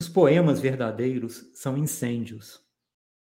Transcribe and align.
Os 0.00 0.08
poemas 0.08 0.60
verdadeiros 0.60 1.50
são 1.54 1.76
incêndios. 1.78 2.64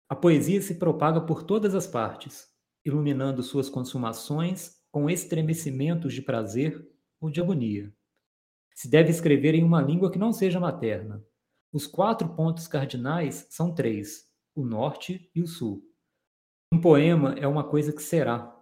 A 0.08 0.14
poesia 0.14 0.60
se 0.62 0.76
propaga 0.76 1.21
por 1.21 1.42
todas 1.42 1.75
as 1.75 1.86
partes, 1.86 2.48
iluminando 2.84 3.42
suas 3.42 3.68
consumações 3.68 4.77
com 4.90 5.11
estremecimentos 5.11 6.14
de 6.14 6.22
prazer 6.22 6.88
ou 7.21 7.30
de 7.30 7.40
agonia. 7.40 7.92
Se 8.74 8.88
deve 8.88 9.11
escrever 9.11 9.54
em 9.54 9.64
uma 9.64 9.82
língua 9.82 10.11
que 10.11 10.19
não 10.19 10.32
seja 10.32 10.61
materna. 10.61 11.24
Os 11.72 11.87
quatro 11.87 12.29
pontos 12.35 12.69
cardinais 12.69 13.47
são 13.51 13.75
três: 13.75 14.31
o 14.54 14.65
norte 14.65 15.31
e 15.35 15.43
o 15.43 15.47
sul. 15.47 15.83
Um 16.73 16.80
poema 16.80 17.34
é 17.38 17.47
uma 17.47 17.65
coisa 17.65 17.93
que 17.93 18.02
será. 18.02 18.55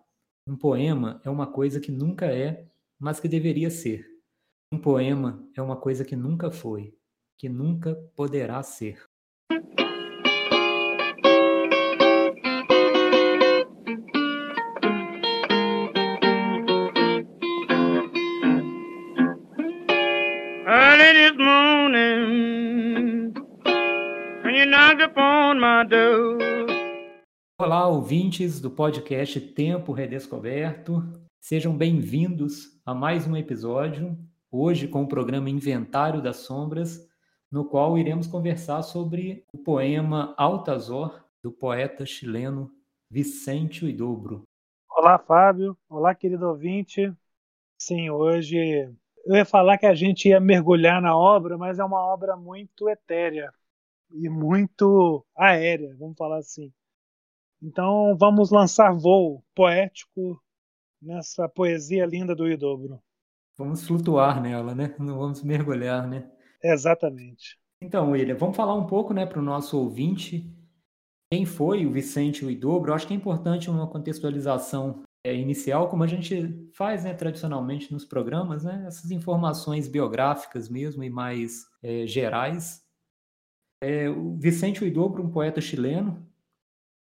Um 0.46 0.56
poema 0.56 1.20
é 1.24 1.30
uma 1.30 1.46
coisa 1.46 1.80
que 1.80 1.92
nunca 1.92 2.26
é, 2.26 2.70
mas 2.98 3.20
que 3.20 3.28
deveria 3.28 3.70
ser. 3.70 4.06
Um 4.72 4.78
poema 4.78 5.46
é 5.56 5.62
uma 5.62 5.76
coisa 5.76 6.04
que 6.04 6.16
nunca 6.16 6.50
foi, 6.50 6.96
que 7.44 7.48
nunca 7.50 7.94
poderá 8.16 8.62
ser. 8.62 8.98
Early 20.66 21.12
this 21.12 21.36
morning, 21.36 23.34
when 24.42 24.54
you 24.54 24.64
knocked 24.64 25.02
upon 25.02 25.60
my 25.60 25.84
door. 25.86 26.38
Olá, 27.60 27.86
ouvintes 27.86 28.58
do 28.58 28.70
podcast 28.70 29.38
Tempo 29.38 29.92
Redescoberto. 29.92 31.02
Sejam 31.38 31.76
bem-vindos 31.76 32.80
a 32.86 32.94
mais 32.94 33.26
um 33.26 33.36
episódio, 33.36 34.16
hoje 34.50 34.88
com 34.88 35.02
o 35.02 35.08
programa 35.08 35.50
Inventário 35.50 36.22
das 36.22 36.36
Sombras, 36.36 37.12
no 37.54 37.64
qual 37.64 37.96
iremos 37.96 38.26
conversar 38.26 38.82
sobre 38.82 39.46
o 39.52 39.58
poema 39.58 40.34
Altazor, 40.36 41.24
do 41.40 41.52
poeta 41.52 42.04
chileno 42.04 42.68
Vicente 43.08 43.84
Huidobro. 43.84 44.42
Olá, 44.90 45.20
Fábio. 45.20 45.78
Olá, 45.88 46.16
querido 46.16 46.48
ouvinte. 46.48 47.14
Sim, 47.78 48.10
hoje 48.10 48.58
eu 49.24 49.36
ia 49.36 49.44
falar 49.44 49.78
que 49.78 49.86
a 49.86 49.94
gente 49.94 50.28
ia 50.28 50.40
mergulhar 50.40 51.00
na 51.00 51.16
obra, 51.16 51.56
mas 51.56 51.78
é 51.78 51.84
uma 51.84 52.04
obra 52.04 52.36
muito 52.36 52.88
etérea 52.88 53.52
e 54.10 54.28
muito 54.28 55.24
aérea, 55.36 55.94
vamos 55.96 56.16
falar 56.18 56.38
assim. 56.38 56.72
Então 57.62 58.16
vamos 58.18 58.50
lançar 58.50 58.92
voo 58.92 59.44
poético 59.54 60.42
nessa 61.00 61.48
poesia 61.48 62.04
linda 62.04 62.34
do 62.34 62.48
Idobro. 62.48 63.00
Vamos 63.56 63.86
flutuar 63.86 64.42
nela, 64.42 64.74
né? 64.74 64.92
Não 64.98 65.16
vamos 65.16 65.40
mergulhar, 65.44 66.08
né? 66.08 66.28
Exatamente. 66.64 67.58
Então, 67.80 68.10
William, 68.10 68.36
vamos 68.36 68.56
falar 68.56 68.74
um 68.74 68.86
pouco, 68.86 69.12
né, 69.12 69.26
para 69.26 69.38
o 69.38 69.42
nosso 69.42 69.78
ouvinte, 69.78 70.50
quem 71.30 71.44
foi 71.44 71.84
o 71.84 71.92
Vicente 71.92 72.44
Huidobro. 72.44 72.90
Eu 72.90 72.94
acho 72.94 73.06
que 73.06 73.12
é 73.12 73.16
importante 73.16 73.68
uma 73.68 73.86
contextualização 73.86 75.02
é, 75.22 75.34
inicial, 75.34 75.88
como 75.88 76.02
a 76.02 76.06
gente 76.06 76.70
faz, 76.72 77.04
né, 77.04 77.12
tradicionalmente 77.12 77.92
nos 77.92 78.04
programas, 78.04 78.64
né? 78.64 78.84
Essas 78.86 79.10
informações 79.10 79.88
biográficas 79.88 80.68
mesmo 80.68 81.02
e 81.04 81.10
mais 81.10 81.66
é, 81.82 82.06
gerais. 82.06 82.82
É, 83.82 84.08
o 84.08 84.36
Vicente 84.36 84.82
Huidobro, 84.82 85.22
um 85.22 85.30
poeta 85.30 85.60
chileno, 85.60 86.26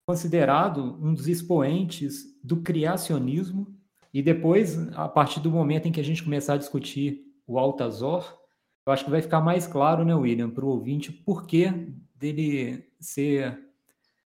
considerado 0.06 0.98
um 1.02 1.14
dos 1.14 1.28
expoentes 1.28 2.24
do 2.42 2.62
criacionismo 2.62 3.74
e 4.12 4.22
depois, 4.22 4.76
a 4.92 5.08
partir 5.08 5.40
do 5.40 5.50
momento 5.50 5.88
em 5.88 5.92
que 5.92 6.00
a 6.00 6.04
gente 6.04 6.22
começar 6.22 6.54
a 6.54 6.58
discutir 6.58 7.22
o 7.46 7.58
Altazor, 7.58 8.45
eu 8.86 8.92
acho 8.92 9.04
que 9.04 9.10
vai 9.10 9.20
ficar 9.20 9.40
mais 9.40 9.66
claro, 9.66 10.04
né, 10.04 10.14
William, 10.14 10.48
para 10.48 10.64
o 10.64 10.68
ouvinte, 10.68 11.12
por 11.12 11.44
que 11.44 11.66
dele 12.14 12.88
ser 13.00 13.58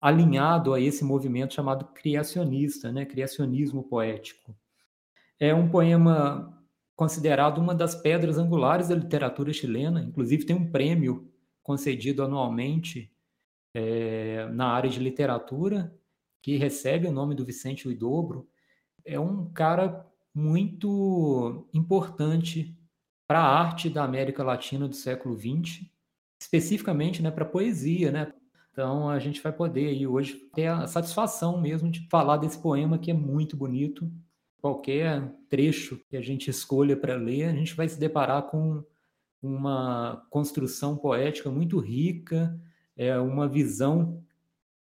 alinhado 0.00 0.74
a 0.74 0.80
esse 0.80 1.04
movimento 1.04 1.54
chamado 1.54 1.86
criacionista, 1.86 2.92
né, 2.92 3.06
criacionismo 3.06 3.82
poético. 3.84 4.54
É 5.40 5.54
um 5.54 5.70
poema 5.70 6.62
considerado 6.94 7.58
uma 7.58 7.74
das 7.74 7.94
pedras 7.94 8.36
angulares 8.36 8.88
da 8.88 8.94
literatura 8.94 9.52
chilena, 9.52 10.02
inclusive 10.02 10.44
tem 10.44 10.54
um 10.54 10.70
prêmio 10.70 11.32
concedido 11.62 12.22
anualmente 12.22 13.10
é, 13.72 14.48
na 14.52 14.66
área 14.66 14.90
de 14.90 15.00
literatura, 15.00 15.96
que 16.42 16.56
recebe 16.56 17.06
o 17.06 17.12
nome 17.12 17.34
do 17.34 17.44
Vicente 17.44 17.88
Huidobro, 17.88 18.48
é 19.04 19.18
um 19.18 19.50
cara 19.52 20.06
muito 20.34 21.68
importante 21.72 22.76
para 23.32 23.40
a 23.40 23.60
arte 23.60 23.88
da 23.88 24.04
América 24.04 24.44
Latina 24.44 24.86
do 24.86 24.94
século 24.94 25.34
XX, 25.34 25.86
especificamente 26.38 27.22
né, 27.22 27.30
para 27.30 27.46
poesia. 27.46 28.12
Né? 28.12 28.30
Então 28.70 29.08
a 29.08 29.18
gente 29.18 29.40
vai 29.40 29.50
poder 29.50 29.88
aí 29.88 30.06
hoje 30.06 30.34
ter 30.54 30.66
a 30.66 30.86
satisfação 30.86 31.58
mesmo 31.58 31.90
de 31.90 32.06
falar 32.10 32.36
desse 32.36 32.58
poema 32.58 32.98
que 32.98 33.10
é 33.10 33.14
muito 33.14 33.56
bonito. 33.56 34.12
Qualquer 34.60 35.32
trecho 35.48 35.98
que 36.10 36.16
a 36.18 36.20
gente 36.20 36.50
escolha 36.50 36.94
para 36.94 37.16
ler, 37.16 37.44
a 37.44 37.54
gente 37.54 37.74
vai 37.74 37.88
se 37.88 37.98
deparar 37.98 38.42
com 38.42 38.84
uma 39.42 40.26
construção 40.28 40.94
poética 40.94 41.50
muito 41.50 41.78
rica, 41.78 42.60
é 42.94 43.18
uma 43.18 43.48
visão 43.48 44.22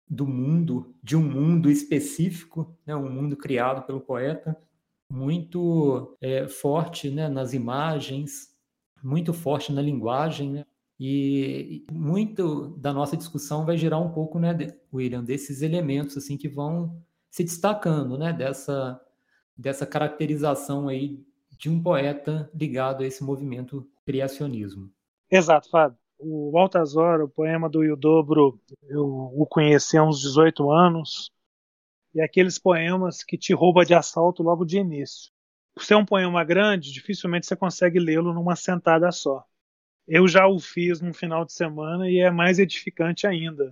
do 0.09 0.25
mundo, 0.25 0.95
de 1.03 1.17
um 1.17 1.21
mundo 1.21 1.69
específico, 1.69 2.73
né, 2.85 2.95
um 2.95 3.11
mundo 3.11 3.35
criado 3.35 3.85
pelo 3.85 3.99
poeta, 3.99 4.57
muito 5.09 6.17
é, 6.21 6.47
forte 6.47 7.09
né, 7.09 7.29
nas 7.29 7.53
imagens, 7.53 8.55
muito 9.03 9.33
forte 9.33 9.71
na 9.71 9.81
linguagem, 9.81 10.51
né? 10.51 10.65
e 10.99 11.85
muito 11.91 12.69
da 12.77 12.91
nossa 12.91 13.15
discussão 13.15 13.65
vai 13.65 13.77
girar 13.77 14.01
um 14.01 14.11
pouco, 14.11 14.39
né, 14.39 14.55
William, 14.91 15.23
desses 15.23 15.61
elementos 15.61 16.17
assim 16.17 16.37
que 16.37 16.49
vão 16.49 16.99
se 17.29 17.43
destacando, 17.43 18.17
né, 18.17 18.33
dessa 18.33 18.99
dessa 19.55 19.87
caracterização 19.87 20.87
aí 20.87 21.19
de 21.57 21.67
um 21.67 21.81
poeta 21.81 22.49
ligado 22.53 23.01
a 23.01 23.07
esse 23.07 23.23
movimento 23.23 23.87
criacionismo. 24.05 24.91
Exato, 25.31 25.67
Fábio. 25.69 25.97
O 26.19 26.51
Baltazar, 26.51 27.21
o 27.21 27.29
poema 27.29 27.67
do 27.67 27.83
Ildobro, 27.83 28.59
eu 28.83 29.05
o 29.05 29.45
conheci 29.47 29.97
há 29.97 30.03
uns 30.03 30.19
18 30.19 30.71
anos, 30.71 31.31
e 32.17 32.19
é 32.19 32.23
aqueles 32.23 32.57
poemas 32.57 33.23
que 33.23 33.37
te 33.37 33.53
rouba 33.53 33.85
de 33.85 33.93
assalto 33.93 34.41
logo 34.41 34.65
de 34.65 34.79
início. 34.79 35.31
Por 35.75 35.83
ser 35.83 35.93
um 35.93 36.03
poema 36.03 36.43
grande, 36.43 36.91
dificilmente 36.91 37.45
você 37.45 37.55
consegue 37.55 37.99
lê-lo 37.99 38.33
numa 38.33 38.55
sentada 38.55 39.11
só. 39.11 39.45
Eu 40.07 40.27
já 40.27 40.47
o 40.47 40.59
fiz 40.59 40.99
num 40.99 41.13
final 41.13 41.45
de 41.45 41.53
semana 41.53 42.09
e 42.09 42.17
é 42.19 42.31
mais 42.31 42.57
edificante 42.57 43.27
ainda. 43.27 43.71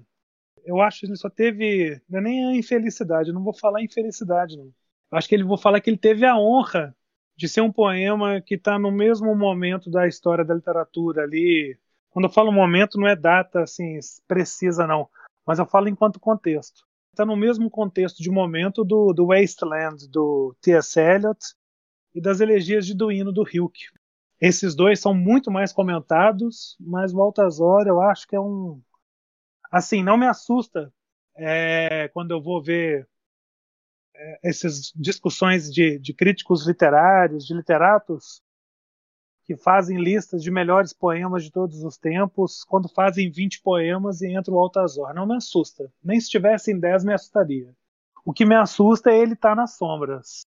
Eu 0.63 0.79
acho 0.79 0.99
que 0.99 1.05
ele 1.07 1.15
só 1.15 1.27
teve. 1.27 1.99
Não 2.07 2.19
é 2.19 2.21
nem 2.21 2.45
a 2.45 2.55
infelicidade, 2.55 3.29
eu 3.29 3.33
não 3.33 3.43
vou 3.43 3.53
falar 3.53 3.81
infelicidade, 3.81 4.55
não. 4.55 4.71
Acho 5.09 5.27
que 5.27 5.33
ele 5.33 5.43
vou 5.43 5.57
falar 5.57 5.81
que 5.81 5.89
ele 5.89 5.97
teve 5.97 6.23
a 6.23 6.37
honra 6.37 6.95
de 7.35 7.49
ser 7.49 7.61
um 7.61 7.71
poema 7.71 8.39
que 8.41 8.53
está 8.53 8.77
no 8.77 8.91
mesmo 8.91 9.35
momento 9.35 9.89
da 9.89 10.07
história 10.07 10.45
da 10.45 10.53
literatura 10.53 11.23
ali, 11.23 11.75
quando 12.11 12.25
eu 12.25 12.31
falo 12.31 12.51
momento, 12.51 12.99
não 12.99 13.07
é 13.07 13.15
data 13.15 13.63
assim 13.63 13.97
precisa, 14.27 14.85
não, 14.85 15.09
mas 15.47 15.57
eu 15.57 15.65
falo 15.65 15.89
enquanto 15.89 16.19
contexto. 16.19 16.85
Está 17.15 17.25
no 17.25 17.37
mesmo 17.37 17.69
contexto 17.69 18.21
de 18.21 18.29
momento 18.29 18.83
do, 18.83 19.13
do 19.13 19.27
Wasteland, 19.27 20.05
do 20.09 20.53
T.S. 20.59 20.99
Eliot 20.99 21.39
e 22.13 22.19
das 22.19 22.41
elegias 22.41 22.85
de 22.85 22.93
Duino 22.93 23.31
do 23.31 23.47
Hilke. 23.49 23.85
Esses 24.37 24.75
dois 24.75 24.99
são 24.99 25.13
muito 25.13 25.49
mais 25.49 25.71
comentados, 25.71 26.75
mas 26.77 27.13
o 27.13 27.21
Altazor 27.21 27.87
eu 27.87 28.01
acho 28.01 28.27
que 28.27 28.35
é 28.35 28.39
um. 28.39 28.81
Assim, 29.71 30.03
não 30.03 30.17
me 30.17 30.27
assusta 30.27 30.93
é, 31.37 32.09
quando 32.09 32.31
eu 32.31 32.41
vou 32.41 32.61
ver 32.61 33.07
é, 34.13 34.39
essas 34.43 34.91
discussões 34.93 35.73
de, 35.73 35.97
de 35.97 36.13
críticos 36.13 36.67
literários, 36.67 37.45
de 37.45 37.53
literatos, 37.53 38.43
que 39.45 39.55
fazem 39.55 40.01
listas 40.01 40.41
de 40.41 40.49
melhores 40.49 40.91
poemas 40.91 41.43
de 41.43 41.51
todos 41.51 41.83
os 41.83 41.97
tempos, 41.97 42.63
quando 42.63 42.89
fazem 42.89 43.29
20 43.29 43.61
poemas 43.61 44.21
e 44.21 44.31
entra 44.31 44.51
o 44.51 44.57
Altazor. 44.57 45.13
Não 45.13 45.27
me 45.27 45.35
assusta. 45.35 45.91
Nem 46.03 46.19
se 46.19 46.29
tivessem 46.29 46.79
10 46.79 47.05
me 47.05 47.13
assustaria. 47.13 47.71
O 48.25 48.33
que 48.33 48.43
me 48.43 48.55
assusta 48.55 49.11
é 49.11 49.19
ele 49.19 49.33
estar 49.33 49.49
tá 49.49 49.55
nas 49.55 49.77
sombras. 49.77 50.41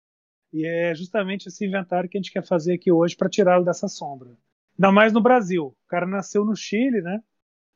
E 0.52 0.66
é 0.66 0.96
justamente 0.96 1.48
esse 1.48 1.64
inventário 1.66 2.10
que 2.10 2.18
a 2.18 2.22
gente 2.22 2.32
quer 2.32 2.44
fazer 2.44 2.74
aqui 2.74 2.92
hoje 2.92 3.16
para 3.16 3.30
tirá-lo 3.30 3.64
dessa 3.64 3.88
sombra. 3.88 4.30
Ainda 4.78 4.92
mais 4.92 5.14
no 5.14 5.22
Brasil. 5.22 5.68
O 5.68 5.88
cara 5.88 6.08
nasceu 6.08 6.44
no 6.44 6.56
Chile, 6.56 7.02
né? 7.02 7.22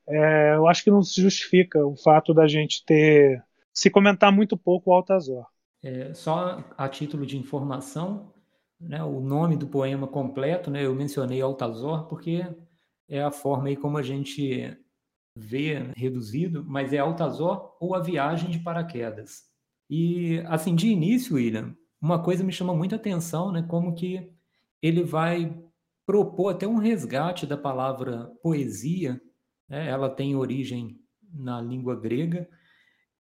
É, 0.08 0.56
eu 0.56 0.68
acho 0.68 0.84
que 0.84 0.90
não 0.90 1.04
se 1.04 1.22
justifica 1.22 1.86
o 1.86 1.96
fato 1.96 2.34
da 2.34 2.48
gente 2.48 2.84
ter 2.84 3.44
se 3.72 3.90
comentar 3.90 4.32
muito 4.32 4.58
pouco 4.58 4.90
o 4.90 4.94
Altazor. 4.94 5.46
É, 5.84 6.14
só 6.14 6.64
a 6.78 6.90
título 6.90 7.26
de 7.26 7.38
informação, 7.38 8.34
né, 8.82 9.04
o 9.04 9.20
nome 9.20 9.56
do 9.56 9.68
poema 9.68 10.08
completo, 10.08 10.72
né, 10.72 10.86
eu 10.86 10.96
mencionei 10.96 11.42
Altazor 11.42 12.08
porque 12.08 12.46
é 13.08 13.22
a 13.22 13.32
forma 13.32 13.68
aí 13.68 13.76
como 13.76 13.98
a 13.98 14.02
gente 14.02 14.78
vê 15.36 15.92
reduzido, 15.96 16.64
mas 16.66 16.92
é 16.94 16.98
Altazor 16.98 17.76
ou 17.80 17.96
a 17.96 18.00
viagem 18.00 18.50
de 18.50 18.60
paraquedas. 18.60 19.44
E 19.90 20.40
assim, 20.48 20.76
de 20.76 20.88
início, 20.88 21.36
William, 21.36 21.76
uma 22.02 22.22
coisa 22.22 22.44
me 22.44 22.52
chama 22.52 22.76
muita 22.76 22.96
atenção, 22.96 23.52
né, 23.52 23.62
como 23.64 23.94
que 23.94 24.32
ele 24.82 25.04
vai 25.04 25.56
propor 26.06 26.54
até 26.54 26.68
um 26.68 26.78
resgate 26.78 27.46
da 27.46 27.58
palavra 27.58 28.32
poesia 28.42 29.22
Né? 29.70 29.88
Ela 29.88 30.10
tem 30.10 30.36
origem 30.36 31.00
na 31.34 31.62
língua 31.62 31.96
grega 31.96 32.50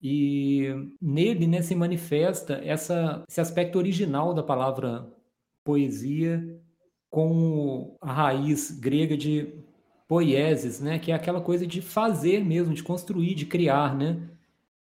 e 0.01 0.67
nele 0.99 1.47
né, 1.47 1.61
se 1.61 1.75
manifesta 1.75 2.55
essa, 2.63 3.23
esse 3.29 3.39
aspecto 3.39 3.77
original 3.77 4.33
da 4.33 4.43
palavra 4.43 5.07
poesia 5.63 6.59
com 7.09 7.95
a 8.01 8.11
raiz 8.11 8.71
grega 8.71 9.17
de 9.17 9.53
poieses, 10.07 10.79
né, 10.79 10.99
que 10.99 11.11
é 11.11 11.15
aquela 11.15 11.41
coisa 11.41 11.65
de 11.65 11.81
fazer 11.81 12.43
mesmo, 12.43 12.73
de 12.73 12.83
construir, 12.83 13.33
de 13.33 13.45
criar, 13.45 13.95
né? 13.95 14.29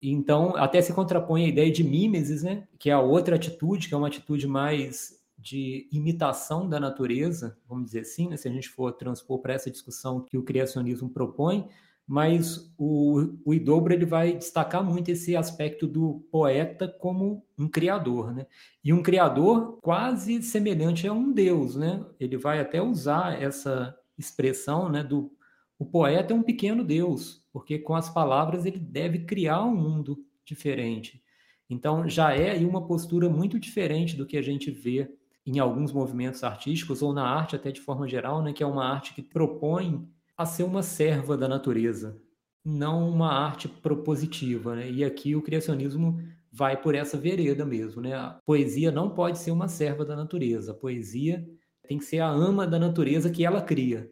Então, 0.02 0.54
até 0.56 0.82
se 0.82 0.92
contrapõe 0.92 1.46
a 1.46 1.48
ideia 1.48 1.72
de 1.72 1.82
mimesis, 1.82 2.42
né, 2.42 2.68
que 2.78 2.90
é 2.90 2.92
a 2.92 3.00
outra 3.00 3.36
atitude, 3.36 3.88
que 3.88 3.94
é 3.94 3.96
uma 3.96 4.08
atitude 4.08 4.46
mais 4.46 5.18
de 5.38 5.88
imitação 5.90 6.68
da 6.68 6.78
natureza, 6.78 7.56
vamos 7.66 7.86
dizer 7.86 8.00
assim, 8.00 8.28
né, 8.28 8.36
se 8.36 8.48
a 8.48 8.50
gente 8.50 8.68
for 8.68 8.92
transpor 8.92 9.38
para 9.40 9.54
essa 9.54 9.70
discussão 9.70 10.20
que 10.20 10.36
o 10.36 10.42
criacionismo 10.42 11.08
propõe, 11.08 11.68
mas 12.06 12.72
o, 12.76 13.38
o 13.44 13.54
Idobro 13.54 13.94
ele 13.94 14.04
vai 14.04 14.36
destacar 14.36 14.84
muito 14.84 15.08
esse 15.10 15.34
aspecto 15.34 15.86
do 15.86 16.26
poeta 16.30 16.86
como 16.86 17.46
um 17.58 17.66
criador, 17.68 18.32
né? 18.34 18.46
E 18.82 18.92
um 18.92 19.02
criador 19.02 19.78
quase 19.80 20.42
semelhante 20.42 21.06
a 21.08 21.12
um 21.12 21.32
deus, 21.32 21.76
né? 21.76 22.04
Ele 22.20 22.36
vai 22.36 22.60
até 22.60 22.82
usar 22.82 23.40
essa 23.40 23.96
expressão, 24.18 24.88
né, 24.88 25.02
do 25.02 25.32
o 25.76 25.84
poeta 25.84 26.32
é 26.32 26.36
um 26.36 26.42
pequeno 26.42 26.84
deus, 26.84 27.44
porque 27.52 27.78
com 27.78 27.96
as 27.96 28.08
palavras 28.08 28.64
ele 28.64 28.78
deve 28.78 29.20
criar 29.20 29.64
um 29.64 29.74
mundo 29.74 30.24
diferente. 30.44 31.22
Então 31.68 32.08
já 32.08 32.32
é 32.32 32.56
uma 32.64 32.86
postura 32.86 33.28
muito 33.28 33.58
diferente 33.58 34.16
do 34.16 34.24
que 34.24 34.36
a 34.36 34.42
gente 34.42 34.70
vê 34.70 35.12
em 35.44 35.58
alguns 35.58 35.92
movimentos 35.92 36.44
artísticos 36.44 37.02
ou 37.02 37.12
na 37.12 37.26
arte 37.26 37.56
até 37.56 37.72
de 37.72 37.80
forma 37.80 38.06
geral, 38.08 38.42
né, 38.42 38.52
que 38.52 38.62
é 38.62 38.66
uma 38.66 38.86
arte 38.86 39.14
que 39.14 39.22
propõe 39.22 40.08
a 40.36 40.46
ser 40.46 40.64
uma 40.64 40.82
serva 40.82 41.36
da 41.36 41.48
natureza, 41.48 42.20
não 42.64 43.08
uma 43.08 43.32
arte 43.32 43.68
propositiva, 43.68 44.74
né? 44.74 44.90
E 44.90 45.04
aqui 45.04 45.36
o 45.36 45.42
criacionismo 45.42 46.18
vai 46.50 46.80
por 46.80 46.94
essa 46.94 47.18
vereda 47.18 47.64
mesmo, 47.64 48.00
né? 48.00 48.14
A 48.14 48.40
poesia 48.46 48.90
não 48.90 49.10
pode 49.10 49.38
ser 49.38 49.50
uma 49.50 49.68
serva 49.68 50.04
da 50.04 50.16
natureza. 50.16 50.72
A 50.72 50.74
poesia 50.74 51.46
tem 51.86 51.98
que 51.98 52.04
ser 52.04 52.20
a 52.20 52.28
ama 52.28 52.66
da 52.66 52.78
natureza 52.78 53.30
que 53.30 53.44
ela 53.44 53.60
cria. 53.60 54.10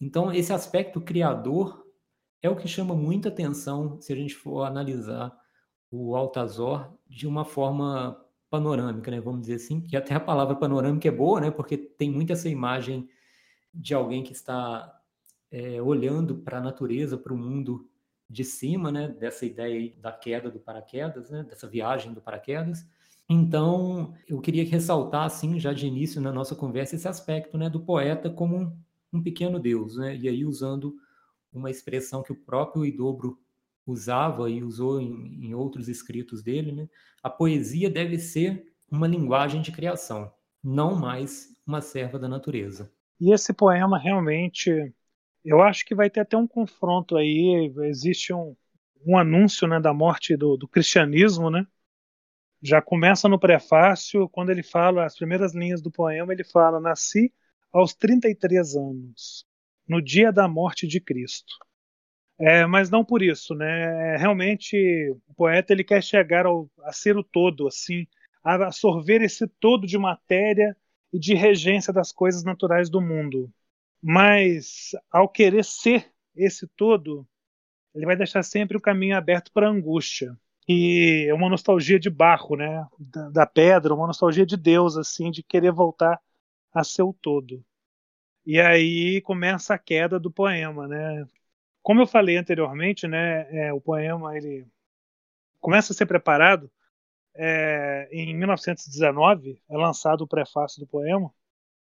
Então, 0.00 0.32
esse 0.32 0.52
aspecto 0.52 1.00
criador 1.00 1.84
é 2.42 2.48
o 2.48 2.56
que 2.56 2.68
chama 2.68 2.94
muita 2.94 3.28
atenção 3.28 4.00
se 4.00 4.12
a 4.12 4.16
gente 4.16 4.34
for 4.34 4.64
analisar 4.64 5.36
o 5.90 6.14
Altazor 6.14 6.92
de 7.06 7.26
uma 7.26 7.44
forma 7.44 8.22
panorâmica, 8.50 9.10
né? 9.10 9.20
Vamos 9.20 9.42
dizer 9.42 9.54
assim, 9.54 9.80
que 9.80 9.96
até 9.96 10.14
a 10.14 10.20
palavra 10.20 10.54
panorâmica 10.54 11.08
é 11.08 11.10
boa, 11.10 11.40
né? 11.40 11.50
Porque 11.50 11.76
tem 11.76 12.10
muito 12.10 12.32
essa 12.32 12.48
imagem 12.48 13.08
de 13.74 13.94
alguém 13.94 14.22
que 14.22 14.32
está 14.32 14.97
é, 15.50 15.80
olhando 15.80 16.36
para 16.36 16.58
a 16.58 16.60
natureza, 16.60 17.16
para 17.16 17.32
o 17.32 17.38
mundo 17.38 17.88
de 18.28 18.44
cima, 18.44 18.92
né? 18.92 19.08
Dessa 19.08 19.46
ideia 19.46 19.92
da 19.98 20.12
queda 20.12 20.50
do 20.50 20.60
paraquedas, 20.60 21.30
né? 21.30 21.42
Dessa 21.42 21.66
viagem 21.66 22.12
do 22.12 22.20
paraquedas. 22.20 22.86
Então, 23.28 24.14
eu 24.26 24.40
queria 24.40 24.64
ressaltar, 24.64 25.24
assim, 25.24 25.58
já 25.58 25.72
de 25.72 25.86
início 25.86 26.20
na 26.20 26.32
nossa 26.32 26.54
conversa, 26.54 26.94
esse 26.94 27.08
aspecto, 27.08 27.56
né? 27.58 27.68
Do 27.68 27.80
poeta 27.80 28.30
como 28.30 28.56
um, 28.56 28.76
um 29.12 29.22
pequeno 29.22 29.58
Deus, 29.58 29.96
né? 29.96 30.16
E 30.16 30.28
aí 30.28 30.44
usando 30.44 30.96
uma 31.52 31.70
expressão 31.70 32.22
que 32.22 32.32
o 32.32 32.36
próprio 32.36 32.84
Idobro 32.84 33.38
usava 33.86 34.50
e 34.50 34.62
usou 34.62 35.00
em, 35.00 35.46
em 35.46 35.54
outros 35.54 35.88
escritos 35.88 36.42
dele, 36.42 36.72
né? 36.72 36.88
A 37.22 37.30
poesia 37.30 37.90
deve 37.90 38.18
ser 38.18 38.72
uma 38.90 39.06
linguagem 39.06 39.60
de 39.60 39.72
criação, 39.72 40.32
não 40.62 40.94
mais 40.94 41.48
uma 41.66 41.80
serva 41.80 42.18
da 42.18 42.28
natureza. 42.28 42.90
E 43.20 43.32
esse 43.32 43.52
poema 43.52 43.98
realmente, 43.98 44.92
eu 45.44 45.62
acho 45.62 45.84
que 45.84 45.94
vai 45.94 46.10
ter 46.10 46.20
até 46.20 46.36
um 46.36 46.46
confronto 46.46 47.16
aí. 47.16 47.72
Existe 47.84 48.32
um, 48.32 48.56
um 49.06 49.16
anúncio 49.18 49.66
né, 49.66 49.80
da 49.80 49.92
morte 49.92 50.36
do, 50.36 50.56
do 50.56 50.68
cristianismo, 50.68 51.50
né? 51.50 51.66
Já 52.60 52.82
começa 52.82 53.28
no 53.28 53.38
prefácio, 53.38 54.28
quando 54.30 54.50
ele 54.50 54.62
fala 54.62 55.04
as 55.04 55.16
primeiras 55.16 55.54
linhas 55.54 55.80
do 55.80 55.90
poema, 55.92 56.32
ele 56.32 56.44
fala: 56.44 56.80
Nasci 56.80 57.32
aos 57.72 57.94
33 57.94 58.76
anos, 58.76 59.46
no 59.88 60.02
dia 60.02 60.32
da 60.32 60.48
morte 60.48 60.86
de 60.86 61.00
Cristo. 61.00 61.54
É, 62.40 62.66
mas 62.66 62.88
não 62.90 63.04
por 63.04 63.22
isso, 63.22 63.54
né? 63.54 64.16
Realmente 64.16 64.76
o 65.26 65.34
poeta 65.34 65.72
ele 65.72 65.82
quer 65.84 66.02
chegar 66.02 66.46
ao, 66.46 66.70
a 66.84 66.92
ser 66.92 67.16
o 67.16 67.24
todo, 67.24 67.66
assim, 67.66 68.06
a 68.44 68.54
absorver 68.54 69.22
esse 69.22 69.46
todo 69.46 69.86
de 69.86 69.98
matéria 69.98 70.76
e 71.12 71.18
de 71.18 71.34
regência 71.34 71.92
das 71.92 72.12
coisas 72.12 72.44
naturais 72.44 72.88
do 72.90 73.00
mundo. 73.00 73.52
Mas 74.02 74.90
ao 75.10 75.28
querer 75.28 75.64
ser 75.64 76.10
esse 76.34 76.66
todo, 76.68 77.26
ele 77.94 78.06
vai 78.06 78.16
deixar 78.16 78.42
sempre 78.42 78.76
o 78.76 78.80
caminho 78.80 79.16
aberto 79.16 79.52
para 79.52 79.66
a 79.66 79.70
angústia. 79.70 80.36
E 80.68 81.26
é 81.28 81.34
uma 81.34 81.48
nostalgia 81.48 81.98
de 81.98 82.10
barro, 82.10 82.56
né? 82.56 82.86
Da, 82.98 83.30
da 83.30 83.46
pedra, 83.46 83.94
uma 83.94 84.06
nostalgia 84.06 84.46
de 84.46 84.56
Deus, 84.56 84.96
assim, 84.96 85.30
de 85.30 85.42
querer 85.42 85.72
voltar 85.72 86.20
a 86.72 86.84
ser 86.84 87.02
o 87.02 87.12
todo. 87.12 87.64
E 88.46 88.60
aí 88.60 89.20
começa 89.22 89.74
a 89.74 89.78
queda 89.78 90.18
do 90.18 90.30
poema, 90.30 90.86
né? 90.88 91.26
Como 91.82 92.02
eu 92.02 92.06
falei 92.06 92.36
anteriormente, 92.36 93.06
né, 93.08 93.46
é, 93.68 93.72
o 93.72 93.80
poema 93.80 94.36
ele 94.36 94.66
começa 95.60 95.92
a 95.92 95.96
ser 95.96 96.06
preparado 96.06 96.70
é, 97.34 98.08
em 98.12 98.34
1919, 98.36 99.62
é 99.70 99.76
lançado 99.76 100.22
o 100.22 100.28
prefácio 100.28 100.80
do 100.80 100.86
poema 100.86 101.32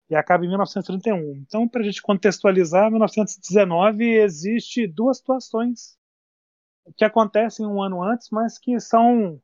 e 0.09 0.15
acaba 0.15 0.43
em 0.43 0.47
1931. 0.47 1.35
Então, 1.37 1.67
para 1.67 1.81
a 1.81 1.83
gente 1.83 2.01
contextualizar, 2.01 2.89
1919 2.89 4.05
existe 4.05 4.87
duas 4.87 5.17
situações 5.17 5.97
que 6.97 7.05
acontecem 7.05 7.65
um 7.65 7.81
ano 7.81 8.01
antes, 8.01 8.29
mas 8.31 8.57
que 8.57 8.79
são 8.79 9.39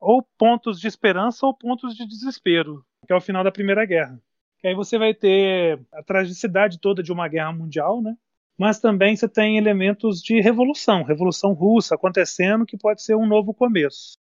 ou 0.00 0.22
pontos 0.38 0.78
de 0.78 0.86
esperança 0.86 1.44
ou 1.44 1.54
pontos 1.54 1.94
de 1.96 2.06
desespero, 2.06 2.84
que 3.06 3.12
é 3.12 3.16
o 3.16 3.20
final 3.20 3.42
da 3.42 3.50
Primeira 3.50 3.84
Guerra. 3.84 4.20
Que 4.58 4.68
aí 4.68 4.74
você 4.74 4.98
vai 4.98 5.12
ter 5.12 5.80
a 5.92 6.02
tragicidade 6.02 6.80
toda 6.80 7.02
de 7.02 7.12
uma 7.12 7.28
guerra 7.28 7.52
mundial, 7.52 8.00
né? 8.00 8.16
Mas 8.58 8.78
também 8.78 9.16
você 9.16 9.28
tem 9.28 9.58
elementos 9.58 10.22
de 10.22 10.40
revolução, 10.40 11.02
revolução 11.02 11.52
russa 11.52 11.94
acontecendo, 11.94 12.64
que 12.64 12.76
pode 12.76 13.02
ser 13.02 13.16
um 13.16 13.26
novo 13.26 13.52
começo. 13.52 14.18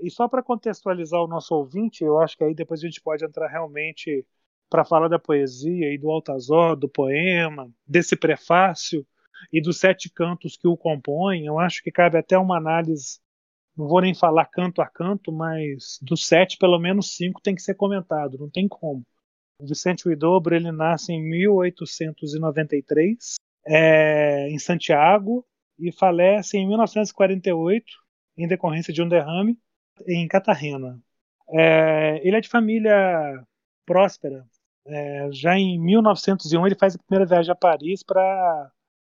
E 0.00 0.10
só 0.10 0.28
para 0.28 0.42
contextualizar 0.42 1.20
o 1.22 1.26
nosso 1.26 1.54
ouvinte, 1.54 2.04
eu 2.04 2.18
acho 2.20 2.36
que 2.36 2.44
aí 2.44 2.54
depois 2.54 2.80
a 2.80 2.86
gente 2.86 3.00
pode 3.00 3.24
entrar 3.24 3.48
realmente 3.48 4.26
para 4.68 4.84
falar 4.84 5.08
da 5.08 5.18
poesia 5.18 5.92
e 5.92 5.98
do 5.98 6.10
Altazor, 6.10 6.76
do 6.76 6.88
poema, 6.88 7.70
desse 7.86 8.16
prefácio 8.16 9.06
e 9.52 9.60
dos 9.60 9.78
sete 9.78 10.10
cantos 10.10 10.56
que 10.56 10.68
o 10.68 10.76
compõem. 10.76 11.46
Eu 11.46 11.58
acho 11.58 11.82
que 11.82 11.90
cabe 11.90 12.16
até 12.18 12.38
uma 12.38 12.56
análise, 12.56 13.18
não 13.76 13.88
vou 13.88 14.00
nem 14.00 14.14
falar 14.14 14.46
canto 14.46 14.80
a 14.82 14.86
canto, 14.86 15.32
mas 15.32 15.98
dos 16.02 16.26
sete, 16.26 16.58
pelo 16.58 16.78
menos 16.78 17.16
cinco 17.16 17.40
tem 17.40 17.54
que 17.54 17.62
ser 17.62 17.74
comentado, 17.74 18.38
não 18.38 18.50
tem 18.50 18.68
como. 18.68 19.04
O 19.60 19.66
Vicente 19.66 20.06
Huidobro 20.06 20.54
ele 20.54 20.70
nasce 20.70 21.12
em 21.12 21.20
1893 21.20 23.34
é, 23.66 24.48
em 24.48 24.58
Santiago 24.58 25.44
e 25.78 25.92
falece 25.92 26.56
em 26.56 26.66
1948 26.66 27.84
em 28.36 28.46
decorrência 28.46 28.92
de 28.92 29.02
um 29.02 29.08
derrame 29.08 29.58
em 30.06 30.28
Catarina. 30.28 31.00
É, 31.50 32.20
ele 32.26 32.36
é 32.36 32.40
de 32.40 32.48
família 32.48 33.44
próspera. 33.84 34.46
É, 34.88 35.28
já 35.32 35.54
em 35.54 35.78
1901 35.78 36.66
ele 36.66 36.74
faz 36.74 36.94
a 36.94 36.98
primeira 36.98 37.26
viagem 37.26 37.52
a 37.52 37.54
Paris 37.54 38.02
para 38.02 38.72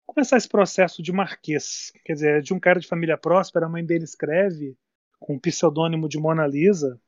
começar 0.06 0.38
esse 0.38 0.48
processo 0.48 1.02
de 1.02 1.12
marquês. 1.12 1.92
Quer 2.04 2.14
dizer, 2.14 2.42
de 2.42 2.54
um 2.54 2.60
cara 2.60 2.80
de 2.80 2.88
família 2.88 3.18
próspera, 3.18 3.66
a 3.66 3.68
mãe 3.68 3.84
dele 3.84 4.04
escreve 4.04 4.76
com 5.20 5.36
o 5.36 5.40
pseudônimo 5.40 6.08
de 6.08 6.18
Mona 6.18 6.46
Lisa, 6.46 6.98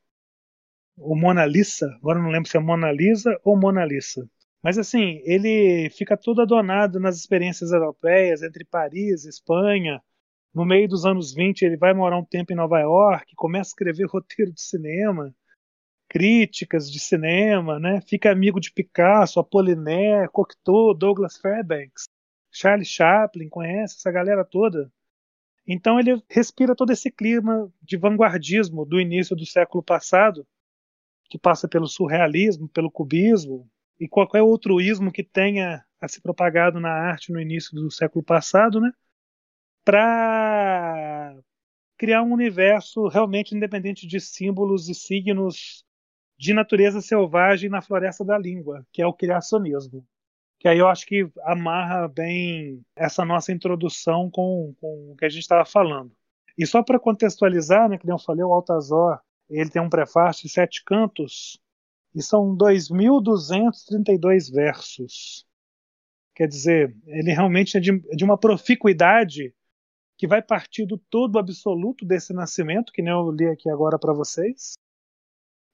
ou 0.99 1.17
Mona 1.17 1.47
Lisa, 1.47 1.87
agora 1.97 2.19
não 2.19 2.29
lembro 2.29 2.51
se 2.51 2.57
é 2.57 2.61
Mona 2.61 2.93
Lisa 2.93 3.41
ou 3.45 3.57
Mona 3.57 3.85
Lisa. 3.85 4.29
Mas 4.63 4.77
assim, 4.77 5.23
ele 5.25 5.89
fica 5.91 6.17
todo 6.17 6.43
adonado 6.43 7.01
nas 7.01 7.17
experiências 7.17 7.73
europeias, 7.73 8.43
entre 8.43 8.65
Paris, 8.65 9.25
Espanha. 9.25 10.03
No 10.53 10.67
meio 10.67 10.89
dos 10.89 11.07
anos 11.07 11.33
20, 11.33 11.63
ele 11.63 11.77
vai 11.79 11.95
morar 11.95 12.19
um 12.19 12.25
tempo 12.25 12.53
em 12.53 12.57
Nova 12.57 12.79
York, 12.81 13.35
começa 13.37 13.71
a 13.71 13.73
escrever 13.73 14.05
roteiro 14.11 14.53
de 14.53 14.61
cinema, 14.61 15.35
críticas 16.11 16.91
de 16.91 16.99
cinema, 16.99 17.79
né? 17.79 18.01
Fica 18.01 18.33
amigo 18.33 18.59
de 18.59 18.73
Picasso, 18.73 19.39
Apollinaire, 19.39 20.29
Cocteau, 20.29 20.93
Douglas 20.93 21.37
Fairbanks, 21.37 22.09
Charles 22.51 22.89
Chaplin, 22.89 23.49
conhece 23.49 23.95
essa 23.97 24.11
galera 24.11 24.45
toda. 24.45 24.93
Então 25.65 26.01
ele 26.01 26.21
respira 26.29 26.75
todo 26.75 26.91
esse 26.91 27.13
clima 27.13 27.73
de 27.81 27.97
vanguardismo 27.97 28.85
do 28.85 29.01
início 29.01 29.37
do 29.37 29.47
século 29.47 29.85
passado, 29.85 30.45
que 31.29 31.39
passa 31.39 31.69
pelo 31.69 31.87
surrealismo, 31.87 32.69
pelo 32.69 32.91
cubismo 32.91 33.71
e 34.01 34.09
qualquer 34.09 34.43
outro 34.43 34.81
ismo 34.81 35.13
que 35.13 35.23
tenha 35.23 35.85
a 36.01 36.09
se 36.09 36.21
propagado 36.21 36.81
na 36.81 36.91
arte 36.91 37.33
no 37.33 37.41
início 37.41 37.73
do 37.73 37.89
século 37.89 38.25
passado, 38.25 38.81
né? 38.81 38.91
Para 39.85 41.37
criar 41.97 42.23
um 42.23 42.33
universo 42.33 43.07
realmente 43.07 43.55
independente 43.55 44.09
de 44.09 44.19
símbolos 44.19 44.89
e 44.89 44.95
signos 44.95 45.85
de 46.41 46.55
natureza 46.55 47.03
selvagem 47.03 47.69
na 47.69 47.83
floresta 47.83 48.25
da 48.25 48.39
língua, 48.39 48.83
que 48.91 49.03
é 49.03 49.07
o 49.07 49.13
criacionismo. 49.13 50.03
que 50.59 50.67
aí 50.69 50.79
eu 50.79 50.89
acho 50.89 51.07
que 51.07 51.31
amarra 51.45 52.09
bem 52.09 52.83
essa 52.97 53.27
nossa 53.27 53.53
introdução 53.53 54.31
com, 54.31 54.75
com 54.81 55.13
o 55.13 55.17
que 55.17 55.27
a 55.27 55.29
gente 55.29 55.43
estava 55.43 55.67
falando. 55.67 56.11
E 56.57 56.67
só 56.67 56.83
para 56.83 56.99
contextualizar, 56.99 57.91
né, 57.91 57.99
que 57.99 58.11
eu 58.11 58.19
falei, 58.19 58.43
o 58.43 58.53
Altazor, 58.55 59.21
ele 59.51 59.69
tem 59.69 59.83
um 59.83 59.91
prefácio 59.91 60.45
de 60.47 60.53
sete 60.53 60.83
cantos, 60.85 61.61
e 62.15 62.23
são 62.23 62.57
2.232 62.57 64.51
versos. 64.53 65.47
Quer 66.35 66.49
dizer, 66.49 66.97
ele 67.07 67.33
realmente 67.33 67.77
é 67.77 67.81
de, 67.81 67.99
de 68.17 68.25
uma 68.25 68.39
proficuidade 68.39 69.55
que 70.17 70.27
vai 70.27 70.41
partir 70.43 70.87
do 70.87 70.97
todo 70.97 71.39
absoluto 71.39 72.05
desse 72.05 72.33
nascimento, 72.33 72.93
que 72.93 73.03
nem 73.03 73.13
eu 73.13 73.31
li 73.31 73.47
aqui 73.47 73.69
agora 73.71 73.99
para 73.99 74.13
vocês, 74.13 74.75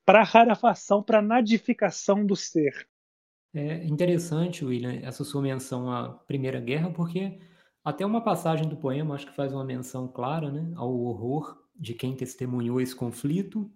para 0.06 0.20
a 0.20 0.24
rarefação, 0.24 1.02
para 1.02 1.18
a 1.18 1.22
nadificação 1.22 2.24
do 2.24 2.36
ser. 2.36 2.88
É 3.52 3.84
interessante, 3.84 4.64
William, 4.64 5.00
essa 5.02 5.24
sua 5.24 5.42
menção 5.42 5.90
à 5.90 6.10
Primeira 6.10 6.60
Guerra, 6.60 6.90
porque 6.90 7.40
até 7.84 8.06
uma 8.06 8.22
passagem 8.22 8.68
do 8.68 8.76
poema 8.76 9.14
acho 9.14 9.26
que 9.26 9.34
faz 9.34 9.52
uma 9.52 9.64
menção 9.64 10.06
clara 10.06 10.50
né, 10.50 10.72
ao 10.76 10.96
horror 10.96 11.58
de 11.74 11.92
quem 11.92 12.14
testemunhou 12.14 12.80
esse 12.80 12.94
conflito, 12.94 13.70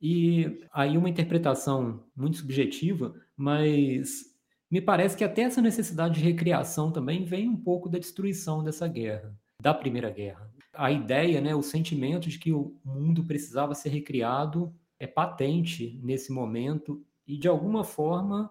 e 0.00 0.60
aí 0.72 0.98
uma 0.98 1.08
interpretação 1.08 2.04
muito 2.16 2.38
subjetiva, 2.38 3.14
mas 3.36 4.24
me 4.70 4.80
parece 4.80 5.16
que 5.16 5.24
até 5.24 5.42
essa 5.42 5.62
necessidade 5.62 6.14
de 6.14 6.24
recriação 6.24 6.90
também 6.90 7.24
vem 7.24 7.48
um 7.48 7.56
pouco 7.56 7.88
da 7.88 7.98
destruição 7.98 8.62
dessa 8.62 8.86
guerra 8.86 9.34
da 9.60 9.74
Primeira 9.74 10.10
Guerra. 10.10 10.50
A 10.72 10.92
ideia, 10.92 11.40
né, 11.40 11.54
o 11.54 11.62
sentimento 11.62 12.28
de 12.28 12.38
que 12.38 12.52
o 12.52 12.76
mundo 12.84 13.24
precisava 13.24 13.74
ser 13.74 13.88
recriado 13.88 14.72
é 14.98 15.06
patente 15.06 15.98
nesse 16.02 16.32
momento 16.32 17.04
e 17.26 17.36
de 17.36 17.48
alguma 17.48 17.84
forma 17.84 18.50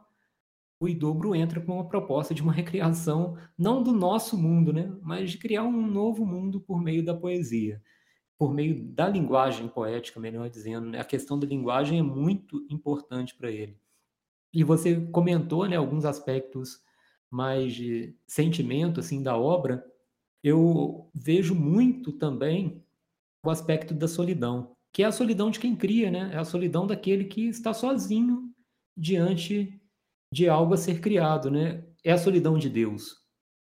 o 0.79 0.87
Idobro 0.87 1.33
entra 1.33 1.59
com 1.59 1.73
uma 1.73 1.87
proposta 1.87 2.33
de 2.33 2.41
uma 2.41 2.53
recriação 2.53 3.35
não 3.57 3.81
do 3.81 3.91
nosso 3.91 4.37
mundo, 4.37 4.71
né, 4.71 4.95
mas 5.01 5.31
de 5.31 5.37
criar 5.37 5.63
um 5.63 5.87
novo 5.87 6.25
mundo 6.25 6.59
por 6.61 6.81
meio 6.81 7.03
da 7.03 7.15
poesia, 7.15 7.81
por 8.37 8.53
meio 8.53 8.83
da 8.83 9.09
linguagem 9.09 9.67
poética, 9.67 10.19
melhor 10.19 10.47
dizendo. 10.49 10.87
Né? 10.87 10.99
A 10.99 11.05
questão 11.05 11.39
da 11.39 11.47
linguagem 11.47 11.97
é 11.97 12.03
muito 12.03 12.65
importante 12.69 13.35
para 13.35 13.51
ele. 13.51 13.79
E 14.53 14.63
você 14.63 15.01
comentou, 15.07 15.67
né, 15.67 15.75
alguns 15.75 16.05
aspectos 16.05 16.79
mais 17.29 17.73
de 17.73 18.15
sentimento 18.27 18.99
assim 18.99 19.21
da 19.23 19.35
obra 19.35 19.83
eu 20.43 21.09
vejo 21.13 21.53
muito 21.53 22.13
também 22.13 22.81
o 23.43 23.49
aspecto 23.49 23.93
da 23.93 24.07
solidão, 24.07 24.76
que 24.97 25.03
é 25.03 25.05
a 25.05 25.11
solidão 25.11 25.51
de 25.51 25.59
quem 25.59 25.75
cria, 25.75 26.09
né? 26.09 26.31
É 26.33 26.37
a 26.39 26.43
solidão 26.43 26.87
daquele 26.87 27.25
que 27.25 27.49
está 27.49 27.71
sozinho 27.71 28.51
diante 28.97 29.79
de 30.33 30.49
algo 30.49 30.73
a 30.73 30.77
ser 30.77 30.99
criado, 30.99 31.51
né? 31.51 31.85
É 32.03 32.13
a 32.13 32.17
solidão 32.17 32.57
de 32.57 32.67
Deus. 32.67 33.15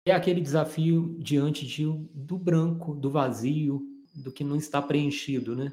É 0.07 0.13
aquele 0.13 0.43
desafio 0.43 1.17
diante 1.19 1.67
de, 1.67 1.87
do 1.87 2.39
branco, 2.39 2.95
do 2.95 3.11
vazio, 3.11 3.81
do 4.15 4.31
que 4.31 4.45
não 4.45 4.57
está 4.57 4.83
preenchido, 4.83 5.57
né? 5.57 5.73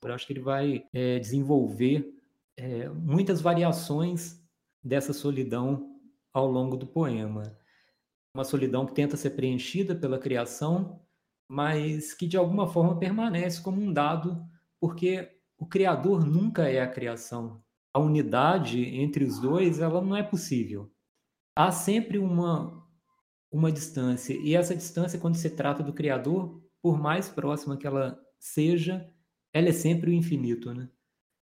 Eu 0.00 0.14
acho 0.14 0.24
que 0.24 0.34
ele 0.34 0.40
vai 0.40 0.84
é, 0.92 1.18
desenvolver 1.18 2.08
é, 2.56 2.88
muitas 2.90 3.40
variações 3.40 4.40
dessa 4.84 5.12
solidão 5.12 5.98
ao 6.32 6.48
longo 6.48 6.76
do 6.76 6.86
poema 6.86 7.58
uma 8.32 8.44
solidão 8.44 8.86
que 8.86 8.94
tenta 8.94 9.16
ser 9.16 9.30
preenchida 9.30 9.96
pela 9.96 10.16
criação, 10.16 11.00
mas 11.50 12.14
que 12.14 12.24
de 12.24 12.36
alguma 12.36 12.68
forma 12.68 13.00
permanece 13.00 13.60
como 13.60 13.82
um 13.82 13.92
dado, 13.92 14.48
porque 14.82 15.30
o 15.56 15.64
criador 15.64 16.26
nunca 16.26 16.68
é 16.68 16.80
a 16.80 16.88
criação. 16.88 17.62
A 17.94 18.00
unidade 18.00 18.84
entre 18.84 19.22
os 19.22 19.38
dois, 19.38 19.78
ela 19.78 20.00
não 20.00 20.16
é 20.16 20.24
possível. 20.24 20.90
Há 21.56 21.70
sempre 21.70 22.18
uma 22.18 22.82
uma 23.48 23.70
distância, 23.70 24.34
e 24.34 24.56
essa 24.56 24.74
distância 24.74 25.20
quando 25.20 25.36
se 25.36 25.50
trata 25.50 25.82
do 25.84 25.92
criador, 25.92 26.60
por 26.82 26.98
mais 26.98 27.28
próxima 27.28 27.76
que 27.76 27.86
ela 27.86 28.18
seja, 28.40 29.08
ela 29.52 29.68
é 29.68 29.72
sempre 29.72 30.10
o 30.10 30.14
infinito, 30.14 30.74
né? 30.74 30.88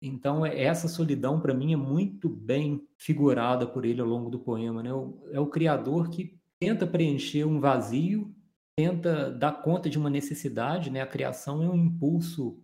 Então, 0.03 0.45
é, 0.45 0.61
essa 0.61 0.89
solidão, 0.89 1.41
para 1.41 1.55
mim, 1.55 1.73
é 1.73 1.77
muito 1.77 2.29
bem 2.29 2.87
figurada 2.99 3.67
por 3.67 3.85
ele 3.85 4.01
ao 4.01 4.07
longo 4.07 4.29
do 4.29 4.41
poema. 4.41 4.83
Né? 4.83 4.91
É 5.33 5.39
o 5.39 5.47
criador 5.47 6.11
que 6.11 6.37
tenta 6.59 6.87
preencher 6.87 7.45
um 7.45 7.61
vazio, 7.61 8.35
tenta 8.77 9.31
dar 9.31 9.63
conta 9.63 9.89
de 9.89 9.99
uma 9.99 10.11
necessidade, 10.11 10.91
né? 10.91 11.01
A 11.01 11.07
criação 11.07 11.63
é 11.63 11.71
um 11.71 11.77
impulso 11.77 12.61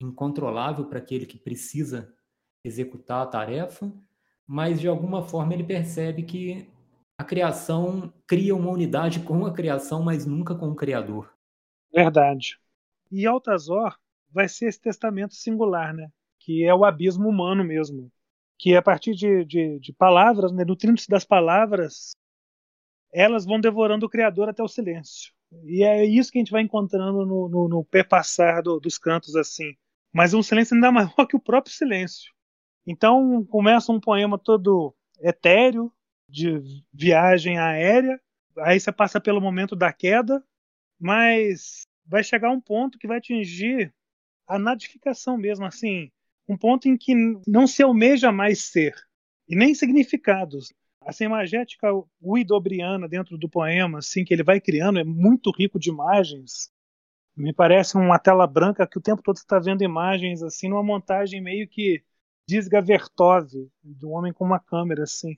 incontrolável 0.00 0.86
para 0.86 0.98
aquele 0.98 1.26
que 1.26 1.38
precisa 1.38 2.14
executar 2.64 3.22
a 3.22 3.26
tarefa, 3.26 3.92
mas 4.46 4.80
de 4.80 4.88
alguma 4.88 5.22
forma 5.22 5.54
ele 5.54 5.64
percebe 5.64 6.22
que 6.22 6.68
a 7.18 7.24
criação 7.24 8.12
cria 8.26 8.56
uma 8.56 8.70
unidade 8.70 9.20
com 9.20 9.46
a 9.46 9.52
criação, 9.52 10.02
mas 10.02 10.26
nunca 10.26 10.54
com 10.54 10.68
o 10.68 10.74
criador. 10.74 11.32
Verdade. 11.92 12.58
E 13.10 13.26
Altazor 13.26 13.96
vai 14.30 14.48
ser 14.48 14.66
esse 14.66 14.80
testamento 14.80 15.34
singular, 15.34 15.94
né? 15.94 16.10
Que 16.40 16.64
é 16.64 16.74
o 16.74 16.84
abismo 16.84 17.28
humano 17.28 17.64
mesmo. 17.64 18.10
Que 18.58 18.74
a 18.74 18.82
partir 18.82 19.14
de, 19.14 19.44
de, 19.44 19.78
de 19.78 19.92
palavras, 19.92 20.52
né, 20.52 20.64
nutrindo-se 20.64 21.08
das 21.08 21.24
palavras, 21.24 22.16
elas 23.12 23.44
vão 23.44 23.60
devorando 23.60 24.06
o 24.06 24.08
Criador 24.08 24.48
até 24.48 24.62
o 24.62 24.68
silêncio. 24.68 25.32
E 25.64 25.84
é 25.84 26.04
isso 26.04 26.32
que 26.32 26.38
a 26.38 26.40
gente 26.40 26.50
vai 26.50 26.62
encontrando 26.62 27.24
no, 27.24 27.48
no, 27.48 27.68
no 27.68 27.84
perpassar 27.84 28.62
do, 28.62 28.80
dos 28.80 28.98
cantos 28.98 29.36
assim. 29.36 29.76
Mas 30.14 30.32
um 30.32 30.42
silêncio 30.42 30.74
ainda 30.74 30.92
maior 30.92 31.26
que 31.28 31.36
o 31.36 31.40
próprio 31.40 31.74
silêncio. 31.74 32.32
Então 32.86 33.44
começa 33.46 33.90
um 33.90 34.00
poema 34.00 34.38
todo 34.38 34.94
etéreo, 35.20 35.92
de 36.28 36.60
viagem 36.92 37.58
aérea, 37.58 38.20
aí 38.58 38.80
você 38.80 38.90
passa 38.90 39.20
pelo 39.20 39.40
momento 39.40 39.76
da 39.76 39.92
queda, 39.92 40.42
mas 40.98 41.86
vai 42.06 42.22
chegar 42.22 42.50
um 42.50 42.60
ponto 42.60 42.98
que 42.98 43.06
vai 43.06 43.18
atingir 43.18 43.92
a 44.46 44.58
nadificação 44.58 45.36
mesmo, 45.36 45.64
assim, 45.64 46.10
um 46.48 46.56
ponto 46.56 46.88
em 46.88 46.96
que 46.96 47.14
não 47.46 47.66
se 47.66 47.82
almeja 47.82 48.32
mais 48.32 48.64
ser, 48.64 48.94
e 49.48 49.56
nem 49.56 49.74
significados 49.74 50.72
essa 51.06 51.24
imagética 51.24 51.88
uidobriana 52.22 53.08
dentro 53.08 53.36
do 53.36 53.48
poema, 53.48 53.98
assim, 53.98 54.24
que 54.24 54.32
ele 54.32 54.42
vai 54.42 54.60
criando, 54.60 54.98
é 54.98 55.04
muito 55.04 55.50
rico 55.50 55.78
de 55.78 55.90
imagens. 55.90 56.70
Me 57.36 57.52
parece 57.52 57.96
uma 57.96 58.18
tela 58.18 58.46
branca 58.46 58.86
que 58.86 58.98
o 58.98 59.02
tempo 59.02 59.22
todo 59.22 59.36
está 59.36 59.58
vendo 59.58 59.82
imagens, 59.82 60.42
assim, 60.42 60.68
numa 60.68 60.82
montagem 60.82 61.40
meio 61.40 61.68
que 61.68 62.02
Disga 62.48 62.80
Vertov, 62.80 63.48
do 63.82 64.10
homem 64.10 64.32
com 64.32 64.44
uma 64.44 64.60
câmera, 64.60 65.02
assim. 65.04 65.36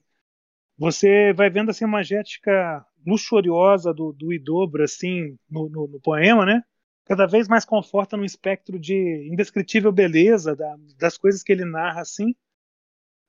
Você 0.77 1.33
vai 1.33 1.49
vendo 1.49 1.71
essa 1.71 1.83
imagética 1.83 2.85
luxuriosa 3.05 3.93
do, 3.93 4.13
do 4.13 4.33
Idobro, 4.33 4.83
assim, 4.83 5.37
no, 5.49 5.69
no, 5.69 5.87
no 5.87 5.99
poema, 6.01 6.45
né? 6.45 6.63
Cada 7.05 7.25
vez 7.25 7.47
mais 7.47 7.65
conforta 7.65 8.17
no 8.17 8.25
espectro 8.25 8.79
de 8.79 9.29
indescritível 9.31 9.91
beleza 9.91 10.55
da, 10.55 10.75
das 10.97 11.17
coisas 11.17 11.41
que 11.41 11.51
ele 11.51 11.65
narra, 11.65 12.01
assim 12.01 12.35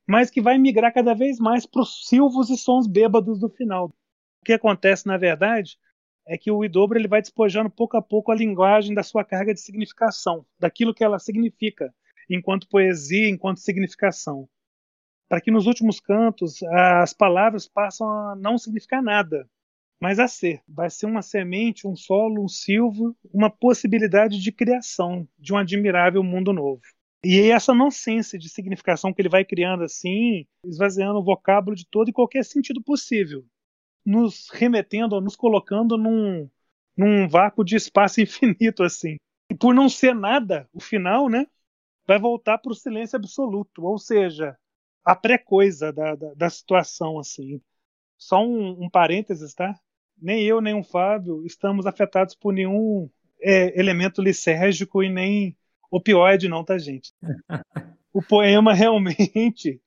mas 0.08 0.30
que 0.30 0.40
vai 0.40 0.56
migrar 0.56 0.92
cada 0.92 1.14
vez 1.14 1.38
mais 1.38 1.66
para 1.66 1.82
os 1.82 2.08
silvos 2.08 2.48
e 2.48 2.56
sons 2.56 2.86
bêbados 2.86 3.38
do 3.38 3.50
final. 3.50 3.88
O 4.40 4.44
que 4.44 4.54
acontece, 4.54 5.06
na 5.06 5.18
verdade, 5.18 5.76
é 6.28 6.36
que 6.36 6.50
o 6.50 6.62
Idobro 6.62 6.98
ele 6.98 7.08
vai 7.08 7.22
despojando 7.22 7.70
pouco 7.70 7.96
a 7.96 8.02
pouco 8.02 8.30
a 8.30 8.34
linguagem 8.34 8.94
da 8.94 9.02
sua 9.02 9.24
carga 9.24 9.54
de 9.54 9.60
significação, 9.60 10.44
daquilo 10.60 10.94
que 10.94 11.02
ela 11.02 11.18
significa, 11.18 11.92
enquanto 12.28 12.68
poesia, 12.68 13.30
enquanto 13.30 13.60
significação. 13.60 14.46
Para 15.26 15.40
que 15.40 15.50
nos 15.50 15.66
últimos 15.66 15.98
cantos 15.98 16.62
as 16.62 17.14
palavras 17.14 17.66
passam 17.66 18.06
a 18.06 18.36
não 18.36 18.58
significar 18.58 19.02
nada, 19.02 19.48
mas 19.98 20.18
a 20.18 20.28
ser. 20.28 20.60
Vai 20.68 20.90
ser 20.90 21.06
uma 21.06 21.22
semente, 21.22 21.88
um 21.88 21.96
solo, 21.96 22.44
um 22.44 22.48
silvo, 22.48 23.16
uma 23.32 23.50
possibilidade 23.50 24.38
de 24.38 24.52
criação 24.52 25.26
de 25.38 25.54
um 25.54 25.56
admirável 25.56 26.22
mundo 26.22 26.52
novo. 26.52 26.82
E 27.24 27.50
essa 27.50 27.74
nonsense 27.74 28.38
de 28.38 28.48
significação 28.48 29.12
que 29.12 29.20
ele 29.20 29.28
vai 29.28 29.44
criando 29.44 29.82
assim, 29.82 30.46
esvaziando 30.64 31.18
o 31.18 31.24
vocábulo 31.24 31.74
de 31.74 31.86
todo 31.90 32.10
e 32.10 32.12
qualquer 32.12 32.44
sentido 32.44 32.82
possível, 32.82 33.44
nos 34.08 34.48
remetendo, 34.48 35.20
nos 35.20 35.36
colocando 35.36 35.98
num, 35.98 36.48
num 36.96 37.28
vácuo 37.28 37.62
de 37.62 37.76
espaço 37.76 38.20
infinito 38.22 38.82
assim. 38.82 39.16
E 39.50 39.54
por 39.54 39.74
não 39.74 39.88
ser 39.88 40.14
nada, 40.14 40.66
o 40.72 40.80
final, 40.80 41.28
né, 41.28 41.46
vai 42.06 42.18
voltar 42.18 42.56
para 42.56 42.72
o 42.72 42.74
silêncio 42.74 43.16
absoluto, 43.16 43.84
ou 43.84 43.98
seja, 43.98 44.56
a 45.04 45.14
pré-coisa 45.14 45.92
da, 45.92 46.14
da, 46.14 46.32
da, 46.34 46.50
situação 46.50 47.18
assim. 47.18 47.60
Só 48.16 48.42
um, 48.42 48.84
um 48.84 48.90
parênteses, 48.90 49.52
tá? 49.54 49.78
Nem 50.16 50.42
eu 50.42 50.62
nem 50.62 50.74
o 50.74 50.82
Fábio 50.82 51.44
estamos 51.44 51.86
afetados 51.86 52.34
por 52.34 52.52
nenhum 52.52 53.10
é, 53.40 53.78
elemento 53.78 54.22
lisérgico 54.22 55.02
e 55.02 55.10
nem 55.10 55.56
opioide 55.90 56.48
não, 56.48 56.64
tá, 56.64 56.78
gente? 56.78 57.12
o 58.12 58.22
poema 58.22 58.72
realmente, 58.72 59.80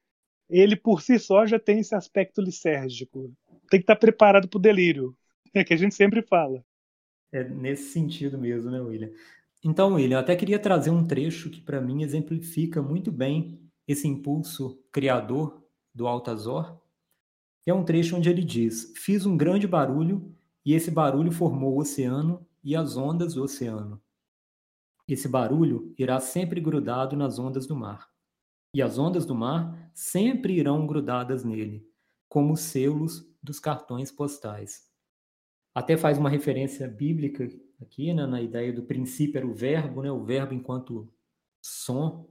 ele 0.47 0.75
por 0.75 1.01
si 1.01 1.17
só 1.17 1.45
já 1.45 1.59
tem 1.59 1.79
esse 1.79 1.95
aspecto 1.95 2.39
lisérgico. 2.39 3.33
Tem 3.71 3.79
que 3.79 3.85
estar 3.85 3.95
preparado 3.95 4.49
para 4.49 4.57
o 4.57 4.61
delírio, 4.61 5.15
é 5.55 5.63
que 5.63 5.73
a 5.73 5.77
gente 5.77 5.95
sempre 5.95 6.21
fala. 6.21 6.61
É 7.31 7.41
nesse 7.41 7.93
sentido 7.93 8.37
mesmo, 8.37 8.69
né, 8.69 8.81
William? 8.81 9.11
Então, 9.63 9.93
William, 9.93 10.17
eu 10.17 10.19
até 10.19 10.35
queria 10.35 10.59
trazer 10.59 10.89
um 10.89 11.07
trecho 11.07 11.49
que 11.49 11.61
para 11.61 11.79
mim 11.79 12.03
exemplifica 12.03 12.81
muito 12.81 13.09
bem 13.13 13.61
esse 13.87 14.09
impulso 14.09 14.83
criador 14.91 15.63
do 15.95 16.05
Altazor, 16.05 16.81
é 17.65 17.73
um 17.73 17.85
trecho 17.85 18.17
onde 18.17 18.29
ele 18.29 18.43
diz: 18.43 18.91
Fiz 18.97 19.25
um 19.25 19.37
grande 19.37 19.67
barulho 19.67 20.35
e 20.65 20.73
esse 20.73 20.91
barulho 20.91 21.31
formou 21.31 21.75
o 21.75 21.79
oceano 21.79 22.45
e 22.61 22.75
as 22.75 22.97
ondas 22.97 23.35
do 23.35 23.43
oceano. 23.43 24.01
Esse 25.07 25.29
barulho 25.29 25.93
irá 25.97 26.19
sempre 26.19 26.59
grudado 26.59 27.15
nas 27.15 27.39
ondas 27.39 27.65
do 27.65 27.75
mar. 27.75 28.09
E 28.73 28.81
as 28.81 28.97
ondas 28.97 29.25
do 29.25 29.35
mar 29.35 29.91
sempre 29.93 30.53
irão 30.53 30.85
grudadas 30.85 31.43
nele, 31.45 31.87
como 32.27 32.53
os 32.53 32.61
selos 32.61 33.30
dos 33.41 33.59
cartões 33.59 34.11
postais. 34.11 34.89
Até 35.73 35.97
faz 35.97 36.17
uma 36.17 36.29
referência 36.29 36.87
bíblica 36.87 37.47
aqui, 37.81 38.13
né, 38.13 38.25
na 38.25 38.41
ideia 38.41 38.71
do 38.73 38.83
princípio 38.83 39.37
era 39.37 39.47
o 39.47 39.53
verbo, 39.53 40.01
né, 40.01 40.11
o 40.11 40.23
verbo 40.23 40.53
enquanto 40.53 41.11
som, 41.61 42.29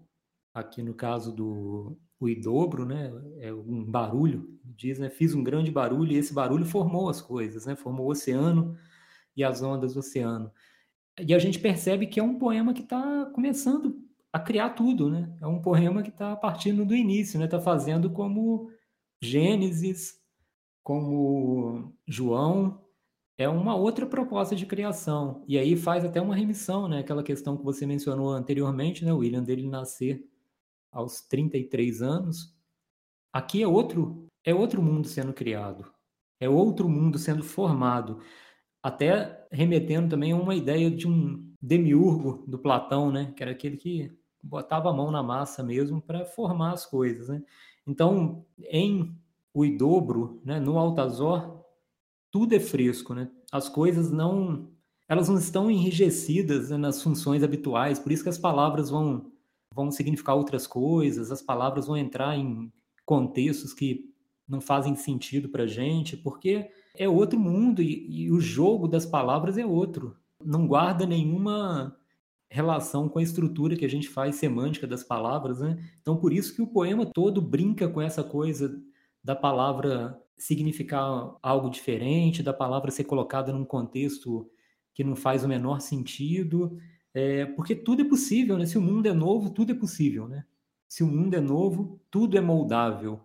aqui 0.54 0.82
no 0.82 0.94
caso 0.94 1.32
do 1.32 1.98
o 2.18 2.28
idobro, 2.28 2.84
né, 2.84 3.10
é 3.38 3.50
um 3.50 3.82
barulho, 3.82 4.60
diz, 4.62 4.98
né, 4.98 5.08
fiz 5.08 5.34
um 5.34 5.42
grande 5.42 5.70
barulho 5.70 6.12
e 6.12 6.16
esse 6.16 6.34
barulho 6.34 6.66
formou 6.66 7.08
as 7.08 7.22
coisas, 7.22 7.64
né, 7.64 7.74
formou 7.74 8.06
o 8.06 8.10
oceano 8.10 8.76
e 9.34 9.42
as 9.42 9.62
ondas 9.62 9.94
do 9.94 10.00
oceano. 10.00 10.52
E 11.18 11.34
a 11.34 11.38
gente 11.38 11.58
percebe 11.58 12.06
que 12.06 12.20
é 12.20 12.22
um 12.22 12.38
poema 12.38 12.74
que 12.74 12.82
está 12.82 13.26
começando 13.34 14.04
a 14.32 14.38
criar 14.38 14.70
tudo, 14.70 15.10
né? 15.10 15.34
É 15.40 15.46
um 15.46 15.60
poema 15.60 16.02
que 16.02 16.10
está 16.10 16.36
partindo 16.36 16.84
do 16.84 16.94
início, 16.94 17.38
né? 17.38 17.46
Está 17.46 17.60
fazendo 17.60 18.10
como 18.10 18.70
Gênesis, 19.20 20.19
como 20.82 21.92
João, 22.06 22.84
é 23.38 23.48
uma 23.48 23.74
outra 23.74 24.06
proposta 24.06 24.54
de 24.54 24.66
criação. 24.66 25.44
E 25.48 25.58
aí 25.58 25.76
faz 25.76 26.04
até 26.04 26.20
uma 26.20 26.34
remissão, 26.34 26.88
né? 26.88 27.00
Aquela 27.00 27.22
questão 27.22 27.56
que 27.56 27.64
você 27.64 27.86
mencionou 27.86 28.30
anteriormente, 28.30 29.04
né, 29.04 29.12
William, 29.12 29.42
dele 29.42 29.66
nascer 29.68 30.24
aos 30.92 31.22
33 31.22 32.02
anos. 32.02 32.54
Aqui 33.32 33.62
é 33.62 33.66
outro, 33.68 34.26
é 34.44 34.54
outro 34.54 34.82
mundo 34.82 35.08
sendo 35.08 35.32
criado. 35.32 35.90
É 36.38 36.48
outro 36.48 36.88
mundo 36.88 37.18
sendo 37.18 37.42
formado 37.42 38.20
até 38.82 39.46
remetendo 39.52 40.08
também 40.08 40.32
a 40.32 40.36
uma 40.36 40.54
ideia 40.54 40.90
de 40.90 41.06
um 41.06 41.54
demiurgo 41.60 42.44
do 42.46 42.58
Platão, 42.58 43.10
né? 43.10 43.32
Que 43.36 43.42
era 43.42 43.52
aquele 43.52 43.76
que 43.76 44.10
botava 44.42 44.90
a 44.90 44.92
mão 44.92 45.10
na 45.10 45.22
massa 45.22 45.62
mesmo 45.62 46.00
para 46.00 46.24
formar 46.24 46.72
as 46.72 46.86
coisas, 46.86 47.28
né? 47.28 47.42
Então, 47.86 48.44
em 48.58 49.14
o 49.54 49.64
Idobro, 49.64 50.40
né, 50.44 50.60
no 50.60 50.78
Altazor, 50.78 51.64
tudo 52.30 52.54
é 52.54 52.60
fresco, 52.60 53.14
né? 53.14 53.30
As 53.50 53.68
coisas 53.68 54.10
não 54.10 54.70
elas 55.08 55.28
não 55.28 55.38
estão 55.38 55.68
enrijecidas 55.68 56.70
né, 56.70 56.76
nas 56.76 57.02
funções 57.02 57.42
habituais, 57.42 57.98
por 57.98 58.12
isso 58.12 58.22
que 58.22 58.28
as 58.28 58.38
palavras 58.38 58.90
vão 58.90 59.32
vão 59.74 59.90
significar 59.90 60.36
outras 60.36 60.66
coisas, 60.66 61.30
as 61.30 61.42
palavras 61.42 61.86
vão 61.86 61.96
entrar 61.96 62.36
em 62.36 62.72
contextos 63.04 63.72
que 63.72 64.10
não 64.48 64.60
fazem 64.60 64.96
sentido 64.96 65.48
para 65.48 65.66
gente, 65.66 66.16
porque 66.16 66.68
é 66.96 67.08
outro 67.08 67.38
mundo 67.38 67.80
e, 67.80 68.24
e 68.24 68.32
o 68.32 68.40
jogo 68.40 68.88
das 68.88 69.06
palavras 69.06 69.56
é 69.56 69.64
outro. 69.64 70.16
Não 70.44 70.66
guarda 70.66 71.06
nenhuma 71.06 71.96
relação 72.50 73.08
com 73.08 73.20
a 73.20 73.22
estrutura 73.22 73.76
que 73.76 73.84
a 73.84 73.88
gente 73.88 74.08
faz 74.08 74.36
semântica 74.36 74.86
das 74.86 75.04
palavras, 75.04 75.60
né? 75.60 75.78
Então 76.00 76.16
por 76.16 76.32
isso 76.32 76.54
que 76.54 76.62
o 76.62 76.66
poema 76.66 77.06
todo 77.06 77.40
brinca 77.40 77.88
com 77.88 78.00
essa 78.00 78.24
coisa 78.24 78.76
da 79.22 79.36
palavra 79.36 80.20
significar 80.36 81.36
algo 81.42 81.68
diferente, 81.70 82.42
da 82.42 82.52
palavra 82.52 82.90
ser 82.90 83.04
colocada 83.04 83.52
num 83.52 83.64
contexto 83.64 84.50
que 84.94 85.04
não 85.04 85.14
faz 85.14 85.44
o 85.44 85.48
menor 85.48 85.80
sentido, 85.80 86.78
é, 87.12 87.46
porque 87.46 87.74
tudo 87.74 88.02
é 88.02 88.08
possível, 88.08 88.56
né? 88.56 88.66
Se 88.66 88.78
o 88.78 88.82
mundo 88.82 89.06
é 89.06 89.12
novo, 89.12 89.50
tudo 89.50 89.72
é 89.72 89.74
possível, 89.74 90.28
né? 90.28 90.44
Se 90.88 91.02
o 91.02 91.06
mundo 91.06 91.34
é 91.34 91.40
novo, 91.40 92.00
tudo 92.10 92.36
é 92.36 92.40
moldável 92.40 93.20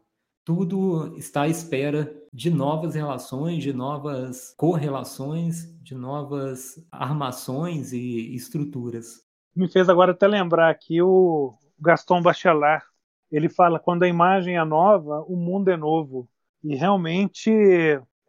tudo 0.45 1.17
está 1.17 1.41
à 1.41 1.47
espera 1.47 2.15
de 2.31 2.51
novas 2.51 2.93
relações, 2.93 3.63
de 3.63 3.73
novas 3.73 4.53
correlações, 4.55 5.75
de 5.81 5.95
novas 5.95 6.75
armações 6.91 7.91
e 7.91 8.35
estruturas. 8.35 9.25
Me 9.55 9.67
fez 9.67 9.89
agora 9.89 10.11
até 10.11 10.27
lembrar 10.27 10.69
aqui 10.69 11.01
o 11.01 11.55
Gaston 11.79 12.21
Bachelard. 12.21 12.85
Ele 13.31 13.49
fala: 13.49 13.79
quando 13.79 14.03
a 14.03 14.07
imagem 14.07 14.57
é 14.57 14.63
nova, 14.63 15.23
o 15.27 15.35
mundo 15.35 15.69
é 15.69 15.77
novo. 15.77 16.29
E 16.63 16.75
realmente 16.75 17.51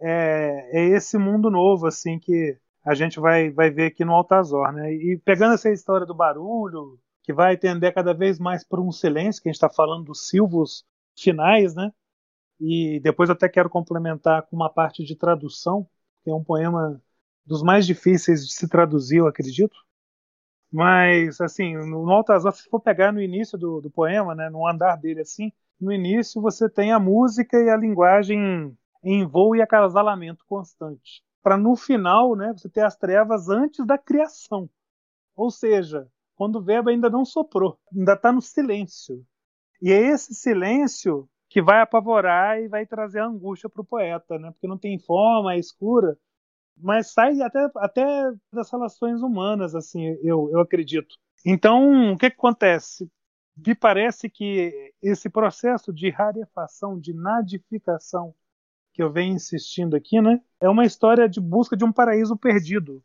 é, 0.01 0.71
é 0.73 0.85
esse 0.89 1.19
mundo 1.19 1.51
novo 1.51 1.87
assim 1.87 2.19
que 2.19 2.59
a 2.85 2.95
gente 2.95 3.19
vai, 3.19 3.51
vai 3.51 3.71
ver 3.71 3.87
aqui 3.87 4.05
no 4.05 4.13
Altazor. 4.13 4.73
Né? 4.73 4.93
E 4.93 5.21
pegando 5.25 5.55
essa 5.55 5.71
história 5.71 6.07
do 6.07 6.15
barulho, 6.15 6.99
que 7.23 7.33
vai 7.33 7.57
tender 7.57 7.93
cada 7.93 8.15
vez 8.15 8.39
mais 8.39 8.63
para 8.65 8.81
um 8.81 8.93
silêncio, 8.93 9.43
que 9.43 9.49
a 9.49 9.53
gente 9.53 9.57
está 9.57 9.69
falando 9.69 10.05
dos 10.05 10.29
silvos 10.29 10.85
finais, 11.19 11.75
né? 11.75 11.91
E 12.61 13.01
depois 13.01 13.29
até 13.29 13.49
quero 13.49 13.69
complementar 13.69 14.43
com 14.47 14.57
uma 14.57 14.71
parte 14.71 15.05
de 15.05 15.17
tradução, 15.17 15.89
que 16.23 16.31
é 16.31 16.35
um 16.35 16.45
poema 16.45 17.03
dos 17.45 17.63
mais 17.63 17.87
difíceis 17.87 18.47
de 18.47 18.55
se 18.55 18.69
traduzir, 18.69 19.19
eu 19.19 19.27
acredito. 19.27 19.77
Mas, 20.71 21.41
assim, 21.41 21.75
no 21.77 22.11
Altazar, 22.11 22.53
se 22.53 22.69
for 22.69 22.81
pegar 22.81 23.13
no 23.13 23.21
início 23.21 23.57
do, 23.57 23.81
do 23.81 23.91
poema, 23.91 24.35
né, 24.35 24.51
no 24.51 24.67
andar 24.67 24.97
dele 24.97 25.21
assim, 25.21 25.53
no 25.81 25.93
início 25.93 26.41
você 26.41 26.69
tem 26.69 26.93
a 26.93 26.99
música 26.99 27.57
e 27.59 27.71
a 27.71 27.77
linguagem 27.77 28.77
em 29.03 29.27
voo 29.27 29.55
e 29.55 29.63
acasalamento 29.63 30.45
constante. 30.47 31.23
Para 31.43 31.57
no 31.57 31.77
final, 31.77 32.35
né, 32.35 32.53
você 32.53 32.69
ter 32.69 32.81
as 32.83 32.97
trevas 32.97 33.49
antes 33.49 33.87
da 33.87 33.97
criação. 33.97 34.69
Ou 35.37 35.51
seja, 35.51 36.09
quando 36.35 36.57
o 36.57 36.63
verbo 36.63 36.91
ainda 36.91 37.09
não 37.11 37.25
soprou, 37.25 37.79
ainda 37.95 38.15
está 38.15 38.33
no 38.33 38.43
silêncio. 38.43 39.25
E 39.81 39.93
é 39.93 40.01
esse 40.01 40.35
silêncio 40.35 41.29
que 41.49 41.63
vai 41.63 41.81
apavorar 41.81 42.61
e 42.61 42.69
vai 42.69 42.87
trazer 42.87 43.21
angústia 43.21 43.69
para 43.69 43.83
o 43.83 43.85
poeta, 43.85 44.39
né? 44.39 44.51
Porque 44.51 44.67
não 44.67 44.79
tem 44.79 44.99
forma, 44.99 45.55
é 45.55 45.59
escura, 45.59 46.19
mas 46.77 47.13
sai 47.13 47.41
até, 47.43 47.71
até 47.77 48.33
das 48.53 48.71
relações 48.71 49.23
humanas, 49.23 49.75
assim, 49.75 50.05
eu, 50.23 50.51
eu 50.53 50.61
acredito. 50.61 51.17
Então, 51.45 52.13
o 52.13 52.19
que, 52.19 52.31
que 52.31 52.37
acontece? 52.37 53.11
Me 53.57 53.75
parece 53.75 54.29
que 54.29 54.93
esse 55.03 55.31
processo 55.31 55.93
de 55.93 56.11
rarefação, 56.11 56.99
de 56.99 57.15
nadificação, 57.15 58.35
que 58.93 59.03
eu 59.03 59.13
venho 59.13 59.35
insistindo 59.35 59.97
aqui, 59.97 60.21
né, 60.21 60.41
é 60.61 60.69
uma 60.69 60.85
história 60.85 61.29
de 61.29 61.41
busca 61.41 61.77
de 61.77 61.85
um 61.85 61.93
paraíso 61.93 62.37
perdido. 62.37 63.03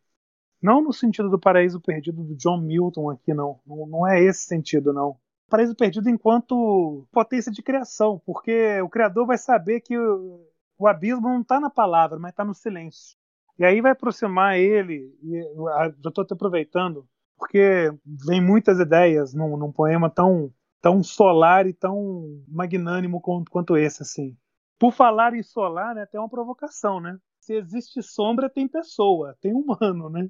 Não 0.62 0.82
no 0.82 0.94
sentido 0.94 1.30
do 1.30 1.40
paraíso 1.40 1.82
perdido 1.82 2.24
do 2.24 2.36
John 2.36 2.62
Milton 2.62 3.10
aqui, 3.10 3.34
não. 3.34 3.60
Não, 3.66 3.88
não 3.88 4.08
é 4.08 4.22
esse 4.22 4.44
sentido, 4.44 4.94
não 4.94 5.18
paraíso 5.52 5.76
perdido 5.76 6.10
enquanto 6.10 7.06
potência 7.12 7.52
de 7.52 7.62
criação, 7.62 8.22
porque 8.26 8.80
o 8.82 8.88
criador 8.88 9.28
vai 9.28 9.38
saber 9.38 9.82
que 9.82 9.98
o, 9.98 10.48
o 10.78 10.88
abismo 10.88 11.28
não 11.28 11.42
está 11.42 11.60
na 11.60 11.70
palavra, 11.70 12.18
mas 12.18 12.32
está 12.32 12.46
no 12.46 12.54
silêncio. 12.54 13.18
E 13.58 13.66
aí 13.66 13.82
vai 13.82 13.92
aproximar 13.92 14.58
ele, 14.58 15.16
e 15.24 15.42
já 16.04 16.10
estou 16.10 16.26
aproveitando, 16.32 17.08
porque 17.38 17.92
vem 18.28 18.42
muitas 18.42 18.80
ideias 18.80 19.34
num, 19.34 19.58
num, 19.58 19.72
poema 19.72 20.10
tão, 20.10 20.54
tão 20.82 21.04
solar 21.04 21.68
e 21.68 21.74
tão 21.74 22.44
magnânimo 22.48 23.20
quanto, 23.22 23.52
quanto 23.52 23.78
esse, 23.78 24.04
assim. 24.04 24.38
Por 24.80 24.92
falar 24.92 25.34
em 25.34 25.44
solar, 25.44 25.96
né, 25.96 26.06
tem 26.06 26.20
uma 26.20 26.30
provocação, 26.30 27.00
né? 27.00 27.18
Se 27.40 27.56
existe 27.56 28.02
sombra, 28.02 28.50
tem 28.50 28.68
pessoa, 28.68 29.36
tem 29.42 29.54
humano, 29.54 30.10
né? 30.10 30.30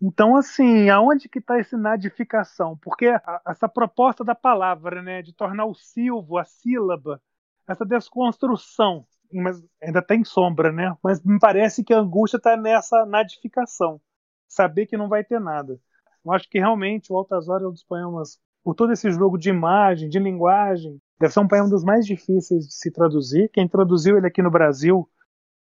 Então, 0.00 0.36
assim, 0.36 0.90
aonde 0.90 1.28
que 1.28 1.38
está 1.38 1.58
essa 1.58 1.76
nadificação? 1.76 2.76
Porque 2.76 3.06
a, 3.06 3.40
essa 3.48 3.68
proposta 3.68 4.24
da 4.24 4.34
palavra, 4.34 5.02
né, 5.02 5.22
de 5.22 5.32
tornar 5.32 5.64
o 5.66 5.74
silvo, 5.74 6.38
a 6.38 6.44
sílaba, 6.44 7.20
essa 7.66 7.84
desconstrução, 7.84 9.06
mas 9.40 9.62
ainda 9.82 10.02
tem 10.02 10.24
sombra, 10.24 10.72
né? 10.72 10.96
Mas 11.02 11.22
me 11.22 11.38
parece 11.38 11.84
que 11.84 11.92
a 11.92 11.98
angústia 11.98 12.36
está 12.36 12.56
nessa 12.56 13.04
nadificação, 13.06 14.00
saber 14.48 14.86
que 14.86 14.96
não 14.96 15.08
vai 15.08 15.24
ter 15.24 15.40
nada. 15.40 15.78
Eu 16.24 16.32
acho 16.32 16.48
que 16.48 16.58
realmente 16.58 17.12
o 17.12 17.16
Altazor 17.16 17.62
é 17.62 17.66
um 17.66 17.72
dos 17.72 17.84
poemas, 17.84 18.38
por 18.62 18.74
todo 18.74 18.92
esse 18.92 19.10
jogo 19.10 19.36
de 19.36 19.50
imagem, 19.50 20.08
de 20.08 20.18
linguagem, 20.18 20.98
deve 21.20 21.32
ser 21.32 21.40
um 21.40 21.48
poema 21.48 21.68
dos 21.68 21.84
mais 21.84 22.06
difíceis 22.06 22.66
de 22.66 22.74
se 22.74 22.90
traduzir. 22.90 23.50
Quem 23.50 23.68
traduziu 23.68 24.16
ele 24.16 24.26
aqui 24.26 24.42
no 24.42 24.50
Brasil 24.50 25.08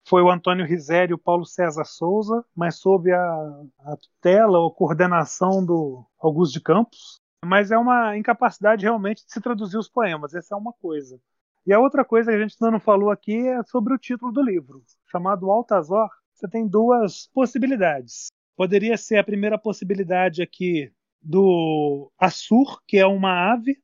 foi 0.06 0.22
o 0.22 0.30
Antônio 0.30 0.66
Rizério 0.66 1.14
e 1.14 1.16
o 1.16 1.18
Paulo 1.18 1.44
César 1.44 1.85
Souza, 1.85 2.44
mas 2.54 2.76
sob 2.76 3.12
a, 3.12 3.62
a 3.80 3.96
tutela 3.96 4.58
ou 4.58 4.72
coordenação 4.72 5.64
do 5.64 6.04
Augusto 6.18 6.54
de 6.54 6.61
Campos. 6.61 7.20
Mas 7.44 7.72
é 7.72 7.78
uma 7.78 8.16
incapacidade 8.16 8.85
realmente 8.85 9.24
de 9.24 9.32
se 9.32 9.40
traduzir 9.40 9.76
os 9.76 9.88
poemas, 9.88 10.32
essa 10.32 10.54
é 10.54 10.58
uma 10.58 10.72
coisa. 10.72 11.20
E 11.66 11.72
a 11.72 11.79
outra 11.79 12.05
coisa 12.05 12.31
que 12.31 12.37
a 12.37 12.40
gente 12.40 12.57
ainda 12.61 12.72
não 12.72 12.81
falou 12.81 13.11
aqui 13.11 13.46
é 13.48 13.62
sobre 13.64 13.94
o 13.94 13.98
título 13.98 14.33
do 14.33 14.42
livro, 14.42 14.83
chamado 15.11 15.51
Altazor. 15.51 16.09
Você 16.35 16.48
tem 16.48 16.66
duas 16.66 17.29
possibilidades. 17.33 18.29
Poderia 18.57 18.96
ser 18.96 19.18
a 19.18 19.25
primeira 19.25 19.57
possibilidade 19.57 20.42
aqui 20.42 20.92
do 21.20 22.11
Assur, 22.18 22.81
que 22.87 22.98
é 22.98 23.07
uma 23.07 23.53
ave, 23.53 23.79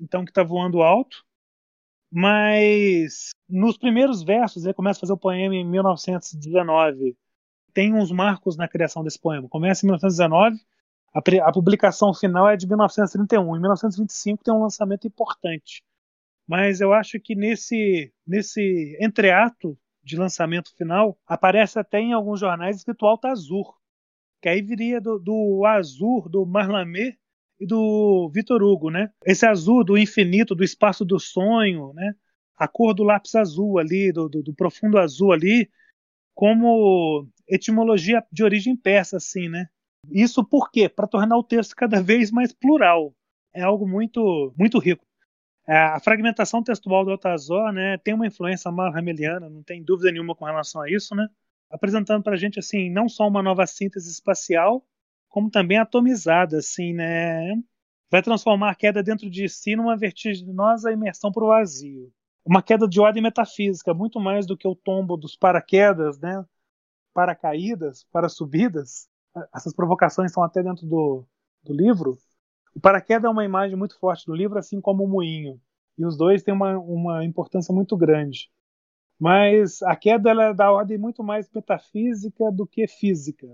então 0.00 0.24
que 0.24 0.30
está 0.30 0.44
voando 0.44 0.82
alto, 0.82 1.24
mas 2.10 3.30
nos 3.48 3.76
primeiros 3.76 4.22
versos, 4.22 4.64
ele 4.64 4.72
começa 4.72 4.98
a 4.98 5.02
fazer 5.02 5.12
o 5.12 5.18
poema 5.18 5.56
em 5.56 5.64
1919. 5.64 7.16
Tem 7.72 7.92
uns 7.92 8.12
marcos 8.12 8.56
na 8.56 8.68
criação 8.68 9.02
desse 9.02 9.18
poema. 9.18 9.48
Começa 9.48 9.84
em 9.84 9.88
1919, 9.88 10.56
a, 11.12 11.48
a 11.48 11.52
publicação 11.52 12.14
final 12.14 12.48
é 12.48 12.56
de 12.56 12.68
1931. 12.68 13.56
Em 13.56 13.60
1925 13.60 14.44
tem 14.44 14.54
um 14.54 14.62
lançamento 14.62 15.08
importante. 15.08 15.82
Mas 16.46 16.80
eu 16.80 16.92
acho 16.92 17.18
que 17.20 17.34
nesse, 17.34 18.12
nesse 18.26 18.96
entreato 19.00 19.78
de 20.02 20.16
lançamento 20.16 20.74
final, 20.76 21.18
aparece 21.26 21.78
até 21.78 21.98
em 21.98 22.12
alguns 22.12 22.40
jornais 22.40 22.76
escrito 22.76 23.06
Alta 23.06 23.28
Azul, 23.28 23.64
que 24.42 24.48
aí 24.48 24.60
viria 24.60 25.00
do, 25.00 25.18
do 25.18 25.64
Azul 25.64 26.28
do 26.28 26.44
Marlamé 26.44 27.16
e 27.58 27.66
do 27.66 28.30
Vitor 28.32 28.62
Hugo, 28.62 28.90
né? 28.90 29.10
Esse 29.24 29.46
azul 29.46 29.82
do 29.82 29.96
infinito, 29.96 30.54
do 30.54 30.62
espaço 30.62 31.04
do 31.04 31.18
sonho, 31.18 31.92
né? 31.94 32.14
A 32.56 32.68
cor 32.68 32.92
do 32.92 33.02
lápis 33.02 33.34
azul 33.34 33.78
ali, 33.78 34.12
do, 34.12 34.28
do, 34.28 34.42
do 34.42 34.54
profundo 34.54 34.98
azul 34.98 35.32
ali, 35.32 35.70
como 36.34 37.26
etimologia 37.48 38.22
de 38.30 38.44
origem 38.44 38.76
persa, 38.76 39.16
assim, 39.16 39.48
né? 39.48 39.66
Isso 40.10 40.44
por 40.44 40.70
quê? 40.70 40.88
Para 40.88 41.06
tornar 41.06 41.38
o 41.38 41.44
texto 41.44 41.74
cada 41.74 42.02
vez 42.02 42.30
mais 42.30 42.52
plural. 42.52 43.14
É 43.54 43.62
algo 43.62 43.88
muito, 43.88 44.52
muito 44.58 44.78
rico. 44.78 45.06
É, 45.66 45.76
a 45.76 46.00
fragmentação 46.00 46.62
textual 46.62 47.04
do 47.04 47.10
Altazor 47.12 47.72
né, 47.72 47.96
tem 47.98 48.14
uma 48.14 48.26
influência 48.26 48.70
marhameliana, 48.70 49.48
não 49.48 49.62
tem 49.62 49.82
dúvida 49.82 50.12
nenhuma 50.12 50.34
com 50.34 50.44
relação 50.44 50.82
a 50.82 50.90
isso, 50.90 51.14
né? 51.14 51.26
apresentando 51.74 52.22
para 52.22 52.34
a 52.34 52.36
gente 52.36 52.58
assim 52.58 52.88
não 52.88 53.08
só 53.08 53.26
uma 53.26 53.42
nova 53.42 53.66
síntese 53.66 54.08
espacial, 54.08 54.86
como 55.28 55.50
também 55.50 55.78
atomizada, 55.78 56.58
assim, 56.58 56.92
né? 56.92 57.54
Vai 58.08 58.22
transformar 58.22 58.70
a 58.70 58.74
queda 58.76 59.02
dentro 59.02 59.28
de 59.28 59.48
si 59.48 59.74
numa 59.74 59.96
vertiginosa 59.96 60.92
imersão 60.92 61.32
para 61.32 61.42
o 61.42 61.48
vazio. 61.48 62.12
Uma 62.44 62.62
queda 62.62 62.86
de 62.86 63.00
ordem 63.00 63.20
metafísica, 63.22 63.92
muito 63.92 64.20
mais 64.20 64.46
do 64.46 64.56
que 64.56 64.68
o 64.68 64.76
tombo 64.76 65.16
dos 65.16 65.34
paraquedas, 65.36 66.18
né? 66.20 66.44
Paracaídas, 67.12 68.04
para 68.12 68.28
subidas. 68.28 69.08
Essas 69.52 69.74
provocações 69.74 70.30
estão 70.30 70.44
até 70.44 70.62
dentro 70.62 70.86
do, 70.86 71.26
do 71.64 71.72
livro. 71.72 72.16
O 72.74 72.80
paraquedas 72.80 73.24
é 73.24 73.28
uma 73.28 73.44
imagem 73.44 73.76
muito 73.76 73.98
forte 73.98 74.26
do 74.26 74.34
livro, 74.34 74.58
assim 74.58 74.80
como 74.80 75.04
o 75.04 75.08
moinho. 75.08 75.60
E 75.96 76.04
os 76.04 76.16
dois 76.16 76.42
têm 76.42 76.52
uma, 76.52 76.76
uma 76.78 77.24
importância 77.24 77.72
muito 77.72 77.96
grande. 77.96 78.50
Mas 79.18 79.80
a 79.82 79.94
queda 79.94 80.30
é 80.30 80.52
da 80.52 80.72
ordem 80.72 80.98
muito 80.98 81.22
mais 81.22 81.48
metafísica 81.54 82.50
do 82.50 82.66
que 82.66 82.86
física. 82.88 83.52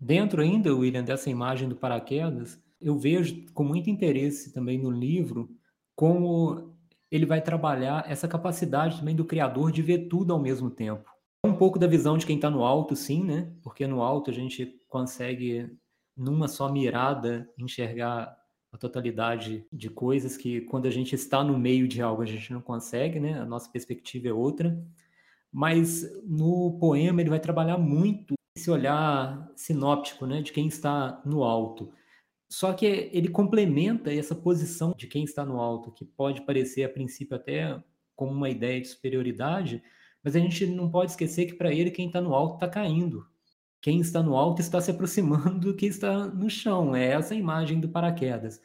Dentro 0.00 0.40
ainda, 0.40 0.74
William, 0.74 1.04
dessa 1.04 1.28
imagem 1.28 1.68
do 1.68 1.76
paraquedas, 1.76 2.58
eu 2.80 2.98
vejo 2.98 3.44
com 3.52 3.62
muito 3.62 3.90
interesse 3.90 4.52
também 4.52 4.78
no 4.78 4.90
livro 4.90 5.50
como 5.94 6.74
ele 7.10 7.26
vai 7.26 7.42
trabalhar 7.42 8.10
essa 8.10 8.26
capacidade 8.26 8.98
também 8.98 9.14
do 9.14 9.24
criador 9.24 9.70
de 9.70 9.82
ver 9.82 10.08
tudo 10.08 10.32
ao 10.32 10.40
mesmo 10.40 10.70
tempo. 10.70 11.10
É 11.44 11.48
um 11.48 11.56
pouco 11.56 11.78
da 11.78 11.86
visão 11.86 12.16
de 12.16 12.24
quem 12.24 12.36
está 12.36 12.48
no 12.48 12.64
alto, 12.64 12.96
sim, 12.96 13.22
né? 13.22 13.52
Porque 13.62 13.86
no 13.86 14.02
alto 14.02 14.30
a 14.30 14.34
gente 14.34 14.80
consegue, 14.88 15.70
numa 16.16 16.48
só 16.48 16.72
mirada, 16.72 17.48
enxergar 17.58 18.34
a 18.72 18.78
totalidade 18.78 19.66
de 19.70 19.90
coisas 19.90 20.36
que, 20.36 20.62
quando 20.62 20.86
a 20.86 20.90
gente 20.90 21.14
está 21.14 21.44
no 21.44 21.58
meio 21.58 21.86
de 21.86 22.00
algo, 22.00 22.22
a 22.22 22.26
gente 22.26 22.52
não 22.52 22.62
consegue, 22.62 23.20
né? 23.20 23.38
A 23.38 23.44
nossa 23.44 23.70
perspectiva 23.70 24.28
é 24.28 24.32
outra. 24.32 24.82
Mas 25.52 26.10
no 26.24 26.78
poema 26.80 27.20
ele 27.20 27.28
vai 27.28 27.38
trabalhar 27.38 27.76
muito 27.76 28.34
esse 28.56 28.70
olhar 28.70 29.50
sinóptico, 29.54 30.26
né, 30.26 30.42
de 30.42 30.52
quem 30.52 30.66
está 30.66 31.20
no 31.24 31.42
alto. 31.44 31.92
Só 32.50 32.72
que 32.72 33.10
ele 33.12 33.28
complementa 33.28 34.12
essa 34.12 34.34
posição 34.34 34.94
de 34.96 35.06
quem 35.06 35.24
está 35.24 35.44
no 35.44 35.58
alto, 35.60 35.90
que 35.90 36.04
pode 36.04 36.42
parecer 36.42 36.84
a 36.84 36.88
princípio 36.88 37.36
até 37.36 37.82
como 38.14 38.32
uma 38.32 38.50
ideia 38.50 38.80
de 38.80 38.88
superioridade, 38.88 39.82
mas 40.22 40.36
a 40.36 40.38
gente 40.38 40.66
não 40.66 40.90
pode 40.90 41.12
esquecer 41.12 41.46
que 41.46 41.54
para 41.54 41.72
ele 41.72 41.90
quem 41.90 42.06
está 42.06 42.20
no 42.20 42.34
alto 42.34 42.54
está 42.54 42.68
caindo. 42.68 43.26
Quem 43.82 44.00
está 44.00 44.22
no 44.22 44.36
alto 44.36 44.60
está 44.62 44.80
se 44.80 44.92
aproximando 44.92 45.58
do 45.58 45.74
que 45.74 45.86
está 45.86 46.28
no 46.28 46.48
chão. 46.48 46.94
É 46.94 47.08
essa 47.08 47.34
a 47.34 47.36
imagem 47.36 47.80
do 47.80 47.88
paraquedas. 47.88 48.62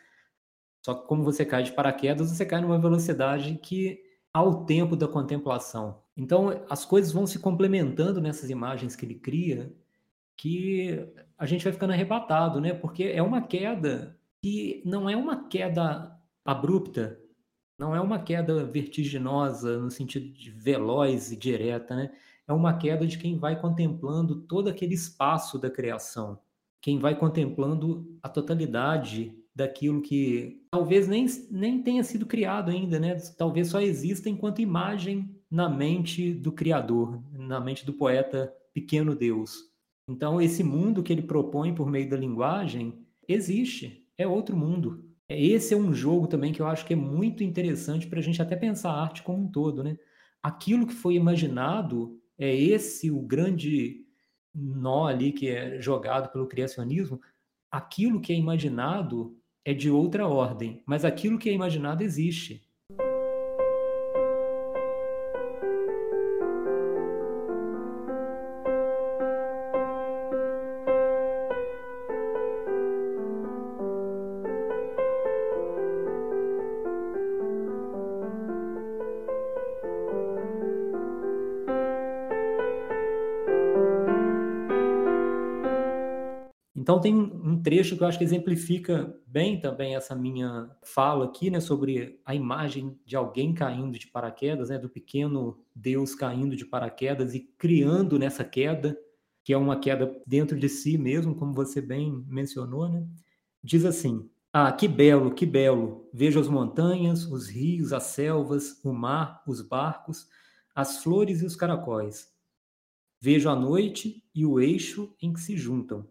Só 0.86 0.94
que 0.94 1.08
como 1.08 1.24
você 1.24 1.44
cai 1.44 1.64
de 1.64 1.72
paraquedas, 1.74 2.30
você 2.30 2.46
cai 2.46 2.62
numa 2.62 2.80
velocidade 2.80 3.60
que 3.62 4.02
ao 4.32 4.64
tempo 4.66 4.96
da 4.96 5.08
contemplação. 5.08 6.04
Então, 6.16 6.64
as 6.70 6.86
coisas 6.86 7.12
vão 7.12 7.26
se 7.26 7.40
complementando 7.40 8.22
nessas 8.22 8.52
imagens 8.52 8.96
que 8.96 9.06
ele 9.06 9.16
cria, 9.16 9.74
que 10.38 11.04
a 11.36 11.48
gente 11.48 11.64
vai 11.64 11.74
ficando 11.74 11.94
arrebatado, 11.94 12.62
né? 12.62 12.74
Porque 12.74 13.06
é 13.06 13.22
uma 13.24 13.42
queda 13.42 14.16
que 14.42 14.84
não 14.86 15.10
é 15.10 15.16
uma 15.18 15.48
queda 15.48 16.16
abrupta, 16.46 17.20
não 17.80 17.96
é 17.96 18.00
uma 18.00 18.20
queda 18.20 18.64
vertiginosa 18.64 19.80
no 19.80 19.90
sentido 19.90 20.32
de 20.32 20.52
veloz 20.52 21.32
e 21.32 21.36
direta, 21.36 21.96
né? 21.96 22.12
É 22.48 22.54
uma 22.54 22.78
queda 22.78 23.06
de 23.06 23.18
quem 23.18 23.38
vai 23.38 23.60
contemplando 23.60 24.42
todo 24.42 24.70
aquele 24.70 24.94
espaço 24.94 25.60
da 25.60 25.70
criação, 25.70 26.40
quem 26.82 27.00
vai 27.00 27.18
contemplando 27.18 28.18
a 28.24 28.30
totalidade 28.30 29.36
daquilo 29.54 30.02
que 30.02 30.62
talvez 30.72 31.08
nem, 31.08 31.26
nem 31.50 31.82
tenha 31.82 32.04
sido 32.04 32.26
criado 32.26 32.70
ainda, 32.70 33.00
né? 33.00 33.16
Talvez 33.38 33.70
só 33.70 33.82
exista 33.82 34.30
enquanto 34.30 34.62
imagem 34.62 35.36
na 35.50 35.68
mente 35.68 36.32
do 36.32 36.52
Criador, 36.52 37.22
na 37.34 37.60
mente 37.60 37.86
do 37.86 37.94
poeta 37.94 38.54
pequeno 38.74 39.16
Deus. 39.16 39.68
Então, 40.08 40.40
esse 40.40 40.64
mundo 40.64 41.02
que 41.02 41.12
ele 41.12 41.24
propõe 41.24 41.74
por 41.74 41.90
meio 41.90 42.08
da 42.10 42.16
linguagem 42.16 43.06
existe, 43.28 44.08
é 44.18 44.28
outro 44.28 44.56
mundo. 44.56 45.04
Esse 45.28 45.74
é 45.74 45.78
um 45.78 45.94
jogo 45.94 46.28
também 46.28 46.54
que 46.54 46.62
eu 46.62 46.68
acho 46.68 46.86
que 46.86 46.94
é 46.94 46.96
muito 46.96 47.44
interessante 47.44 48.08
para 48.08 48.20
a 48.20 48.22
gente 48.22 48.42
até 48.42 48.56
pensar 48.56 48.92
a 48.92 49.02
arte 49.02 49.24
como 49.24 49.44
um 49.44 49.52
todo, 49.52 49.84
né? 49.84 49.98
Aquilo 50.42 50.88
que 50.88 50.94
foi 50.94 51.16
imaginado 51.16 52.22
é 52.38 52.56
esse 52.56 53.10
o 53.12 53.22
grande 53.22 54.06
nó 54.54 55.06
ali 55.06 55.32
que 55.32 55.48
é 55.50 55.82
jogado 55.82 56.32
pelo 56.32 56.48
criacionismo. 56.48 57.22
Aquilo 57.72 58.22
que 58.22 58.34
é 58.34 58.36
imaginado 58.36 59.38
é 59.64 59.74
de 59.74 59.90
outra 59.90 60.28
ordem, 60.28 60.82
mas 60.86 61.04
aquilo 61.06 61.38
que 61.38 61.50
é 61.50 61.54
imaginado 61.54 62.04
existe. 62.04 62.67
Então 86.98 87.02
tem 87.02 87.16
um 87.16 87.62
trecho 87.62 87.96
que 87.96 88.02
eu 88.04 88.08
acho 88.08 88.18
que 88.18 88.24
exemplifica 88.24 89.16
bem 89.28 89.60
também 89.62 89.96
essa 89.96 90.16
minha 90.16 90.68
fala 90.84 91.26
aqui, 91.26 91.52
né, 91.52 91.60
sobre 91.60 92.20
a 92.26 92.34
imagem 92.34 93.00
de 93.06 93.16
alguém 93.16 93.54
caindo 93.54 94.00
de 94.00 94.08
paraquedas, 94.08 94.70
né, 94.70 94.80
do 94.80 94.90
pequeno 94.90 95.60
Deus 95.76 96.16
caindo 96.16 96.56
de 96.56 96.66
paraquedas 96.66 97.36
e 97.36 97.42
criando 97.56 98.18
nessa 98.18 98.44
queda, 98.44 98.98
que 99.44 99.54
é 99.54 99.58
uma 99.58 99.80
queda 99.80 100.20
dentro 100.26 100.58
de 100.58 100.68
si 100.68 100.98
mesmo, 100.98 101.36
como 101.36 101.54
você 101.54 101.80
bem 101.82 102.26
mencionou, 102.28 102.90
né? 102.90 103.06
Diz 103.64 103.86
assim: 103.86 104.28
"Ah, 104.52 104.72
que 104.72 104.88
belo, 104.88 105.34
que 105.36 105.46
belo. 105.46 106.10
Vejo 106.12 106.40
as 106.40 106.48
montanhas, 106.50 107.26
os 107.26 107.48
rios, 107.48 107.94
as 107.94 108.04
selvas, 108.06 108.82
o 108.84 108.92
mar, 108.92 109.44
os 109.48 109.62
barcos, 109.62 110.28
as 110.76 111.04
flores 111.04 111.42
e 111.44 111.46
os 111.46 111.56
caracóis. 111.56 112.30
Vejo 113.22 113.50
a 113.50 113.56
noite 113.56 114.24
e 114.34 114.46
o 114.46 114.60
eixo 114.60 115.16
em 115.22 115.32
que 115.34 115.40
se 115.40 115.56
juntam." 115.58 116.08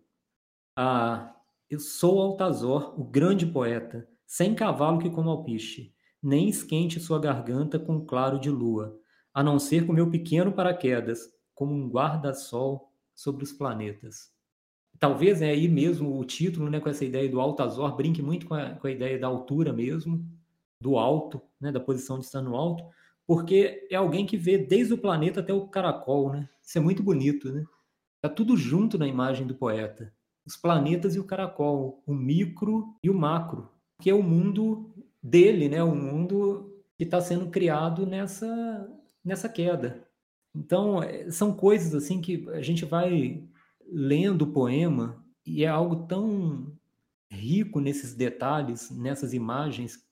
Ah, 0.79 1.35
eu 1.71 1.81
sou 1.81 2.21
Altazor, 2.21 3.01
o 3.01 3.05
grande 3.05 3.47
poeta, 3.47 4.07
sem 4.27 4.55
cavalo 4.55 4.99
que 4.99 5.09
como 5.09 5.31
alpiche, 5.31 5.95
nem 6.23 6.51
esquente 6.51 7.01
sua 7.01 7.19
garganta 7.19 7.79
com 7.79 8.05
claro 8.05 8.39
de 8.39 8.51
lua, 8.51 8.95
a 9.33 9.43
não 9.43 9.59
ser 9.59 9.87
com 9.87 9.95
meu 9.95 10.11
pequeno 10.11 10.53
paraquedas, 10.53 11.21
como 11.55 11.73
um 11.75 11.89
guarda-sol 11.89 12.93
sobre 13.15 13.43
os 13.43 13.55
planetas. 13.55 14.31
Talvez 15.01 15.41
é 15.41 15.49
aí 15.49 15.67
mesmo 15.67 16.19
o 16.21 16.25
título, 16.27 16.69
né, 16.69 16.79
com 16.79 16.91
essa 16.91 17.07
ideia 17.07 17.27
do 17.27 17.41
Altazor, 17.41 17.97
brinque 17.97 18.21
muito 18.21 18.47
com 18.47 18.55
a, 18.55 18.73
com 18.75 18.87
a 18.87 18.91
ideia 18.91 19.19
da 19.19 19.29
altura 19.29 19.73
mesmo, 19.73 20.29
do 20.79 20.99
alto, 20.99 21.41
né, 21.59 21.73
da 21.73 21.81
posição 21.81 22.19
de 22.19 22.27
estar 22.27 22.43
no 22.43 22.55
alto, 22.55 22.85
porque 23.27 23.89
é 23.91 23.97
alguém 23.97 24.27
que 24.27 24.37
vê 24.37 24.59
desde 24.59 24.93
o 24.93 24.99
planeta 24.99 25.41
até 25.41 25.55
o 25.55 25.69
caracol, 25.69 26.33
né? 26.33 26.47
Isso 26.63 26.77
é 26.77 26.83
muito 26.83 27.03
bonito, 27.03 27.51
né? 27.51 27.65
Tá 28.21 28.29
tudo 28.29 28.59
junto 28.59 28.99
na 28.99 29.07
imagem 29.07 29.47
do 29.47 29.55
poeta 29.55 30.15
os 30.47 30.57
planetas 30.57 31.17
e 31.17 31.19
o 31.19 31.25
caracol, 31.25 32.03
o 32.07 32.15
micro 32.15 32.95
e 33.03 33.11
o 33.11 33.15
macro, 33.15 33.69
que 34.01 34.09
é 34.09 34.15
o 34.15 34.23
mundo 34.23 34.95
dele, 35.23 35.69
né? 35.69 35.83
O 35.83 35.95
mundo 35.95 36.73
que 36.97 37.05
está 37.05 37.21
sendo 37.21 37.51
criado 37.51 38.07
nessa 38.07 38.89
nessa 39.25 39.49
queda. 39.49 40.07
Então 40.55 41.03
é, 41.03 41.31
são 41.31 41.53
coisas 41.53 41.95
assim 41.95 42.21
que 42.21 42.49
a 42.51 42.63
gente 42.63 42.85
vai 42.85 43.43
lendo 43.85 44.43
o 44.43 44.53
poema 44.53 45.25
e 45.45 45.65
é 45.65 45.69
algo 45.69 46.07
tão 46.07 46.73
rico 47.31 47.81
nesses 47.81 48.15
detalhes, 48.15 48.91
nessas 48.91 49.35
imagens 49.35 50.05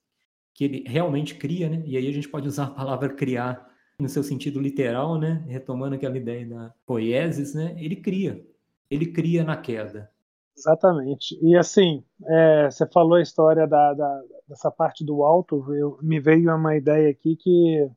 que 0.53 0.65
ele 0.65 0.85
realmente 0.87 1.35
cria, 1.35 1.69
né? 1.69 1.83
E 1.87 1.97
aí 1.97 2.09
a 2.09 2.13
gente 2.13 2.29
pode 2.29 2.47
usar 2.47 2.65
a 2.65 2.71
palavra 2.71 3.09
criar 3.09 3.73
no 3.99 4.09
seu 4.09 4.23
sentido 4.23 4.61
literal, 4.61 5.19
né? 5.19 5.45
Retomando 5.49 5.95
aquela 5.95 6.17
ideia 6.17 6.47
da 6.47 6.75
poiesis, 6.87 7.55
né? 7.55 7.75
Ele 7.79 7.97
cria, 7.97 8.45
ele 8.91 9.07
cria 9.07 9.45
na 9.45 9.57
queda. 9.57 10.11
Exatamente. 10.57 11.37
E 11.43 11.57
assim, 11.57 12.05
é, 12.27 12.71
você 12.71 12.87
falou 12.89 13.15
a 13.15 13.23
história 13.23 13.67
da, 13.67 13.93
da, 13.93 14.23
dessa 14.49 14.71
parte 14.71 15.05
do 15.05 15.25
alto, 15.25 15.75
eu, 15.75 15.99
me 16.03 16.21
veio 16.21 16.55
uma 16.55 16.77
ideia 16.77 17.11
aqui 17.11 17.37
que 17.37 17.91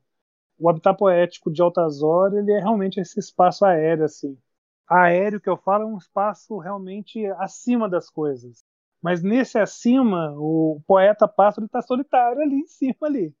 o 0.58 0.68
habitat 0.68 0.96
poético 0.98 1.52
de 1.52 1.62
Altas 1.62 2.02
Horas 2.02 2.38
ele 2.38 2.52
é 2.52 2.58
realmente 2.60 3.00
esse 3.00 3.20
espaço 3.20 3.64
aéreo 3.64 4.04
assim. 4.04 4.36
Aéreo 4.88 5.40
que 5.40 5.48
eu 5.48 5.56
falo 5.56 5.84
é 5.84 5.86
um 5.86 5.98
espaço 5.98 6.58
realmente 6.58 7.24
acima 7.38 7.88
das 7.88 8.10
coisas. 8.10 8.64
Mas 9.02 9.22
nesse 9.22 9.58
acima, 9.58 10.32
o 10.36 10.82
poeta 10.86 11.28
pássaro 11.28 11.66
está 11.66 11.80
solitário 11.82 12.42
ali 12.42 12.56
em 12.56 12.66
cima 12.66 12.96
ali. 13.04 13.34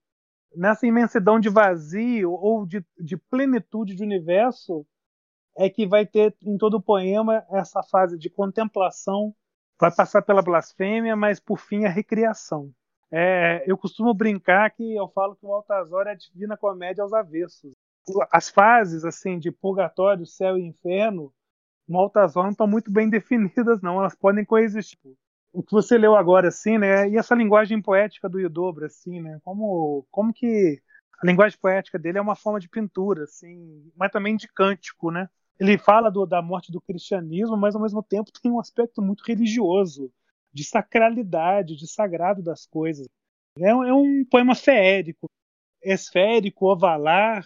Nessa 0.54 0.86
imensidão 0.86 1.40
de 1.40 1.48
vazio 1.48 2.32
ou 2.32 2.66
de, 2.66 2.84
de 2.98 3.16
plenitude 3.16 3.94
de 3.96 4.02
universo 4.02 4.86
é 5.58 5.68
que 5.68 5.86
vai 5.86 6.06
ter 6.06 6.34
em 6.42 6.56
todo 6.56 6.74
o 6.74 6.82
poema 6.82 7.44
essa 7.50 7.82
fase 7.82 8.16
de 8.16 8.30
contemplação, 8.30 9.34
vai 9.78 9.92
passar 9.94 10.22
pela 10.22 10.40
blasfêmia, 10.40 11.16
mas 11.16 11.40
por 11.40 11.58
fim 11.58 11.84
a 11.84 11.88
recriação. 11.88 12.72
É, 13.10 13.64
eu 13.66 13.76
costumo 13.76 14.14
brincar 14.14 14.70
que 14.70 14.94
eu 14.94 15.08
falo 15.08 15.34
que 15.34 15.44
o 15.44 15.52
Altazor 15.52 16.06
é 16.06 16.12
a 16.12 16.14
divina 16.14 16.56
comédia 16.56 17.02
aos 17.02 17.12
avessos. 17.12 17.74
As 18.30 18.48
fases 18.48 19.04
assim 19.04 19.38
de 19.38 19.50
purgatório, 19.50 20.24
céu 20.24 20.56
e 20.56 20.66
inferno 20.66 21.32
no 21.88 21.98
Altazor 21.98 22.44
não 22.44 22.50
estão 22.52 22.66
muito 22.66 22.90
bem 22.90 23.08
definidas, 23.10 23.80
não. 23.82 23.98
Elas 23.98 24.14
podem 24.14 24.44
coexistir. 24.44 25.16
O 25.52 25.62
que 25.62 25.72
você 25.72 25.98
leu 25.98 26.14
agora, 26.14 26.48
assim, 26.48 26.78
né? 26.78 27.08
E 27.08 27.16
essa 27.16 27.34
linguagem 27.34 27.80
poética 27.82 28.28
do 28.28 28.38
Iodobra, 28.38 28.86
assim, 28.86 29.20
né? 29.20 29.40
Como, 29.42 30.06
como 30.10 30.32
que 30.32 30.80
a 31.20 31.26
linguagem 31.26 31.58
poética 31.58 31.98
dele 31.98 32.18
é 32.18 32.20
uma 32.20 32.36
forma 32.36 32.60
de 32.60 32.68
pintura, 32.68 33.24
assim, 33.24 33.90
mas 33.96 34.12
também 34.12 34.36
de 34.36 34.46
cântico, 34.46 35.10
né? 35.10 35.28
Ele 35.58 35.76
fala 35.76 36.10
do, 36.10 36.24
da 36.24 36.40
morte 36.40 36.70
do 36.70 36.80
cristianismo, 36.80 37.56
mas 37.56 37.74
ao 37.74 37.82
mesmo 37.82 38.02
tempo 38.02 38.30
tem 38.40 38.50
um 38.50 38.60
aspecto 38.60 39.02
muito 39.02 39.22
religioso 39.26 40.12
de 40.52 40.64
sacralidade, 40.64 41.76
de 41.76 41.86
sagrado 41.86 42.42
das 42.42 42.66
coisas. 42.66 43.08
É, 43.58 43.68
é 43.68 43.92
um 43.92 44.24
poema 44.24 44.54
feérico, 44.54 45.28
esférico, 45.82 46.70
ovalar, 46.70 47.44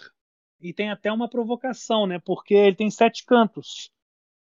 e 0.60 0.72
tem 0.72 0.90
até 0.90 1.12
uma 1.12 1.28
provocação, 1.28 2.06
né? 2.06 2.20
Porque 2.24 2.54
ele 2.54 2.76
tem 2.76 2.90
sete 2.90 3.24
cantos. 3.24 3.90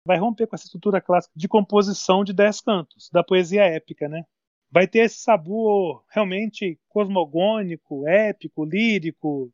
Vai 0.05 0.19
romper 0.19 0.47
com 0.47 0.57
essa 0.57 0.65
estrutura 0.65 1.01
clássica 1.01 1.33
de 1.37 1.47
composição 1.47 2.25
de 2.25 2.33
dez 2.33 2.61
cantos, 2.61 3.09
da 3.13 3.23
poesia 3.23 3.63
épica, 3.65 4.09
né? 4.09 4.25
Vai 4.71 4.87
ter 4.89 5.01
esse 5.01 5.19
sabor 5.21 6.05
realmente 6.11 6.79
cosmogônico, 6.89 8.07
épico, 8.09 8.65
lírico. 8.65 9.53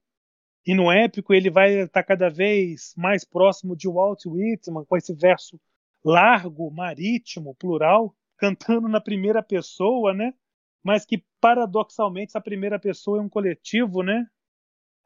E 0.66 0.74
no 0.74 0.90
épico 0.90 1.35
ele 1.35 1.50
vai 1.50 1.83
estar 1.83 2.03
cada 2.03 2.31
vez 2.31 2.94
mais 2.96 3.24
próximo 3.24 3.77
de 3.77 3.88
Walt 3.88 4.24
Whitman, 4.27 4.85
com 4.85 4.96
esse 4.96 5.14
verso 5.14 5.61
largo, 6.05 6.70
marítimo, 6.70 7.55
plural, 7.55 8.14
cantando 8.38 8.88
na 8.88 9.00
primeira 9.00 9.42
pessoa, 9.42 10.14
né? 10.14 10.33
Mas 10.83 11.05
que 11.05 11.22
paradoxalmente 11.40 12.31
essa 12.31 12.40
primeira 12.40 12.79
pessoa 12.79 13.18
é 13.18 13.22
um 13.22 13.29
coletivo, 13.29 14.03
né? 14.03 14.27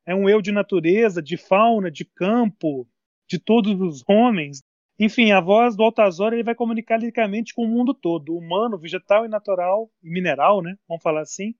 É 0.06 0.14
um 0.14 0.28
eu 0.28 0.40
de 0.40 0.50
natureza, 0.50 1.22
de 1.22 1.36
fauna, 1.36 1.90
de 1.90 2.04
campo, 2.04 2.88
de 3.28 3.38
todos 3.38 3.80
os 3.80 4.02
homens. 4.08 4.62
Enfim, 4.98 5.30
a 5.32 5.40
voz 5.40 5.76
do 5.76 5.82
Altazor 5.82 6.32
ele 6.32 6.42
vai 6.42 6.54
comunicar 6.54 6.96
liricamente 6.96 7.54
com 7.54 7.64
o 7.64 7.68
mundo 7.68 7.94
todo, 7.94 8.36
humano, 8.36 8.78
vegetal 8.78 9.24
e 9.26 9.28
natural, 9.28 9.90
e 10.02 10.10
mineral, 10.10 10.62
né? 10.62 10.76
Vamos 10.88 11.02
falar 11.02 11.20
assim. 11.20 11.54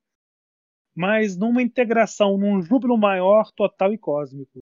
Mas 0.99 1.37
numa 1.37 1.63
integração, 1.63 2.37
num 2.37 2.61
júbilo 2.61 2.99
maior, 2.99 3.53
total 3.53 3.93
e 3.93 3.99
cósmico. 3.99 4.59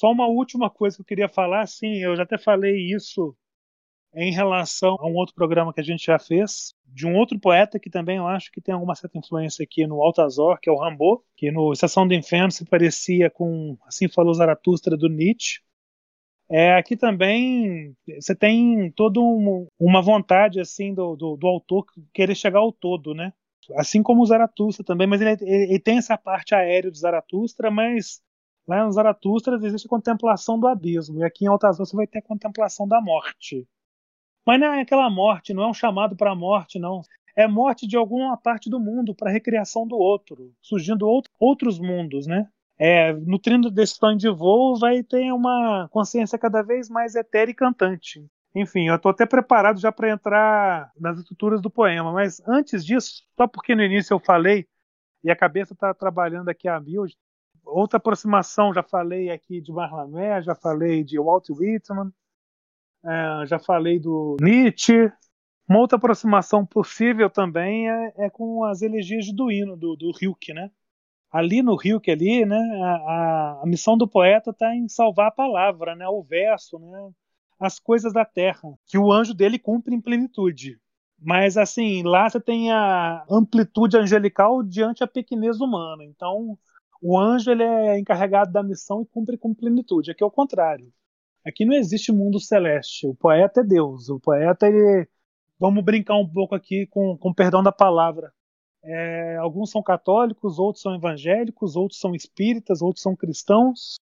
Só 0.00 0.10
uma 0.10 0.26
última 0.26 0.70
coisa 0.70 0.96
que 0.96 1.02
eu 1.02 1.04
queria 1.04 1.28
falar, 1.28 1.66
sim, 1.66 1.98
eu 1.98 2.16
já 2.16 2.22
até 2.22 2.38
falei 2.38 2.74
isso 2.90 3.36
em 4.14 4.32
relação 4.32 4.96
a 4.98 5.06
um 5.06 5.14
outro 5.14 5.34
programa 5.34 5.74
que 5.74 5.80
a 5.80 5.84
gente 5.84 6.06
já 6.06 6.18
fez, 6.18 6.72
de 6.86 7.06
um 7.06 7.14
outro 7.14 7.38
poeta 7.38 7.78
que 7.78 7.90
também 7.90 8.16
eu 8.16 8.26
acho 8.26 8.50
que 8.50 8.62
tem 8.62 8.72
alguma 8.72 8.94
certa 8.94 9.18
influência 9.18 9.62
aqui 9.62 9.86
no 9.86 10.02
Altazor, 10.02 10.58
que 10.58 10.70
é 10.70 10.72
o 10.72 10.78
Rambo, 10.78 11.22
que 11.36 11.50
no 11.52 11.70
Estação 11.70 12.08
do 12.08 12.14
Inferno 12.14 12.50
se 12.50 12.64
parecia 12.64 13.28
com 13.28 13.76
Assim 13.86 14.08
Falou 14.08 14.32
Zaratustra 14.32 14.96
do 14.96 15.06
Nietzsche. 15.06 15.60
É, 16.50 16.76
aqui 16.76 16.96
também 16.96 17.94
você 18.18 18.34
tem 18.34 18.90
toda 18.92 19.20
um, 19.20 19.68
uma 19.78 20.00
vontade 20.00 20.60
assim 20.60 20.94
do, 20.94 21.14
do, 21.14 21.36
do, 21.36 21.46
autor 21.46 21.84
querer 22.14 22.34
chegar 22.34 22.60
ao 22.60 22.72
todo, 22.72 23.12
né? 23.12 23.34
Assim 23.76 24.02
como 24.02 24.22
o 24.22 24.26
Zaratustra 24.26 24.82
também, 24.82 25.06
mas 25.06 25.20
ele, 25.20 25.32
ele, 25.42 25.64
ele 25.72 25.78
tem 25.78 25.98
essa 25.98 26.16
parte 26.16 26.54
aérea 26.54 26.90
de 26.90 26.98
Zaratustra, 26.98 27.70
mas 27.70 28.22
Lá 28.70 28.86
em 28.86 28.92
Zaratustra 28.92 29.56
existe 29.56 29.86
a 29.86 29.90
contemplação 29.90 30.56
do 30.56 30.68
abismo, 30.68 31.18
e 31.18 31.24
aqui 31.24 31.44
em 31.44 31.48
Altazor 31.48 31.84
você 31.84 31.96
vai 31.96 32.06
ter 32.06 32.20
a 32.20 32.22
contemplação 32.22 32.86
da 32.86 33.00
morte. 33.00 33.66
Mas 34.46 34.60
não 34.60 34.68
é 34.68 34.82
aquela 34.82 35.10
morte, 35.10 35.52
não 35.52 35.64
é 35.64 35.66
um 35.66 35.74
chamado 35.74 36.14
para 36.14 36.30
a 36.30 36.36
morte, 36.36 36.78
não. 36.78 37.02
É 37.34 37.48
morte 37.48 37.84
de 37.84 37.96
alguma 37.96 38.36
parte 38.36 38.70
do 38.70 38.78
mundo 38.78 39.12
para 39.12 39.28
a 39.28 39.32
recriação 39.32 39.88
do 39.88 39.96
outro, 39.96 40.54
surgindo 40.62 41.04
outros 41.40 41.80
mundos, 41.80 42.28
né? 42.28 42.46
É, 42.78 43.12
nutrindo 43.12 43.72
desse 43.72 43.94
sonho 43.94 44.16
de 44.16 44.30
voo, 44.30 44.78
vai 44.78 45.02
ter 45.02 45.32
uma 45.32 45.88
consciência 45.90 46.38
cada 46.38 46.62
vez 46.62 46.88
mais 46.88 47.16
etérea 47.16 47.50
e 47.50 47.54
cantante. 47.54 48.24
Enfim, 48.54 48.86
eu 48.86 48.94
estou 48.94 49.10
até 49.10 49.26
preparado 49.26 49.80
já 49.80 49.90
para 49.90 50.12
entrar 50.12 50.92
nas 50.96 51.18
estruturas 51.18 51.60
do 51.60 51.68
poema, 51.68 52.12
mas 52.12 52.40
antes 52.46 52.86
disso, 52.86 53.24
só 53.36 53.48
porque 53.48 53.74
no 53.74 53.82
início 53.82 54.14
eu 54.14 54.20
falei 54.20 54.64
e 55.24 55.30
a 55.30 55.34
cabeça 55.34 55.72
está 55.72 55.92
trabalhando 55.92 56.48
aqui 56.48 56.68
a 56.68 56.78
mil, 56.78 57.04
outra 57.70 57.98
aproximação, 57.98 58.74
já 58.74 58.82
falei 58.82 59.30
aqui 59.30 59.60
de 59.60 59.72
Marlamé, 59.72 60.42
já 60.42 60.54
falei 60.54 61.04
de 61.04 61.18
Walt 61.18 61.48
Whitman, 61.50 62.12
é, 63.04 63.46
já 63.46 63.58
falei 63.58 63.98
do 63.98 64.36
Nietzsche. 64.40 65.10
Uma 65.68 65.78
outra 65.78 65.96
aproximação 65.96 66.66
possível 66.66 67.30
também 67.30 67.88
é, 67.88 68.14
é 68.26 68.30
com 68.30 68.64
as 68.64 68.82
elegias 68.82 69.24
de 69.24 69.34
Duino, 69.34 69.76
do, 69.76 69.94
do 69.96 70.10
Hilke, 70.20 70.52
né? 70.52 70.70
Ali 71.30 71.62
no 71.62 71.78
Hilke, 71.82 72.10
ali, 72.10 72.44
né, 72.44 72.58
a, 72.82 73.60
a 73.62 73.66
missão 73.66 73.96
do 73.96 74.08
poeta 74.08 74.50
está 74.50 74.74
em 74.74 74.88
salvar 74.88 75.28
a 75.28 75.30
palavra, 75.30 75.94
né, 75.94 76.08
o 76.08 76.24
verso, 76.24 76.76
né, 76.80 77.10
as 77.60 77.78
coisas 77.78 78.12
da 78.12 78.24
terra, 78.24 78.74
que 78.84 78.98
o 78.98 79.12
anjo 79.12 79.32
dele 79.32 79.56
cumpre 79.56 79.94
em 79.94 80.00
plenitude. 80.00 80.80
Mas 81.22 81.56
assim, 81.56 82.02
lá 82.02 82.28
você 82.28 82.40
tem 82.40 82.72
a 82.72 83.24
amplitude 83.30 83.96
angelical 83.96 84.62
diante 84.62 85.04
a 85.04 85.06
pequenez 85.06 85.60
humana. 85.60 86.02
Então, 86.02 86.58
o 87.00 87.18
anjo 87.18 87.50
ele 87.50 87.62
é 87.62 87.98
encarregado 87.98 88.52
da 88.52 88.62
missão 88.62 89.02
e 89.02 89.06
cumpre 89.06 89.38
com 89.38 89.54
plenitude. 89.54 90.10
Aqui 90.10 90.22
é 90.22 90.26
o 90.26 90.30
contrário. 90.30 90.92
Aqui 91.44 91.64
não 91.64 91.74
existe 91.74 92.12
mundo 92.12 92.38
celeste. 92.38 93.06
O 93.06 93.14
poeta 93.14 93.60
é 93.60 93.64
Deus. 93.64 94.08
O 94.08 94.20
poeta, 94.20 94.66
ele. 94.68 95.08
Vamos 95.58 95.84
brincar 95.84 96.16
um 96.16 96.28
pouco 96.28 96.54
aqui 96.54 96.86
com, 96.86 97.16
com 97.16 97.32
perdão 97.32 97.62
da 97.62 97.72
palavra. 97.72 98.32
É, 98.82 99.36
alguns 99.36 99.70
são 99.70 99.82
católicos, 99.82 100.58
outros 100.58 100.82
são 100.82 100.94
evangélicos, 100.94 101.76
outros 101.76 102.00
são 102.00 102.14
espíritas, 102.14 102.80
outros 102.80 103.02
são 103.02 103.14
cristãos. 103.14 103.96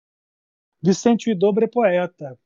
Vicente 0.83 1.31
Huidobro 1.31 1.65
é 1.65 1.69
poeta. 1.69 2.39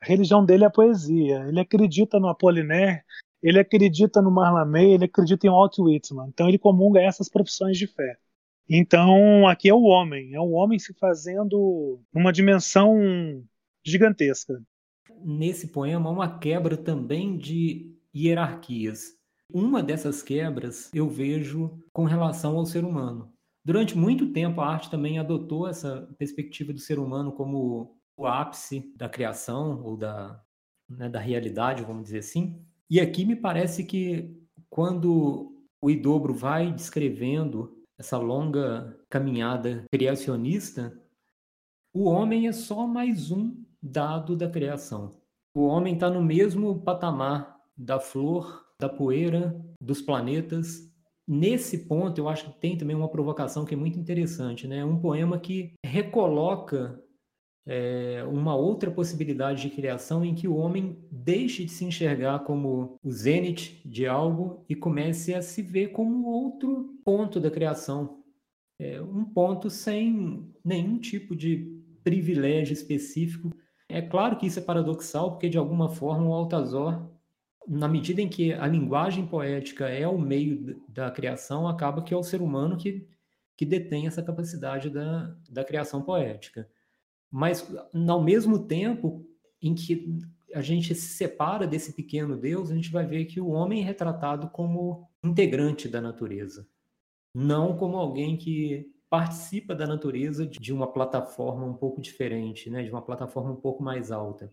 A 0.00 0.06
religião 0.06 0.44
dele 0.44 0.64
é 0.64 0.66
a 0.68 0.70
poesia. 0.70 1.44
Ele 1.48 1.60
acredita 1.60 2.20
no 2.20 2.28
Apollinaire, 2.28 3.02
ele 3.42 3.58
acredita 3.58 4.22
no 4.22 4.30
Marlamé, 4.30 4.84
ele 4.84 5.04
acredita 5.04 5.46
em 5.46 5.50
Walt 5.50 5.78
Whitman. 5.78 6.28
Então 6.28 6.48
ele 6.48 6.58
comunga 6.58 7.00
essas 7.00 7.28
profissões 7.28 7.76
de 7.76 7.86
fé. 7.88 8.18
Então, 8.68 9.48
aqui 9.48 9.68
é 9.68 9.74
o 9.74 9.82
homem, 9.82 10.34
é 10.34 10.40
o 10.40 10.50
homem 10.50 10.78
se 10.78 10.92
fazendo 10.94 12.00
uma 12.12 12.32
dimensão 12.32 13.42
gigantesca. 13.84 14.62
Nesse 15.24 15.68
poema 15.68 16.10
há 16.10 16.12
uma 16.12 16.38
quebra 16.38 16.76
também 16.76 17.38
de 17.38 17.96
hierarquias. 18.14 19.16
Uma 19.50 19.82
dessas 19.82 20.22
quebras 20.22 20.90
eu 20.92 21.08
vejo 21.08 21.82
com 21.92 22.04
relação 22.04 22.58
ao 22.58 22.66
ser 22.66 22.84
humano. 22.84 23.32
Durante 23.64 23.96
muito 23.96 24.32
tempo, 24.32 24.60
a 24.60 24.68
arte 24.68 24.90
também 24.90 25.18
adotou 25.18 25.66
essa 25.66 26.08
perspectiva 26.18 26.72
do 26.72 26.78
ser 26.78 26.98
humano 26.98 27.32
como 27.32 27.96
o 28.16 28.26
ápice 28.26 28.92
da 28.96 29.08
criação 29.08 29.82
ou 29.82 29.96
da, 29.96 30.42
né, 30.88 31.08
da 31.08 31.18
realidade, 31.18 31.84
vamos 31.84 32.04
dizer 32.04 32.18
assim. 32.18 32.62
E 32.90 33.00
aqui 33.00 33.24
me 33.24 33.36
parece 33.36 33.84
que 33.84 34.36
quando 34.68 35.54
o 35.80 35.90
Idobro 35.90 36.34
vai 36.34 36.72
descrevendo 36.72 37.77
essa 37.98 38.16
longa 38.16 38.96
caminhada 39.10 39.84
criacionista, 39.90 40.96
o 41.92 42.04
homem 42.04 42.46
é 42.46 42.52
só 42.52 42.86
mais 42.86 43.30
um 43.30 43.56
dado 43.82 44.36
da 44.36 44.48
criação. 44.48 45.20
O 45.54 45.66
homem 45.66 45.94
está 45.94 46.08
no 46.08 46.22
mesmo 46.22 46.80
patamar 46.82 47.58
da 47.76 47.98
flor, 47.98 48.64
da 48.80 48.88
poeira, 48.88 49.60
dos 49.80 50.00
planetas 50.00 50.88
Nesse 51.30 51.86
ponto, 51.86 52.18
eu 52.18 52.26
acho 52.26 52.46
que 52.46 52.58
tem 52.58 52.78
também 52.78 52.96
uma 52.96 53.10
provocação 53.10 53.66
que 53.66 53.74
é 53.74 53.76
muito 53.76 53.98
interessante, 53.98 54.66
né? 54.66 54.82
Um 54.82 54.98
poema 54.98 55.38
que 55.38 55.74
recoloca 55.84 56.98
é, 57.70 58.24
uma 58.24 58.56
outra 58.56 58.90
possibilidade 58.90 59.60
de 59.60 59.68
criação 59.68 60.24
em 60.24 60.34
que 60.34 60.48
o 60.48 60.56
homem 60.56 60.96
deixe 61.12 61.66
de 61.66 61.70
se 61.70 61.84
enxergar 61.84 62.38
como 62.40 62.98
o 63.04 63.10
zênite 63.12 63.86
de 63.86 64.06
algo 64.06 64.64
e 64.66 64.74
comece 64.74 65.34
a 65.34 65.42
se 65.42 65.60
ver 65.60 65.88
como 65.88 66.26
outro 66.26 66.98
ponto 67.04 67.38
da 67.38 67.50
criação. 67.50 68.22
É, 68.80 69.02
um 69.02 69.22
ponto 69.22 69.68
sem 69.68 70.50
nenhum 70.64 70.98
tipo 70.98 71.36
de 71.36 71.78
privilégio 72.02 72.72
específico. 72.72 73.54
É 73.86 74.00
claro 74.00 74.38
que 74.38 74.46
isso 74.46 74.58
é 74.58 74.62
paradoxal, 74.62 75.32
porque 75.32 75.50
de 75.50 75.58
alguma 75.58 75.90
forma 75.90 76.26
o 76.26 76.32
Altazor, 76.32 77.06
na 77.66 77.86
medida 77.86 78.22
em 78.22 78.30
que 78.30 78.54
a 78.54 78.66
linguagem 78.66 79.26
poética 79.26 79.90
é 79.90 80.08
o 80.08 80.16
meio 80.16 80.80
da 80.88 81.10
criação, 81.10 81.68
acaba 81.68 82.00
que 82.00 82.14
é 82.14 82.16
o 82.16 82.22
ser 82.22 82.40
humano 82.40 82.78
que, 82.78 83.06
que 83.54 83.66
detém 83.66 84.06
essa 84.06 84.22
capacidade 84.22 84.88
da, 84.88 85.36
da 85.50 85.62
criação 85.62 86.00
poética. 86.00 86.66
Mas, 87.30 87.66
ao 88.08 88.22
mesmo 88.22 88.66
tempo 88.66 89.26
em 89.60 89.74
que 89.74 90.18
a 90.54 90.62
gente 90.62 90.94
se 90.94 91.08
separa 91.14 91.66
desse 91.66 91.92
pequeno 91.92 92.36
Deus, 92.36 92.70
a 92.70 92.74
gente 92.74 92.90
vai 92.90 93.06
ver 93.06 93.26
que 93.26 93.40
o 93.40 93.48
homem 93.48 93.82
é 93.82 93.84
retratado 93.84 94.48
como 94.48 95.08
integrante 95.22 95.88
da 95.88 96.00
natureza, 96.00 96.66
não 97.34 97.76
como 97.76 97.96
alguém 97.96 98.36
que 98.36 98.90
participa 99.10 99.74
da 99.74 99.86
natureza 99.86 100.46
de 100.46 100.72
uma 100.72 100.86
plataforma 100.86 101.64
um 101.64 101.74
pouco 101.74 102.00
diferente, 102.00 102.70
né? 102.70 102.82
de 102.82 102.90
uma 102.90 103.02
plataforma 103.02 103.52
um 103.52 103.56
pouco 103.56 103.82
mais 103.82 104.10
alta. 104.10 104.52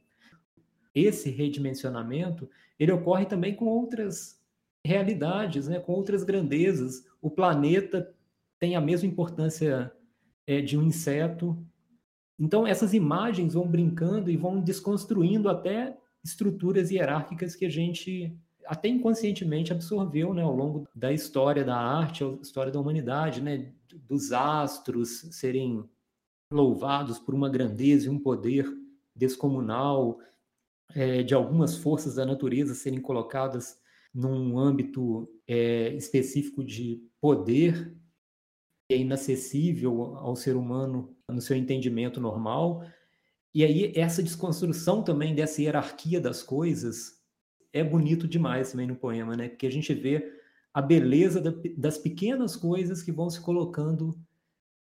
Esse 0.94 1.30
redimensionamento 1.30 2.50
ele 2.80 2.92
ocorre 2.92 3.26
também 3.26 3.54
com 3.54 3.66
outras 3.66 4.42
realidades, 4.84 5.68
né? 5.68 5.80
com 5.80 5.94
outras 5.94 6.24
grandezas. 6.24 7.06
O 7.22 7.30
planeta 7.30 8.14
tem 8.60 8.76
a 8.76 8.82
mesma 8.82 9.08
importância 9.08 9.92
é, 10.48 10.62
de 10.62 10.78
um 10.78 10.84
inseto, 10.84 11.58
então, 12.40 12.68
essas 12.68 12.94
imagens 12.94 13.54
vão 13.54 13.68
brincando 13.68 14.30
e 14.30 14.36
vão 14.36 14.60
desconstruindo 14.60 15.50
até 15.50 15.98
estruturas 16.24 16.92
hierárquicas 16.92 17.56
que 17.56 17.66
a 17.66 17.70
gente 17.70 18.38
até 18.66 18.90
inconscientemente 18.90 19.72
absorveu 19.72 20.34
né, 20.34 20.42
ao 20.42 20.56
longo 20.56 20.88
da 20.94 21.14
história 21.14 21.64
da 21.64 21.78
arte, 21.78 22.24
a 22.24 22.38
história 22.42 22.72
da 22.72 22.80
humanidade, 22.80 23.42
né, 23.42 23.72
dos 24.08 24.32
astros 24.32 25.28
serem 25.32 25.88
louvados 26.52 27.20
por 27.20 27.36
uma 27.36 27.50
grandeza 27.50 28.08
e 28.08 28.10
um 28.10 28.20
poder 28.20 28.66
descomunal, 29.16 30.20
é, 30.94 31.24
de 31.24 31.34
algumas 31.34 31.78
forças 31.78 32.16
da 32.16 32.26
natureza 32.26 32.74
serem 32.74 33.00
colocadas 33.00 33.80
num 34.14 34.58
âmbito 34.58 35.30
é, 35.48 35.94
específico 35.94 36.64
de 36.64 37.02
poder 37.20 37.96
é 38.90 38.98
inacessível 38.98 40.16
ao 40.18 40.36
ser 40.36 40.56
humano 40.56 41.16
no 41.30 41.42
seu 41.42 41.58
entendimento 41.58 42.22
normal. 42.22 42.86
E 43.54 43.64
aí 43.64 43.94
essa 43.96 44.22
desconstrução 44.22 45.04
também 45.04 45.34
dessa 45.34 45.62
hierarquia 45.62 46.20
das 46.20 46.44
coisas 46.44 47.16
é 47.74 47.84
bonito 47.84 48.28
demais 48.28 48.72
também 48.72 48.88
no 48.88 48.96
poema, 48.96 49.36
né? 49.36 49.50
Porque 49.50 49.68
a 49.68 49.72
gente 49.72 49.94
vê 49.94 50.34
a 50.74 50.82
beleza 50.82 51.42
da, 51.42 51.54
das 51.78 51.98
pequenas 51.98 52.56
coisas 52.56 53.02
que 53.02 53.12
vão 53.12 53.30
se 53.30 53.42
colocando 53.42 54.18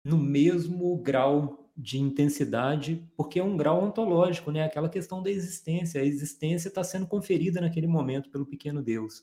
no 0.05 0.19
mesmo 0.19 0.97
grau 0.99 1.71
de 1.77 1.99
intensidade, 1.99 3.09
porque 3.17 3.39
é 3.39 3.45
um 3.45 3.57
grau 3.57 3.85
ontológico, 3.85 4.51
né? 4.51 4.65
Aquela 4.65 4.89
questão 4.89 5.23
da 5.23 5.31
existência. 5.31 6.01
A 6.01 6.05
existência 6.05 6.69
está 6.69 6.83
sendo 6.83 7.07
conferida 7.07 7.61
naquele 7.61 7.87
momento 7.87 8.31
pelo 8.31 8.47
pequeno 8.47 8.83
Deus. 8.83 9.23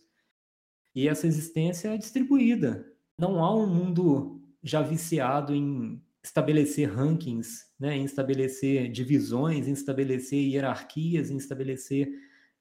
E 0.95 1.07
essa 1.07 1.27
existência 1.27 1.89
é 1.89 1.97
distribuída. 1.97 2.91
Não 3.17 3.43
há 3.43 3.55
um 3.55 3.67
mundo 3.67 4.38
já 4.63 4.81
viciado 4.81 5.53
em 5.53 6.01
estabelecer 6.23 6.89
rankings, 6.89 7.67
né, 7.79 7.95
em 7.95 8.03
estabelecer 8.03 8.91
divisões, 8.91 9.67
em 9.67 9.71
estabelecer 9.71 10.39
hierarquias, 10.39 11.31
em 11.31 11.37
estabelecer 11.37 12.11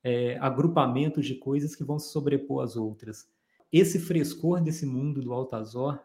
é, 0.02 0.38
agrupamentos 0.38 1.26
de 1.26 1.34
coisas 1.34 1.74
que 1.74 1.84
vão 1.84 1.98
se 1.98 2.10
sobrepor 2.12 2.62
às 2.62 2.76
outras. 2.76 3.26
Esse 3.72 3.98
frescor 3.98 4.60
desse 4.60 4.86
mundo 4.86 5.20
do 5.20 5.32
Altazor 5.32 5.98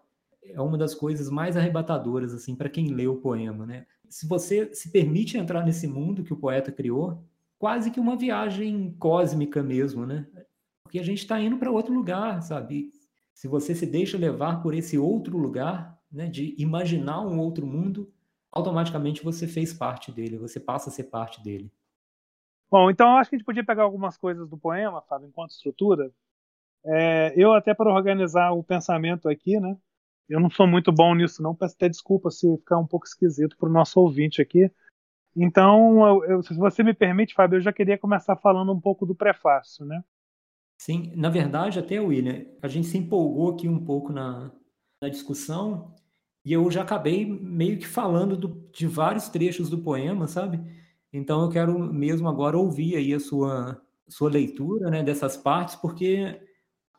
é 0.44 0.60
uma 0.60 0.78
das 0.78 0.94
coisas 0.94 1.30
mais 1.30 1.56
arrebatadoras 1.56 2.34
assim 2.34 2.56
para 2.56 2.70
quem 2.70 2.88
lê 2.88 3.08
o 3.08 3.18
poema, 3.18 3.66
né? 3.66 3.86
Se 4.10 4.28
você 4.28 4.74
se 4.74 4.92
permite 4.92 5.38
entrar 5.38 5.64
nesse 5.64 5.88
mundo 5.88 6.24
que 6.24 6.34
o 6.34 6.38
poeta 6.38 6.72
criou, 6.72 7.24
quase 7.58 7.90
que 7.90 8.00
uma 8.00 8.18
viagem 8.18 8.94
cósmica 9.00 9.64
mesmo, 9.64 10.06
né? 10.06 10.28
Porque 10.84 11.00
a 11.00 11.04
gente 11.04 11.20
está 11.20 11.40
indo 11.40 11.58
para 11.58 11.72
outro 11.72 11.94
lugar, 11.94 12.42
sabe? 12.42 12.92
Se 13.34 13.48
você 13.48 13.74
se 13.74 13.86
deixa 13.86 14.18
levar 14.18 14.62
por 14.62 14.74
esse 14.74 14.98
outro 14.98 15.38
lugar, 15.38 16.00
né, 16.12 16.28
de 16.28 16.56
imaginar 16.58 17.22
um 17.22 17.40
outro 17.40 17.66
mundo, 17.66 18.12
automaticamente 18.52 19.24
você 19.24 19.48
fez 19.48 19.74
parte 19.74 20.12
dele, 20.12 20.38
você 20.38 20.60
passa 20.60 20.90
a 20.90 20.94
ser 20.94 21.06
parte 21.06 21.44
dele. 21.44 21.72
Bom, 22.70 22.90
então 22.90 23.08
eu 23.08 23.18
acho 23.18 23.30
que 23.30 23.36
a 23.36 23.40
gente 23.40 23.46
podia 23.46 23.66
pegar 23.66 23.84
algumas 23.84 24.18
coisas 24.18 24.50
do 24.50 24.58
poema, 24.58 25.02
Fábio, 25.02 25.28
enquanto 25.28 25.52
estrutura. 25.52 26.12
É, 26.86 27.34
eu 27.36 27.54
até 27.54 27.74
para 27.74 27.94
organizar 27.94 28.52
o 28.52 28.64
pensamento 28.64 29.30
aqui, 29.30 29.60
né? 29.60 29.78
Eu 30.28 30.40
não 30.40 30.50
sou 30.50 30.66
muito 30.66 30.92
bom 30.92 31.14
nisso, 31.14 31.42
não. 31.42 31.56
Peço 31.56 31.76
até 31.76 31.90
desculpa 31.90 32.32
se 32.32 32.58
ficar 32.58 32.78
um 32.78 32.88
pouco 32.88 33.06
esquisito 33.06 33.58
para 33.58 33.70
o 33.70 33.72
nosso 33.72 34.00
ouvinte 34.00 34.42
aqui. 34.42 34.72
Então, 35.36 36.06
eu, 36.08 36.26
eu, 36.26 36.44
se 36.44 36.56
você 36.56 36.84
me 36.84 36.94
permite, 36.94 37.34
Fábio, 37.34 37.58
eu 37.58 37.62
já 37.62 37.74
queria 37.74 37.98
começar 37.98 38.36
falando 38.36 38.72
um 38.72 38.80
pouco 38.80 39.06
do 39.06 39.16
prefácio, 39.16 39.86
né? 39.86 40.04
Sim, 40.86 41.14
na 41.16 41.30
verdade, 41.30 41.80
até, 41.80 42.02
William, 42.02 42.46
a 42.62 42.68
gente 42.68 42.88
se 42.88 42.98
empolgou 42.98 43.52
aqui 43.52 43.70
um 43.70 43.86
pouco 43.86 44.12
na, 44.12 44.52
na 45.02 45.08
discussão 45.08 45.96
e 46.44 46.52
eu 46.52 46.70
já 46.70 46.82
acabei 46.82 47.26
meio 47.26 47.78
que 47.80 47.88
falando 47.88 48.36
do, 48.36 48.70
de 48.70 48.86
vários 48.86 49.30
trechos 49.30 49.70
do 49.70 49.78
poema, 49.78 50.28
sabe? 50.28 50.60
Então 51.14 51.42
eu 51.42 51.50
quero 51.50 51.80
mesmo 51.80 52.28
agora 52.28 52.58
ouvir 52.58 52.98
aí 52.98 53.14
a 53.14 53.20
sua, 53.22 53.82
sua 54.10 54.30
leitura 54.30 54.90
né, 54.90 55.02
dessas 55.02 55.38
partes, 55.38 55.76
porque 55.76 56.42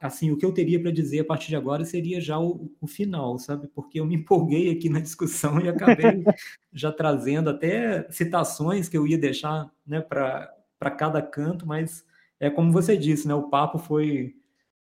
assim 0.00 0.30
o 0.30 0.38
que 0.38 0.46
eu 0.46 0.54
teria 0.54 0.80
para 0.80 0.90
dizer 0.90 1.20
a 1.20 1.26
partir 1.26 1.48
de 1.48 1.56
agora 1.56 1.84
seria 1.84 2.22
já 2.22 2.38
o, 2.38 2.72
o, 2.80 2.86
final, 2.86 3.38
sabe? 3.38 3.68
Porque 3.68 4.00
eu 4.00 4.06
me 4.06 4.14
empolguei 4.14 4.70
aqui 4.70 4.88
na 4.88 5.00
discussão 5.00 5.60
e 5.60 5.68
acabei 5.68 6.24
já 6.72 6.90
trazendo 6.90 7.50
até 7.50 8.10
citações 8.10 8.88
que 8.88 8.96
eu 8.96 9.06
ia 9.06 9.18
deixar 9.18 9.70
né, 9.86 10.00
para 10.00 10.90
cada 10.96 11.20
canto, 11.20 11.66
mas 11.66 12.02
é 12.46 12.50
como 12.50 12.72
você 12.72 12.96
disse, 12.96 13.26
né? 13.26 13.34
O 13.34 13.48
papo 13.48 13.78
foi 13.78 14.34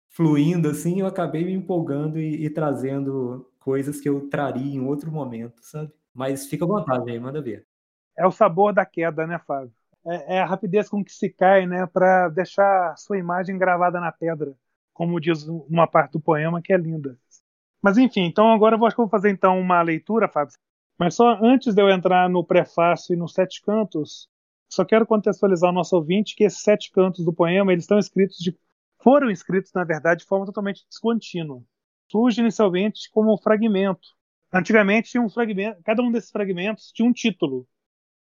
fluindo 0.09 0.69
assim, 0.69 0.99
eu 0.99 1.07
acabei 1.07 1.45
me 1.45 1.53
empolgando 1.53 2.19
e, 2.19 2.45
e 2.45 2.49
trazendo 2.49 3.49
coisas 3.59 3.99
que 3.99 4.09
eu 4.09 4.29
traria 4.29 4.75
em 4.75 4.79
outro 4.79 5.11
momento, 5.11 5.61
sabe? 5.61 5.91
Mas 6.13 6.47
fica 6.47 6.65
à 6.65 6.67
vontade 6.67 7.11
aí, 7.11 7.19
manda 7.19 7.41
ver. 7.41 7.65
É 8.17 8.25
o 8.25 8.31
sabor 8.31 8.73
da 8.73 8.85
queda, 8.85 9.27
né, 9.27 9.39
Fábio? 9.45 9.71
É, 10.05 10.37
é 10.37 10.39
a 10.41 10.45
rapidez 10.45 10.89
com 10.89 11.03
que 11.03 11.11
se 11.11 11.29
cai, 11.29 11.67
né, 11.67 11.85
para 11.85 12.29
deixar 12.29 12.97
sua 12.97 13.17
imagem 13.17 13.57
gravada 13.57 13.99
na 13.99 14.11
pedra, 14.11 14.55
como 14.93 15.19
diz 15.19 15.47
uma 15.47 15.85
parte 15.85 16.13
do 16.13 16.19
poema 16.19 16.61
que 16.61 16.73
é 16.73 16.77
linda. 16.77 17.17
Mas 17.81 17.97
enfim, 17.97 18.21
então 18.21 18.51
agora 18.51 18.75
eu 18.75 18.85
acho 18.85 18.95
que 18.95 19.01
vou 19.01 19.09
fazer 19.09 19.29
então 19.29 19.59
uma 19.59 19.81
leitura, 19.81 20.27
Fábio. 20.27 20.55
Mas 20.97 21.13
só 21.13 21.37
antes 21.43 21.75
de 21.75 21.81
eu 21.81 21.89
entrar 21.89 22.27
no 22.27 22.43
prefácio 22.43 23.13
e 23.13 23.17
nos 23.17 23.33
sete 23.33 23.61
cantos, 23.61 24.27
só 24.69 24.83
quero 24.85 25.05
contextualizar 25.05 25.69
o 25.69 25.73
nosso 25.73 25.95
ouvinte 25.95 26.35
que 26.35 26.43
esses 26.43 26.61
sete 26.61 26.91
cantos 26.91 27.23
do 27.23 27.33
poema 27.33 27.71
eles 27.71 27.83
estão 27.83 27.97
escritos 27.97 28.37
de, 28.37 28.57
foram 29.01 29.29
escritos 29.29 29.71
na 29.73 29.83
verdade 29.83 30.21
de 30.21 30.27
forma 30.27 30.45
totalmente 30.45 30.85
descontínua. 30.89 31.63
Surge 32.09 32.41
inicialmente 32.41 33.09
como 33.11 33.33
um 33.33 33.37
fragmento. 33.37 34.07
Antigamente 34.53 35.11
tinha 35.11 35.21
um 35.21 35.29
fragmento, 35.29 35.81
cada 35.83 36.01
um 36.01 36.11
desses 36.11 36.31
fragmentos 36.31 36.91
tinha 36.91 37.07
um 37.07 37.13
título. 37.13 37.67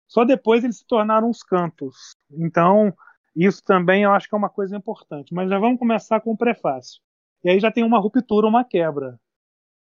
Só 0.08 0.24
depois 0.24 0.64
eles 0.64 0.78
se 0.78 0.86
tornaram 0.86 1.30
os 1.30 1.44
cantos. 1.44 2.16
Então 2.32 2.94
isso 3.36 3.64
também 3.64 4.04
eu 4.04 4.12
acho 4.12 4.30
que 4.30 4.36
é 4.36 4.38
uma 4.38 4.50
coisa 4.50 4.78
importante. 4.78 5.34
Mas 5.34 5.50
já 5.50 5.58
vamos 5.58 5.80
começar 5.80 6.22
com 6.22 6.32
o 6.32 6.38
prefácio. 6.38 7.02
E 7.44 7.50
aí 7.50 7.60
já 7.60 7.72
tem 7.72 7.84
uma 7.84 8.00
ruptura, 8.00 8.48
uma 8.48 8.64
quebra. 8.64 9.20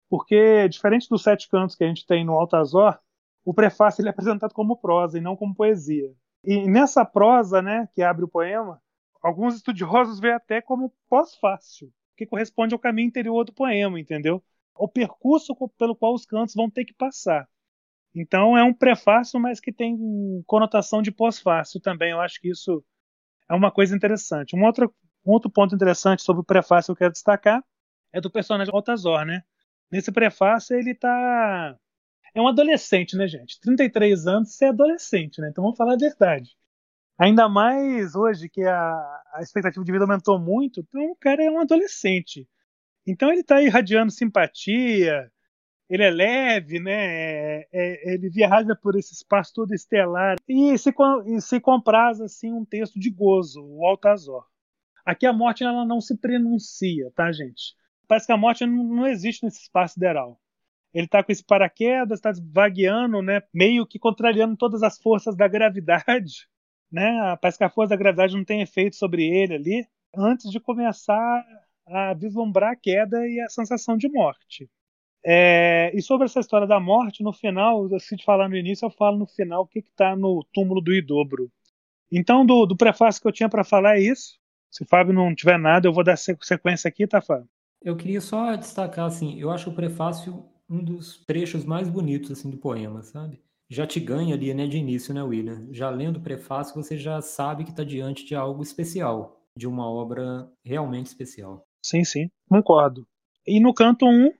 Porque, 0.09 0.67
diferente 0.67 1.07
dos 1.09 1.23
sete 1.23 1.47
cantos 1.49 1.75
que 1.75 1.83
a 1.83 1.87
gente 1.87 2.05
tem 2.05 2.25
no 2.25 2.33
Altazor, 2.33 2.99
o 3.45 3.53
prefácio 3.53 4.01
ele 4.01 4.09
é 4.09 4.11
apresentado 4.11 4.53
como 4.53 4.77
prosa 4.77 5.17
e 5.17 5.21
não 5.21 5.35
como 5.35 5.55
poesia. 5.55 6.11
E 6.43 6.67
nessa 6.67 7.05
prosa, 7.05 7.61
né, 7.61 7.87
que 7.93 8.01
abre 8.01 8.25
o 8.25 8.27
poema, 8.27 8.81
alguns 9.21 9.55
estudiosos 9.55 10.19
veem 10.19 10.33
até 10.33 10.61
como 10.61 10.93
pós-fácil, 11.07 11.91
que 12.17 12.25
corresponde 12.25 12.73
ao 12.73 12.79
caminho 12.79 13.07
interior 13.07 13.43
do 13.43 13.53
poema, 13.53 13.99
entendeu? 13.99 14.43
O 14.75 14.87
percurso 14.87 15.55
pelo 15.77 15.95
qual 15.95 16.13
os 16.13 16.25
cantos 16.25 16.55
vão 16.55 16.69
ter 16.69 16.85
que 16.85 16.93
passar. 16.93 17.47
Então 18.13 18.57
é 18.57 18.63
um 18.63 18.73
prefácio, 18.73 19.39
mas 19.39 19.59
que 19.59 19.71
tem 19.71 19.97
conotação 20.45 21.01
de 21.01 21.11
pós-fácil 21.11 21.79
também. 21.79 22.11
Eu 22.11 22.19
acho 22.19 22.41
que 22.41 22.49
isso 22.49 22.83
é 23.49 23.53
uma 23.53 23.71
coisa 23.71 23.95
interessante. 23.95 24.55
Um 24.55 24.63
outro, 24.63 24.93
um 25.25 25.31
outro 25.31 25.49
ponto 25.49 25.75
interessante 25.75 26.21
sobre 26.21 26.41
o 26.41 26.45
prefácio 26.45 26.87
que 26.87 26.91
eu 26.91 27.05
quero 27.05 27.13
destacar 27.13 27.63
é 28.11 28.19
do 28.19 28.31
personagem 28.31 28.73
Altazor, 28.73 29.25
né? 29.25 29.43
Nesse 29.89 30.11
prefácio 30.11 30.75
ele 30.75 30.91
está 30.91 31.77
é 32.33 32.41
um 32.41 32.47
adolescente, 32.47 33.15
né, 33.15 33.27
gente? 33.27 33.59
33 33.59 34.27
anos, 34.27 34.53
você 34.53 34.65
é 34.65 34.69
adolescente, 34.69 35.41
né? 35.41 35.49
Então 35.49 35.63
vamos 35.63 35.77
falar 35.77 35.93
a 35.93 35.97
verdade. 35.97 36.55
Ainda 37.17 37.47
mais 37.49 38.15
hoje 38.15 38.49
que 38.49 38.63
a, 38.63 39.21
a 39.33 39.41
expectativa 39.41 39.83
de 39.85 39.91
vida 39.91 40.05
aumentou 40.05 40.39
muito, 40.39 40.79
então 40.79 41.11
o 41.11 41.15
cara 41.15 41.43
é 41.43 41.51
um 41.51 41.59
adolescente. 41.59 42.47
Então 43.05 43.29
ele 43.31 43.41
está 43.41 43.61
irradiando 43.61 44.11
simpatia, 44.11 45.31
ele 45.89 46.03
é 46.03 46.09
leve, 46.09 46.79
né? 46.79 46.93
É, 46.93 47.67
é, 47.71 48.13
ele 48.13 48.29
viaja 48.29 48.75
por 48.75 48.95
esse 48.95 49.13
espaço 49.13 49.53
todo 49.53 49.73
estelar 49.73 50.37
e 50.47 50.77
se, 50.77 50.93
e 51.27 51.41
se 51.41 51.59
compraz 51.59 52.21
assim 52.21 52.51
um 52.53 52.63
texto 52.65 52.99
de 52.99 53.09
gozo, 53.09 53.61
o 53.61 53.85
Altazor. 53.85 54.47
Aqui 55.05 55.25
a 55.25 55.33
morte 55.33 55.63
ela 55.63 55.85
não 55.85 55.99
se 55.99 56.17
prenuncia, 56.17 57.11
tá, 57.15 57.31
gente? 57.31 57.75
Parece 58.07 58.27
que 58.27 58.31
a 58.31 58.37
morte 58.37 58.65
não, 58.65 58.83
não 58.83 59.07
existe 59.07 59.43
nesse 59.43 59.63
espaço 59.63 59.95
sideral. 59.95 60.39
Ele 60.93 61.05
está 61.05 61.23
com 61.23 61.31
esse 61.31 61.43
paraquedas, 61.43 62.19
está 62.19 62.31
vagueando, 62.51 63.21
né? 63.21 63.41
Meio 63.53 63.85
que 63.85 63.99
contrariando 63.99 64.57
todas 64.57 64.83
as 64.83 64.97
forças 64.97 65.35
da 65.35 65.47
gravidade, 65.47 66.47
né? 66.91 67.37
Parece 67.41 67.57
que 67.57 67.63
a 67.63 67.69
força 67.69 67.91
da 67.91 67.95
gravidade 67.95 68.35
não 68.35 68.43
tem 68.43 68.61
efeito 68.61 68.95
sobre 68.95 69.25
ele 69.25 69.55
ali, 69.55 69.87
antes 70.15 70.51
de 70.51 70.59
começar 70.59 71.45
a 71.87 72.13
vislumbrar 72.13 72.71
a 72.71 72.75
queda 72.75 73.27
e 73.27 73.39
a 73.39 73.49
sensação 73.49 73.97
de 73.97 74.09
morte. 74.09 74.69
É, 75.23 75.91
e 75.93 76.01
sobre 76.01 76.25
essa 76.25 76.39
história 76.39 76.67
da 76.67 76.79
morte, 76.79 77.23
no 77.23 77.31
final, 77.31 77.87
se 77.99 78.15
te 78.15 78.25
falar 78.25 78.49
no 78.49 78.57
início, 78.57 78.85
eu 78.85 78.91
falo 78.91 79.17
no 79.17 79.27
final 79.27 79.61
o 79.61 79.67
que 79.67 79.79
está 79.79 80.15
no 80.15 80.43
túmulo 80.51 80.81
do 80.81 80.93
Idobro. 80.93 81.51
Então, 82.11 82.45
do, 82.45 82.65
do 82.65 82.75
prefácio 82.75 83.21
que 83.21 83.27
eu 83.27 83.31
tinha 83.31 83.47
para 83.47 83.63
falar 83.63 83.97
é 83.97 84.01
isso. 84.01 84.39
Se 84.69 84.83
o 84.83 84.87
Fábio 84.87 85.13
não 85.13 85.33
tiver 85.35 85.59
nada, 85.59 85.87
eu 85.87 85.93
vou 85.93 86.03
dar 86.03 86.17
sequência 86.17 86.87
aqui, 86.87 87.05
tá, 87.05 87.21
Fábio? 87.21 87.47
Eu 87.81 87.95
queria 87.95 88.21
só 88.21 88.55
destacar, 88.55 89.05
assim, 89.05 89.39
eu 89.39 89.51
acho 89.51 89.69
o 89.69 89.73
prefácio 89.73 90.45
um 90.71 90.83
dos 90.83 91.23
trechos 91.25 91.65
mais 91.65 91.89
bonitos, 91.89 92.31
assim, 92.31 92.49
do 92.49 92.57
poema, 92.57 93.03
sabe? 93.03 93.41
Já 93.69 93.85
te 93.85 93.99
ganha 93.99 94.33
ali, 94.33 94.53
né, 94.53 94.65
de 94.67 94.77
início, 94.77 95.13
né, 95.13 95.21
William? 95.21 95.67
Já 95.71 95.89
lendo 95.89 96.17
o 96.17 96.21
prefácio, 96.21 96.73
você 96.73 96.97
já 96.97 97.21
sabe 97.21 97.63
que 97.63 97.71
está 97.71 97.83
diante 97.83 98.25
de 98.25 98.33
algo 98.33 98.63
especial, 98.63 99.41
de 99.55 99.67
uma 99.67 99.89
obra 99.89 100.49
realmente 100.63 101.07
especial. 101.07 101.67
Sim, 101.85 102.03
sim, 102.03 102.29
concordo. 102.49 103.05
E 103.45 103.59
no 103.59 103.73
canto 103.73 104.05
1, 104.05 104.09
um, 104.09 104.31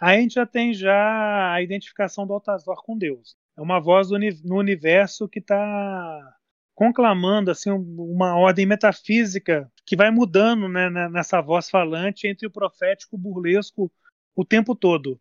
a 0.00 0.16
gente 0.16 0.34
já 0.34 0.46
tem 0.46 0.72
já 0.72 1.52
a 1.52 1.62
identificação 1.62 2.26
do 2.26 2.32
Altazor 2.32 2.82
com 2.84 2.96
Deus. 2.96 3.36
É 3.56 3.60
uma 3.60 3.80
voz 3.80 4.08
no 4.10 4.56
universo 4.56 5.28
que 5.28 5.40
está 5.40 6.36
conclamando 6.74 7.50
assim 7.50 7.70
uma 7.70 8.36
ordem 8.38 8.64
metafísica 8.64 9.70
que 9.84 9.94
vai 9.94 10.10
mudando 10.10 10.66
né, 10.66 10.88
nessa 11.10 11.42
voz 11.42 11.68
falante 11.68 12.26
entre 12.26 12.46
o 12.46 12.50
profético 12.50 13.16
e 13.16 13.18
o 13.18 13.20
burlesco 13.20 13.92
o 14.34 14.44
tempo 14.44 14.74
todo. 14.74 15.20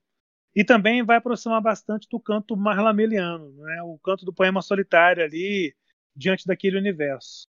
E 0.55 0.63
também 0.63 1.03
vai 1.03 1.17
aproximar 1.17 1.61
bastante 1.61 2.07
do 2.09 2.19
canto 2.19 2.57
marlameliano, 2.57 3.51
né, 3.63 3.81
o 3.83 3.97
canto 3.99 4.25
do 4.25 4.33
poema 4.33 4.61
solitário 4.61 5.23
ali, 5.23 5.73
diante 6.15 6.45
daquele 6.45 6.77
universo. 6.77 7.47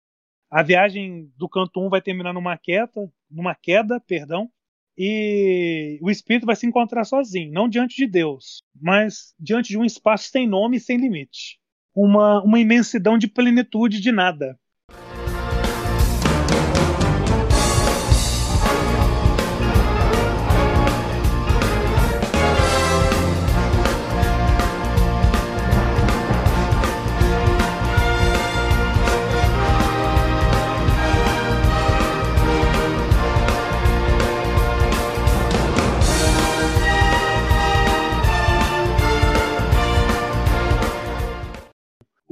A 0.49 0.63
viagem 0.63 1.31
do 1.37 1.47
canto 1.47 1.85
1 1.85 1.89
vai 1.89 2.01
terminar 2.01 2.33
numa 2.33 2.57
queda, 2.57 3.11
numa 3.29 3.53
queda, 3.53 3.99
perdão, 3.99 4.49
e 4.97 5.99
o 6.01 6.09
espírito 6.09 6.45
vai 6.45 6.55
se 6.55 6.65
encontrar 6.65 7.03
sozinho, 7.03 7.51
não 7.51 7.69
diante 7.69 7.95
de 7.95 8.07
Deus, 8.07 8.63
mas 8.73 9.35
diante 9.39 9.69
de 9.69 9.77
um 9.77 9.85
espaço 9.85 10.29
sem 10.29 10.47
nome 10.47 10.77
e 10.77 10.79
sem 10.79 10.97
limite. 10.97 11.59
Uma, 11.93 12.41
uma 12.43 12.59
imensidão 12.59 13.17
de 13.17 13.27
plenitude 13.27 13.99
de 14.01 14.11
nada. 14.11 14.59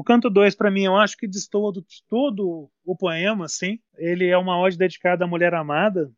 Canto 0.06 0.30
2, 0.30 0.56
para 0.56 0.72
mim, 0.72 0.84
eu 0.84 0.96
acho 0.96 1.18
que 1.18 1.28
destoa 1.28 1.74
de 1.74 1.84
todo 2.08 2.70
o 2.86 2.96
poema, 2.96 3.46
assim. 3.46 3.80
Ele 3.98 4.28
é 4.28 4.38
uma 4.38 4.58
ode 4.60 4.78
dedicada 4.78 5.26
à 5.26 5.28
mulher 5.28 5.54
amada. 5.54 6.12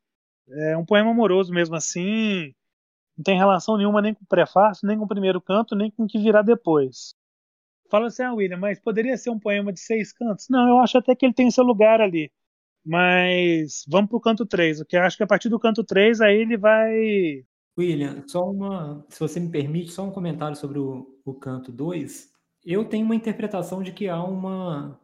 É 0.50 0.78
um 0.78 0.86
poema 0.86 1.12
amoroso 1.12 1.54
mesmo 1.54 1.76
assim. 1.76 2.54
Não 3.18 3.24
tem 3.24 3.38
relação 3.38 3.78
nenhuma 3.78 4.02
nem 4.02 4.14
com 4.14 4.24
o 4.24 4.28
prefácio, 4.28 4.88
nem 4.88 4.98
com 4.98 5.06
o 5.06 5.08
primeiro 5.08 5.42
canto, 5.42 5.76
nem 5.76 5.90
com 5.90 6.04
o 6.04 6.08
que 6.08 6.20
virá 6.20 6.42
depois. 6.42 7.16
Fala 7.90 8.08
assim, 8.08 8.24
ah, 8.24 8.34
William, 8.34 8.58
mas 8.58 8.80
poderia 8.80 9.18
ser 9.18 9.30
um 9.30 9.40
poema 9.40 9.74
de 9.74 9.80
seis 9.80 10.14
cantos? 10.14 10.48
Não, 10.50 10.68
eu 10.68 10.78
acho 10.80 10.98
até 10.98 11.16
que 11.16 11.26
ele 11.26 11.34
tem 11.34 11.50
seu 11.50 11.64
lugar 11.64 12.02
ali. 12.02 12.32
Mas 12.86 13.84
vamos 13.88 14.10
pro 14.10 14.20
canto 14.20 14.46
3, 14.46 14.80
porque 14.80 14.96
eu 14.96 15.02
acho 15.02 15.18
que 15.18 15.24
a 15.24 15.28
partir 15.28 15.50
do 15.50 15.60
canto 15.60 15.84
3 15.84 16.22
aí 16.22 16.38
ele 16.38 16.58
vai. 16.58 17.44
William, 17.78 18.24
só 18.28 18.50
uma. 18.50 19.06
Se 19.10 19.20
você 19.20 19.40
me 19.40 19.50
permite, 19.50 19.92
só 19.92 20.04
um 20.04 20.12
comentário 20.12 20.56
sobre 20.56 20.80
o, 20.80 21.06
o 21.26 21.34
canto 21.34 21.72
2. 21.72 22.30
Eu 22.70 22.84
tenho 22.84 23.06
uma 23.06 23.16
interpretação 23.16 23.82
de 23.82 23.94
que 23.94 24.10
há 24.10 24.22
uma, 24.22 25.00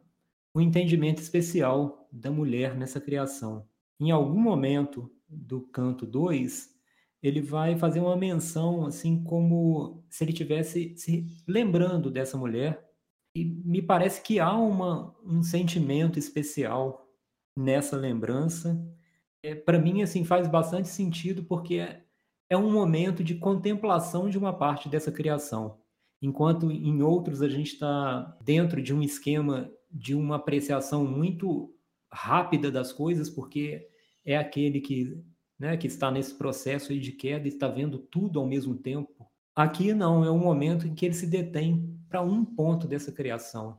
um 0.54 0.60
entendimento 0.60 1.22
especial 1.22 2.10
da 2.12 2.30
mulher 2.30 2.76
nessa 2.76 3.00
criação. 3.00 3.66
Em 3.98 4.12
algum 4.12 4.38
momento 4.38 5.10
do 5.30 5.62
canto 5.62 6.06
2, 6.06 6.76
ele 7.22 7.40
vai 7.40 7.78
fazer 7.78 8.02
uma 8.02 8.18
menção, 8.18 8.86
assim 8.86 9.24
como 9.24 10.04
se 10.10 10.26
ele 10.26 10.34
tivesse 10.34 10.94
se 10.98 11.26
lembrando 11.48 12.12
dessa 12.12 12.38
mulher. 12.38 12.86
E 13.34 13.46
me 13.46 13.82
parece 13.82 14.22
que 14.22 14.42
há 14.42 14.54
uma, 14.54 15.16
um 15.24 15.42
sentimento 15.42 16.20
especial 16.20 17.08
nessa 17.58 17.96
lembrança. 17.96 18.78
É, 19.42 19.56
Para 19.56 19.80
mim, 19.80 20.02
assim, 20.02 20.26
faz 20.26 20.50
bastante 20.50 20.90
sentido 20.90 21.46
porque 21.46 21.76
é, 21.76 22.04
é 22.50 22.58
um 22.58 22.74
momento 22.74 23.24
de 23.24 23.36
contemplação 23.36 24.30
de 24.30 24.38
uma 24.38 24.52
parte 24.52 24.90
dessa 24.90 25.14
criação 25.14 25.82
enquanto 26.24 26.72
em 26.72 27.02
outros 27.02 27.42
a 27.42 27.50
gente 27.50 27.74
está 27.74 28.38
dentro 28.42 28.82
de 28.82 28.94
um 28.94 29.02
esquema 29.02 29.70
de 29.92 30.16
uma 30.16 30.38
apreciação 30.38 31.06
muito 31.06 31.76
rápida 32.12 32.72
das 32.72 32.94
coisas, 32.94 33.30
porque 33.30 33.90
é 34.26 34.38
aquele 34.38 34.80
que, 34.80 35.22
né, 35.60 35.76
que 35.76 35.86
está 35.86 36.10
nesse 36.10 36.34
processo 36.36 36.98
de 36.98 37.12
queda 37.12 37.46
e 37.46 37.50
está 37.50 37.68
vendo 37.68 37.98
tudo 38.00 38.40
ao 38.40 38.48
mesmo 38.48 38.74
tempo. 38.76 39.30
Aqui 39.54 39.94
não, 39.94 40.24
é 40.24 40.32
um 40.32 40.40
momento 40.40 40.88
em 40.88 40.96
que 40.96 41.06
ele 41.06 41.14
se 41.14 41.28
detém 41.28 42.00
para 42.08 42.22
um 42.22 42.46
ponto 42.46 42.88
dessa 42.88 43.12
criação. 43.12 43.78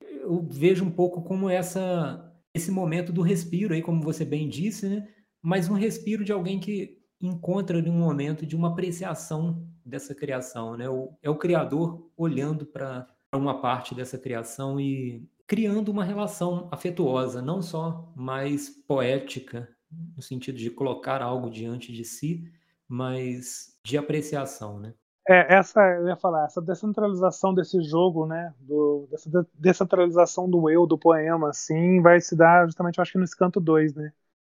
Eu 0.00 0.46
vejo 0.50 0.84
um 0.84 0.90
pouco 0.90 1.22
como 1.22 1.48
essa 1.48 2.22
esse 2.52 2.70
momento 2.70 3.12
do 3.12 3.20
respiro 3.20 3.74
aí, 3.74 3.82
como 3.82 4.00
você 4.00 4.24
bem 4.24 4.48
disse, 4.48 4.88
né? 4.88 5.08
Mas 5.42 5.68
um 5.68 5.74
respiro 5.74 6.24
de 6.24 6.32
alguém 6.32 6.58
que 6.58 6.98
encontra 7.20 7.78
ali 7.78 7.90
um 7.90 7.98
momento 7.98 8.46
de 8.46 8.56
uma 8.56 8.68
apreciação 8.68 9.66
dessa 9.84 10.14
criação, 10.14 10.76
né? 10.76 10.88
O, 10.88 11.16
é 11.22 11.30
o 11.30 11.36
criador 11.36 12.10
olhando 12.16 12.66
para 12.66 13.06
uma 13.32 13.60
parte 13.60 13.94
dessa 13.94 14.18
criação 14.18 14.80
e 14.80 15.26
criando 15.46 15.90
uma 15.90 16.04
relação 16.04 16.68
afetuosa, 16.72 17.40
não 17.40 17.62
só 17.62 18.12
mais 18.16 18.68
poética, 18.68 19.68
no 20.16 20.22
sentido 20.22 20.58
de 20.58 20.70
colocar 20.70 21.22
algo 21.22 21.50
diante 21.50 21.92
de 21.92 22.04
si, 22.04 22.50
mas 22.88 23.78
de 23.84 23.96
apreciação, 23.96 24.78
né? 24.78 24.94
É, 25.28 25.56
essa, 25.56 25.80
eu 25.94 26.06
ia 26.06 26.16
falar, 26.16 26.44
essa 26.44 26.62
descentralização 26.62 27.52
desse 27.52 27.82
jogo, 27.82 28.26
né, 28.26 28.54
do, 28.60 29.08
dessa 29.10 29.28
descentralização 29.54 30.48
do 30.48 30.70
eu, 30.70 30.86
do 30.86 30.96
poema, 30.96 31.50
assim, 31.50 32.00
vai 32.00 32.20
se 32.20 32.36
dar 32.36 32.64
justamente, 32.66 32.98
eu 32.98 33.02
acho 33.02 33.10
que 33.12 33.18
nesse 33.18 33.36
canto 33.36 33.58
2, 33.60 33.92
né, 33.94 34.12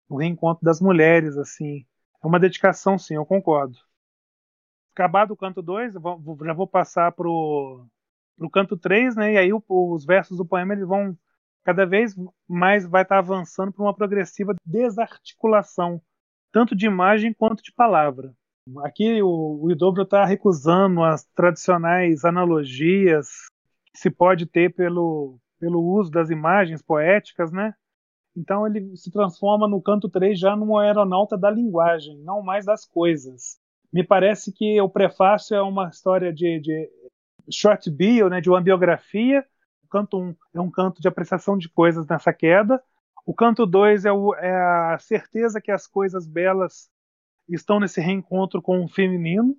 o 0.09 0.17
reencontro 0.17 0.65
das 0.65 0.81
mulheres, 0.81 1.37
assim, 1.37 1.85
é 2.23 2.27
uma 2.27 2.41
dedicação, 2.41 2.99
sim, 2.99 3.15
eu 3.15 3.27
concordo 3.27 3.79
acabado 4.93 5.33
o 5.33 5.37
canto 5.37 5.63
2, 5.63 5.95
já 5.95 6.53
vou 6.53 6.67
passar 6.67 7.13
pro, 7.13 7.87
pro 8.37 8.51
canto 8.51 8.77
3, 8.77 9.17
né? 9.17 9.35
E 9.35 9.39
aí 9.39 9.51
os 9.53 10.05
versos 10.05 10.37
do 10.37 10.47
poema 10.47 10.75
eles 10.75 10.87
vão 10.87 11.17
cada 11.65 11.87
vez 11.87 12.15
mais 12.49 12.87
vai 12.87 13.03
estar 13.03 13.17
tá 13.17 13.19
avançando 13.19 13.73
para 13.73 13.85
uma 13.85 13.95
progressiva 13.95 14.55
desarticulação, 14.65 16.01
tanto 16.53 16.77
de 16.77 16.87
imagem 16.87 17.33
quanto 17.33 17.63
de 17.63 17.73
palavra. 17.73 18.35
Aqui 18.85 19.23
o, 19.23 19.65
o 19.65 19.71
Idobro 19.71 20.03
está 20.03 20.25
recusando 20.25 21.03
as 21.03 21.25
tradicionais 21.35 22.25
analogias 22.25 23.29
que 23.93 23.99
se 23.99 24.11
pode 24.11 24.47
ter 24.47 24.73
pelo, 24.75 25.39
pelo 25.59 25.83
uso 25.83 26.11
das 26.11 26.31
imagens 26.31 26.83
poéticas, 26.83 27.51
né? 27.51 27.75
Então 28.37 28.67
ele 28.67 28.97
se 28.97 29.11
transforma 29.11 29.69
no 29.69 29.81
canto 29.81 30.09
3 30.09 30.39
já 30.39 30.57
num 30.57 30.77
aeronauta 30.79 31.37
da 31.37 31.51
linguagem, 31.51 32.19
não 32.19 32.43
mais 32.43 32.65
das 32.65 32.85
coisas. 32.85 33.61
Me 33.93 34.03
parece 34.03 34.53
que 34.53 34.81
o 34.81 34.89
prefácio 34.89 35.55
é 35.55 35.63
uma 35.63 35.89
história 35.89 36.33
de, 36.33 36.59
de 36.61 36.91
short 37.51 37.91
bio, 37.91 38.29
né, 38.29 38.41
de 38.41 38.49
uma 38.49 38.61
biografia. 38.61 39.45
O 39.85 39.89
canto 39.89 40.19
1 40.19 40.23
um 40.23 40.37
é 40.55 40.61
um 40.61 40.71
canto 40.71 41.03
de 41.03 41.09
apreciação 41.09 41.59
de 41.59 41.69
coisas 41.69 42.07
nessa 42.07 42.33
queda. 42.33 42.83
O 43.27 43.35
canto 43.35 43.67
2 43.67 44.07
é, 44.07 44.09
é, 44.09 44.51
a 44.95 44.99
certeza 44.99 45.61
que 45.61 45.71
as 45.71 45.87
coisas 45.87 46.27
belas 46.27 46.91
estão 47.49 47.79
nesse 47.79 48.01
reencontro 48.01 48.63
com 48.63 48.83
o 48.83 48.89
feminino. 48.89 49.57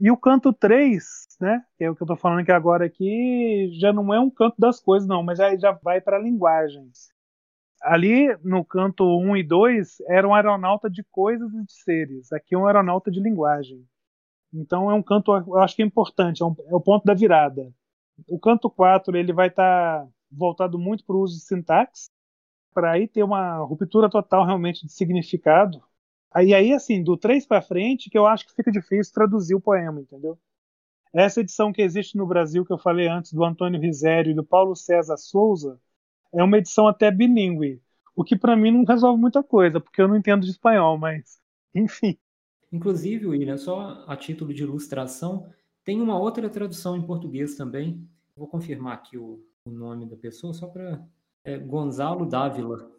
E 0.00 0.10
o 0.10 0.16
canto 0.16 0.52
3, 0.52 1.04
né, 1.40 1.64
que 1.76 1.84
é 1.84 1.90
o 1.90 1.94
que 1.94 2.02
eu 2.02 2.04
estou 2.04 2.16
falando 2.16 2.40
aqui 2.40 2.52
agora 2.52 2.84
aqui, 2.84 3.70
já 3.80 3.92
não 3.92 4.12
é 4.12 4.20
um 4.20 4.30
canto 4.30 4.56
das 4.58 4.80
coisas, 4.80 5.08
não, 5.08 5.22
mas 5.22 5.38
já, 5.38 5.56
já 5.56 5.72
vai 5.72 6.00
para 6.00 6.16
a 6.16 6.20
linguagem. 6.20 6.90
Ali 7.84 8.34
no 8.42 8.64
canto 8.64 9.04
1 9.04 9.36
e 9.36 9.42
2 9.42 10.00
era 10.08 10.26
um 10.26 10.34
aeronauta 10.34 10.88
de 10.88 11.04
coisas 11.04 11.52
e 11.52 11.64
de 11.64 11.72
seres. 11.72 12.32
Aqui 12.32 12.54
é 12.54 12.58
um 12.58 12.66
aeronauta 12.66 13.10
de 13.10 13.20
linguagem. 13.20 13.86
Então 14.52 14.90
é 14.90 14.94
um 14.94 15.02
canto, 15.02 15.32
eu 15.34 15.58
acho 15.58 15.76
que 15.76 15.82
é 15.82 15.84
importante, 15.84 16.42
é, 16.42 16.46
um, 16.46 16.56
é 16.68 16.74
o 16.74 16.80
ponto 16.80 17.04
da 17.04 17.12
virada. 17.12 17.70
O 18.28 18.38
canto 18.38 18.70
4 18.70 19.16
ele 19.16 19.32
vai 19.34 19.48
estar 19.48 20.04
tá 20.04 20.08
voltado 20.30 20.78
muito 20.78 21.04
para 21.04 21.14
o 21.14 21.20
uso 21.20 21.36
de 21.36 21.44
sintaxe, 21.44 22.08
para 22.72 22.92
aí 22.92 23.06
ter 23.06 23.22
uma 23.22 23.58
ruptura 23.58 24.08
total 24.08 24.46
realmente 24.46 24.86
de 24.86 24.92
significado. 24.92 25.82
Aí, 26.32 26.54
aí 26.54 26.72
assim, 26.72 27.02
do 27.02 27.16
3 27.16 27.46
para 27.46 27.62
frente, 27.62 28.08
que 28.10 28.18
eu 28.18 28.26
acho 28.26 28.46
que 28.46 28.54
fica 28.54 28.72
difícil 28.72 29.12
traduzir 29.12 29.54
o 29.54 29.60
poema, 29.60 30.00
entendeu? 30.00 30.38
Essa 31.12 31.40
edição 31.40 31.72
que 31.72 31.82
existe 31.82 32.16
no 32.16 32.26
Brasil, 32.26 32.64
que 32.64 32.72
eu 32.72 32.78
falei 32.78 33.08
antes, 33.08 33.32
do 33.32 33.44
Antônio 33.44 33.80
Risério 33.80 34.32
e 34.32 34.34
do 34.34 34.44
Paulo 34.44 34.74
César 34.74 35.16
Souza, 35.16 35.78
é 36.34 36.42
uma 36.42 36.58
edição 36.58 36.86
até 36.86 37.10
bilíngue, 37.10 37.80
o 38.14 38.22
que 38.22 38.36
para 38.36 38.56
mim 38.56 38.70
não 38.70 38.84
resolve 38.84 39.20
muita 39.20 39.42
coisa, 39.42 39.80
porque 39.80 40.00
eu 40.00 40.08
não 40.08 40.16
entendo 40.16 40.44
de 40.44 40.50
espanhol, 40.50 40.98
mas 40.98 41.40
enfim. 41.74 42.16
Inclusive, 42.72 43.26
William, 43.26 43.56
só 43.56 44.04
a 44.06 44.16
título 44.16 44.52
de 44.52 44.62
ilustração, 44.62 45.48
tem 45.84 46.00
uma 46.00 46.18
outra 46.18 46.48
tradução 46.48 46.96
em 46.96 47.02
português 47.02 47.54
também. 47.54 48.08
Vou 48.36 48.48
confirmar 48.48 48.94
aqui 48.94 49.16
o, 49.16 49.44
o 49.64 49.70
nome 49.70 50.06
da 50.06 50.16
pessoa, 50.16 50.52
só 50.52 50.66
para. 50.66 51.00
É 51.44 51.58
Gonzalo 51.58 52.24
Dávila. 52.24 52.90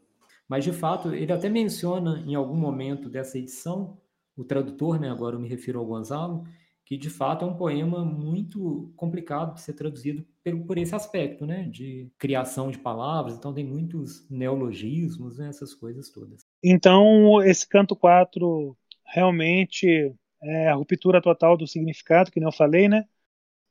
Mas, 0.47 0.63
de 0.63 0.71
fato, 0.71 1.13
ele 1.13 1.33
até 1.33 1.49
menciona 1.49 2.23
em 2.27 2.35
algum 2.35 2.55
momento 2.55 3.09
dessa 3.09 3.39
edição, 3.39 3.97
o 4.37 4.43
tradutor, 4.43 4.99
né, 4.99 5.09
agora 5.09 5.35
eu 5.35 5.39
me 5.39 5.47
refiro 5.47 5.79
ao 5.79 5.85
Gonzalo, 5.85 6.45
que 6.85 6.95
de 6.95 7.09
fato 7.09 7.43
é 7.43 7.47
um 7.47 7.57
poema 7.57 8.05
muito 8.05 8.93
complicado 8.95 9.55
de 9.55 9.61
ser 9.61 9.73
traduzido 9.73 10.23
por, 10.67 10.77
esse 10.77 10.93
aspecto, 10.93 11.43
né, 11.45 11.63
de 11.63 12.11
criação 12.17 12.69
de 12.69 12.77
palavras, 12.77 13.35
então 13.35 13.51
tem 13.51 13.65
muitos 13.65 14.29
neologismos, 14.29 15.39
né, 15.39 15.49
essas 15.49 15.73
coisas 15.73 16.11
todas. 16.11 16.41
Então, 16.63 17.41
esse 17.41 17.67
canto 17.67 17.95
4 17.95 18.77
realmente 19.03 20.15
é 20.43 20.69
a 20.69 20.75
ruptura 20.75 21.19
total 21.19 21.57
do 21.57 21.65
significado, 21.65 22.31
que 22.31 22.39
nem 22.39 22.47
eu 22.47 22.55
falei, 22.55 22.87
né, 22.87 23.05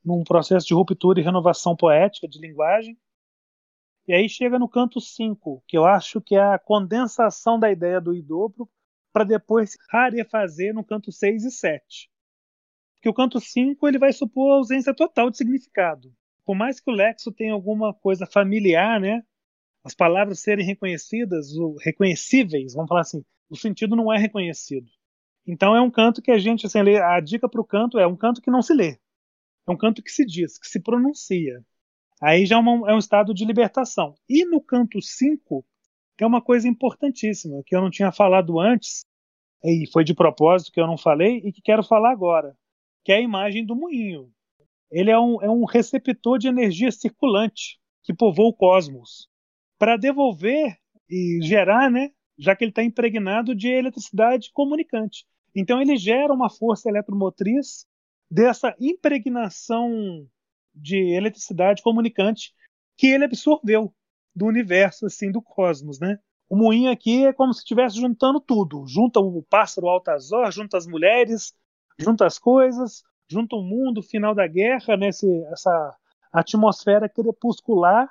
num 0.05 0.25
processo 0.25 0.67
de 0.67 0.75
ruptura 0.75 1.21
e 1.21 1.23
renovação 1.23 1.77
poética 1.77 2.27
de 2.27 2.41
linguagem. 2.41 2.99
E 4.09 4.13
aí 4.13 4.29
chega 4.29 4.59
no 4.59 4.69
canto 4.69 5.01
5, 5.01 5.63
que 5.69 5.79
eu 5.79 5.87
acho 5.87 6.21
que 6.21 6.35
é 6.35 6.43
a 6.43 6.59
condensação 6.59 7.61
da 7.61 7.71
ideia 7.71 8.01
do 8.01 8.13
i 8.13 8.21
dobro 8.21 8.69
para 9.13 9.25
depois 9.25 9.77
rarefazer 9.89 10.75
no 10.75 10.85
canto 10.85 11.13
6 11.13 11.45
e 11.45 11.51
7 11.53 12.14
que 13.05 13.09
o 13.11 13.13
canto 13.13 13.39
5 13.39 13.87
ele 13.87 13.99
vai 13.99 14.15
supor 14.15 14.51
a 14.51 14.55
ausência 14.55 14.95
total 14.95 15.29
de 15.29 15.37
significado. 15.37 16.11
Por 16.43 16.57
mais 16.57 16.81
que 16.81 16.91
o 16.91 16.95
lexo 16.95 17.31
tenha 17.31 17.53
alguma 17.53 17.93
coisa 17.93 18.25
familiar, 18.25 18.99
né? 18.99 19.23
As 19.85 19.95
palavras 19.95 20.41
serem 20.41 20.65
reconhecidas, 20.65 21.49
reconhecíveis, 21.83 22.73
vamos 22.73 22.89
falar 22.89 23.03
assim, 23.03 23.23
o 23.51 23.57
sentido 23.57 23.95
não 23.95 24.11
é 24.11 24.17
reconhecido. 24.17 24.87
Então 25.47 25.77
é 25.77 25.83
um 25.83 25.91
canto 25.91 26.23
que 26.23 26.31
a 26.31 26.39
gente, 26.39 26.65
assim, 26.65 26.79
a 26.79 27.21
dica 27.21 27.47
para 27.47 27.61
o 27.61 27.65
canto 27.65 27.99
é 27.99 28.07
um 28.07 28.17
canto 28.17 28.41
que 28.41 28.51
não 28.51 28.63
se 28.63 28.73
lê. 28.73 28.99
É 29.69 29.71
um 29.71 29.77
canto 29.77 30.03
que 30.03 30.11
se 30.11 30.25
diz, 30.25 30.59
que 30.59 30.67
se 30.67 30.81
pronuncia. 30.81 31.63
Aí 32.23 32.47
já 32.47 32.57
é, 32.57 32.61
é 32.61 32.95
um 32.95 32.99
estado 32.99 33.35
de 33.35 33.45
libertação. 33.45 34.15
E 34.27 34.47
no 34.47 34.63
canto 34.63 34.99
5, 35.03 35.63
é 36.19 36.27
uma 36.27 36.41
coisa 36.41 36.67
importantíssima, 36.67 37.63
que 37.67 37.77
eu 37.77 37.83
não 37.83 37.91
tinha 37.91 38.11
falado 38.11 38.59
antes, 38.59 39.05
e 39.63 39.87
foi 39.93 40.05
de 40.05 40.15
propósito 40.15 40.73
que 40.73 40.81
eu 40.81 40.87
não 40.87 40.97
falei, 40.97 41.43
e 41.45 41.53
que 41.53 41.61
quero 41.61 41.83
falar 41.83 42.11
agora 42.11 42.57
que 43.05 43.13
é 43.13 43.17
a 43.17 43.21
imagem 43.21 43.65
do 43.65 43.77
moinho. 43.77 44.31
Ele 44.91 45.11
é 45.11 45.19
um, 45.19 45.43
é 45.43 45.51
um 45.51 45.65
receptor 45.65 46.39
de 46.39 46.49
energia 46.49 46.91
circulante 46.91 47.79
que 48.03 48.15
povoa 48.15 48.49
o 48.49 48.55
cosmos. 48.55 49.29
Para 49.79 49.97
devolver 49.97 50.77
e 51.09 51.41
gerar, 51.43 51.91
né, 51.91 52.11
já 52.39 52.57
que 52.57 52.65
ele 52.65 52.71
está 52.71 52.83
impregnado 52.83 53.55
de 53.55 53.69
eletricidade 53.69 54.51
comunicante. 54.53 55.27
Então 55.55 55.81
ele 55.81 55.97
gera 55.97 56.33
uma 56.33 56.51
força 56.51 56.89
eletromotriz 56.89 57.87
dessa 58.31 58.75
impregnação 58.81 60.27
de 60.75 60.97
eletricidade 61.15 61.83
comunicante 61.83 62.53
que 62.97 63.09
ele 63.09 63.25
absorveu 63.25 63.95
do 64.35 64.47
universo, 64.47 65.07
assim, 65.07 65.31
do 65.31 65.41
cosmos, 65.41 66.01
né? 66.01 66.19
O 66.49 66.57
moinho 66.57 66.91
aqui 66.91 67.25
é 67.25 67.33
como 67.33 67.53
se 67.53 67.61
estivesse 67.61 67.97
juntando 67.97 68.41
tudo. 68.41 68.85
Junta 68.87 69.21
o 69.21 69.43
pássaro 69.43 69.89
Altazor, 69.89 70.51
junta 70.51 70.77
as 70.77 70.87
mulheres, 70.87 71.55
junta 71.99 72.27
as 72.27 72.39
coisas, 72.39 73.03
junta 73.29 73.57
o 73.57 73.63
mundo, 73.63 74.03
final 74.03 74.35
da 74.35 74.47
guerra, 74.47 74.97
nesse, 74.97 75.27
essa 75.47 75.97
atmosfera 76.33 77.09
crepuscular, 77.09 78.09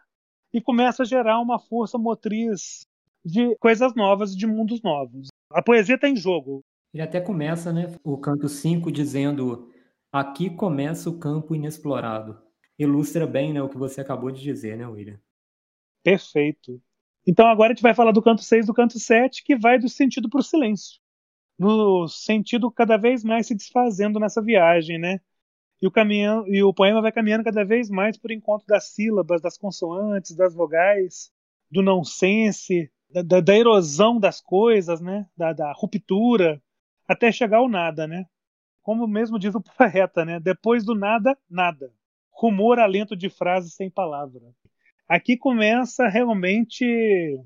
e 0.54 0.62
começa 0.62 1.04
a 1.04 1.06
gerar 1.06 1.40
uma 1.40 1.60
força 1.60 1.98
motriz 1.98 2.86
de 3.26 3.56
coisas 3.58 3.96
novas, 3.96 4.36
de 4.36 4.46
mundos 4.46 4.82
novos. 4.82 5.30
A 5.52 5.62
poesia 5.62 5.96
está 5.96 6.08
em 6.08 6.16
jogo. 6.16 6.64
Ele 6.94 7.02
até 7.02 7.20
começa, 7.20 7.74
né, 7.74 7.96
o 8.04 8.18
canto 8.18 8.48
5 8.48 8.92
dizendo: 8.92 9.72
Aqui 10.12 10.50
começa 10.50 11.10
o 11.10 11.18
campo 11.18 11.56
inexplorado. 11.56 12.40
Ilustra 12.78 13.26
bem 13.26 13.54
né, 13.54 13.62
o 13.62 13.70
que 13.70 13.78
você 13.78 14.02
acabou 14.02 14.32
de 14.32 14.42
dizer, 14.42 14.78
né, 14.78 14.86
William? 14.86 15.20
Perfeito. 16.04 16.82
Então 17.26 17.48
agora 17.48 17.72
a 17.72 17.76
gente 17.76 17.82
vai 17.82 17.96
falar 17.96 18.12
do 18.12 18.22
canto 18.22 18.44
6 18.44 18.68
do 18.68 18.74
canto 18.74 19.00
7, 19.00 19.44
que 19.44 19.56
vai 19.56 19.80
do 19.80 19.90
sentido 19.90 20.30
para 20.30 20.40
o 20.40 20.44
silêncio 20.44 21.03
no 21.58 22.08
sentido 22.08 22.72
cada 22.72 22.98
vez 22.98 23.24
mais 23.24 23.48
se 23.48 23.56
desfazendo 23.56 24.20
nessa 24.20 24.42
viagem, 24.42 24.98
né? 25.00 25.20
E 25.82 25.88
o, 25.88 25.92
caminhão, 25.92 26.48
e 26.48 26.64
o 26.64 26.74
poema 26.74 27.02
vai 27.02 27.12
caminhando 27.12 27.44
cada 27.44 27.66
vez 27.66 27.90
mais 27.90 28.18
por 28.18 28.32
encontro 28.32 28.66
das 28.68 28.94
sílabas, 28.94 29.42
das 29.42 29.58
consoantes, 29.58 30.36
das 30.36 30.56
vogais, 30.56 31.32
do 31.70 31.82
nonsense, 31.82 32.90
da, 33.10 33.22
da, 33.22 33.40
da 33.42 33.56
erosão 33.58 34.20
das 34.20 34.40
coisas, 34.42 35.02
né? 35.02 35.28
Da, 35.36 35.54
da, 35.54 35.72
ruptura, 35.74 36.62
até 37.08 37.32
chegar 37.32 37.58
ao 37.58 37.70
nada, 37.70 38.08
né? 38.08 38.26
Como 38.82 39.08
mesmo 39.08 39.38
diz 39.38 39.54
o 39.56 39.62
poeta, 39.78 40.24
né? 40.26 40.40
Depois 40.40 40.86
do 40.86 40.96
nada, 40.96 41.38
nada. 41.50 41.92
Rumor 42.32 42.80
alento 42.80 43.16
de 43.16 43.30
frases 43.30 43.74
sem 43.76 43.90
palavra. 43.90 44.42
Aqui 45.08 45.38
começa 45.38 46.08
realmente 46.08 47.40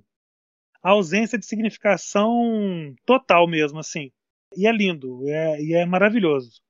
a 0.87 0.91
ausência 0.91 1.37
de 1.37 1.45
significação 1.45 2.95
total 3.05 3.45
mesmo, 3.45 3.77
assim. 3.77 4.09
E 4.55 4.65
é 4.65 4.71
lindo, 4.71 5.27
é, 5.27 5.61
e 5.61 5.73
é 5.73 5.85
maravilhoso. 5.85 6.61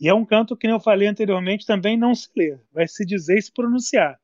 E 0.00 0.08
é 0.08 0.12
um 0.14 0.24
canto 0.24 0.56
que, 0.56 0.66
como 0.66 0.74
eu 0.74 0.80
falei 0.80 1.06
anteriormente, 1.06 1.64
também 1.64 1.96
não 1.96 2.12
se 2.12 2.28
lê, 2.36 2.58
vai 2.72 2.88
se 2.88 3.06
dizer 3.06 3.38
e 3.38 3.42
se 3.42 3.52
pronunciar. 3.52 4.20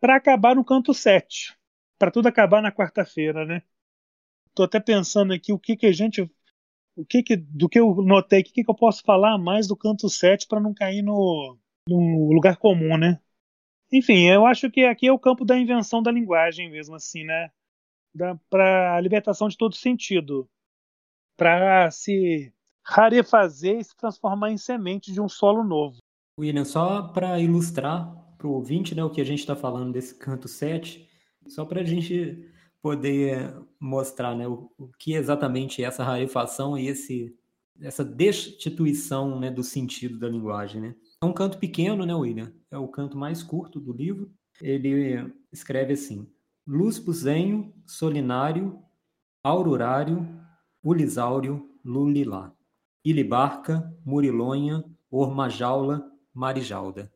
Para 0.00 0.16
acabar 0.16 0.56
no 0.56 0.64
canto 0.64 0.92
7, 0.92 1.56
para 1.96 2.10
tudo 2.10 2.26
acabar 2.26 2.60
na 2.60 2.72
quarta-feira, 2.72 3.46
né? 3.46 3.62
Estou 4.48 4.64
até 4.64 4.80
pensando 4.80 5.32
aqui 5.32 5.52
o 5.52 5.58
que, 5.58 5.76
que 5.76 5.86
a 5.86 5.92
gente. 5.92 6.28
O 6.96 7.04
que, 7.04 7.22
que 7.22 7.36
do 7.36 7.68
que 7.68 7.78
eu 7.78 7.94
notei, 8.02 8.40
o 8.40 8.44
que, 8.44 8.64
que 8.64 8.68
eu 8.68 8.74
posso 8.74 9.04
falar 9.04 9.38
mais 9.38 9.68
do 9.68 9.76
canto 9.76 10.08
7 10.08 10.48
para 10.48 10.58
não 10.58 10.74
cair 10.74 11.00
no, 11.00 11.56
no 11.88 12.32
lugar 12.32 12.56
comum, 12.56 12.96
né? 12.96 13.20
Enfim, 13.92 14.26
eu 14.28 14.44
acho 14.44 14.68
que 14.68 14.84
aqui 14.84 15.06
é 15.06 15.12
o 15.12 15.18
campo 15.18 15.44
da 15.44 15.56
invenção 15.56 16.02
da 16.02 16.10
linguagem 16.10 16.68
mesmo, 16.68 16.96
assim, 16.96 17.22
né? 17.22 17.52
Para 18.50 18.96
a 18.96 19.00
libertação 19.00 19.48
de 19.48 19.56
todo 19.56 19.74
sentido, 19.74 20.48
para 21.36 21.90
se 21.90 22.52
rarefazer 22.84 23.78
e 23.78 23.84
se 23.84 23.96
transformar 23.96 24.50
em 24.50 24.56
semente 24.56 25.12
de 25.12 25.20
um 25.20 25.28
solo 25.28 25.62
novo. 25.62 25.98
William, 26.38 26.64
só 26.64 27.02
para 27.02 27.38
ilustrar 27.40 28.14
para 28.38 28.46
o 28.46 28.52
ouvinte 28.52 28.94
né, 28.94 29.02
o 29.02 29.10
que 29.10 29.20
a 29.20 29.24
gente 29.24 29.40
está 29.40 29.56
falando 29.56 29.92
desse 29.92 30.14
canto 30.14 30.46
7, 30.46 31.06
só 31.48 31.64
para 31.64 31.80
a 31.80 31.84
gente 31.84 32.48
poder 32.80 33.54
mostrar 33.80 34.34
né, 34.36 34.46
o, 34.46 34.70
o, 34.78 34.88
que 34.98 35.14
exatamente 35.14 35.82
é 35.82 35.86
essa 35.86 36.04
rarefação 36.04 36.78
e 36.78 36.86
esse, 36.86 37.36
essa 37.80 38.04
destituição 38.04 39.38
né, 39.38 39.50
do 39.50 39.64
sentido 39.64 40.18
da 40.18 40.28
linguagem. 40.28 40.80
Né? 40.80 40.94
É 41.20 41.26
um 41.26 41.32
canto 41.32 41.58
pequeno, 41.58 42.06
né, 42.06 42.14
William? 42.14 42.52
É 42.70 42.78
o 42.78 42.88
canto 42.88 43.18
mais 43.18 43.42
curto 43.42 43.80
do 43.80 43.92
livro. 43.92 44.30
Ele 44.62 45.32
escreve 45.52 45.94
assim: 45.94 46.28
luz 46.68 46.98
puzenho, 46.98 47.72
solinário, 47.86 48.78
aururário, 49.42 50.28
ulisáureo, 50.84 51.66
lulilá, 51.82 52.52
ilibarca, 53.02 53.90
murilonha, 54.04 54.84
ormajaula, 55.10 56.06
marijalda. 56.34 57.10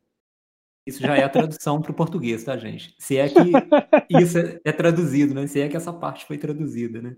Isso 0.87 0.99
já 0.99 1.15
é 1.15 1.23
a 1.23 1.29
tradução 1.29 1.79
para 1.79 1.91
o 1.91 1.95
português, 1.95 2.43
tá, 2.43 2.57
gente? 2.57 2.95
Se 2.97 3.15
é 3.17 3.29
que 3.29 4.19
isso 4.19 4.39
é, 4.39 4.59
é 4.65 4.71
traduzido, 4.71 5.35
né? 5.35 5.45
Se 5.45 5.61
é 5.61 5.69
que 5.69 5.77
essa 5.77 5.93
parte 5.93 6.25
foi 6.25 6.39
traduzida, 6.39 6.99
né? 6.99 7.15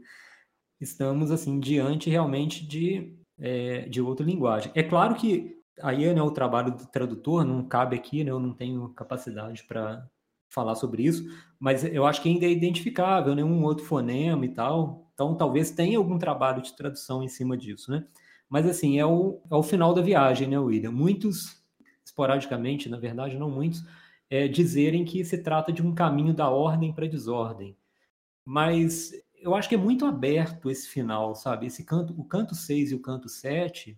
Estamos, 0.80 1.32
assim, 1.32 1.58
diante 1.58 2.10
realmente 2.10 2.68
de, 2.68 3.18
é, 3.40 3.88
de 3.88 4.02
outra 4.02 4.26
linguagem. 4.26 4.74
É 4.76 4.84
claro 4.84 5.16
que 5.16 5.56
aí 5.82 6.14
né, 6.14 6.22
o 6.22 6.32
trabalho 6.32 6.76
do 6.76 6.86
tradutor 6.86 7.46
não 7.46 7.66
cabe 7.66 7.96
aqui, 7.96 8.26
né? 8.26 8.32
Eu 8.32 8.40
não 8.40 8.54
tenho 8.54 8.90
capacidade 8.90 9.64
para 9.64 10.06
falar 10.56 10.76
sobre 10.76 11.04
isso, 11.04 11.28
mas 11.60 11.84
eu 11.84 12.06
acho 12.06 12.22
que 12.22 12.30
ainda 12.30 12.46
é 12.46 12.50
identificável, 12.50 13.36
né? 13.36 13.44
Um 13.44 13.64
outro 13.64 13.86
fonema 13.86 14.46
e 14.46 14.50
tal. 14.50 15.12
Então, 15.14 15.36
talvez 15.36 15.70
tenha 15.72 15.98
algum 15.98 16.18
trabalho 16.18 16.62
de 16.62 16.74
tradução 16.76 17.22
em 17.22 17.28
cima 17.28 17.58
disso, 17.58 17.92
né? 17.92 18.06
Mas, 18.50 18.66
assim, 18.66 18.98
é 18.98 19.06
o, 19.06 19.42
é 19.52 19.56
o 19.56 19.64
final 19.64 19.94
da 19.94 20.02
viagem, 20.02 20.48
né, 20.48 20.58
William? 20.58 20.92
Muitos, 20.92 21.62
esporadicamente, 22.04 22.90
na 22.90 22.98
verdade, 22.98 23.38
não 23.38 23.50
muitos, 23.50 23.84
é, 24.30 24.48
dizerem 24.48 25.04
que 25.04 25.24
se 25.26 25.38
trata 25.40 25.72
de 25.72 25.82
um 25.82 25.94
caminho 25.94 26.34
da 26.34 26.50
ordem 26.50 26.94
para 26.94 27.06
a 27.06 27.10
desordem. 27.10 27.76
Mas 28.46 29.12
eu 29.36 29.56
acho 29.56 29.70
que 29.70 29.76
é 29.76 29.78
muito 29.78 30.06
aberto 30.06 30.70
esse 30.70 30.88
final, 30.88 31.36
sabe? 31.36 31.66
Esse 31.68 31.84
canto, 31.84 32.20
o 32.20 32.24
canto 32.24 32.56
6 32.56 32.92
e 32.92 32.96
o 32.96 33.00
canto 33.00 33.28
7, 33.28 33.98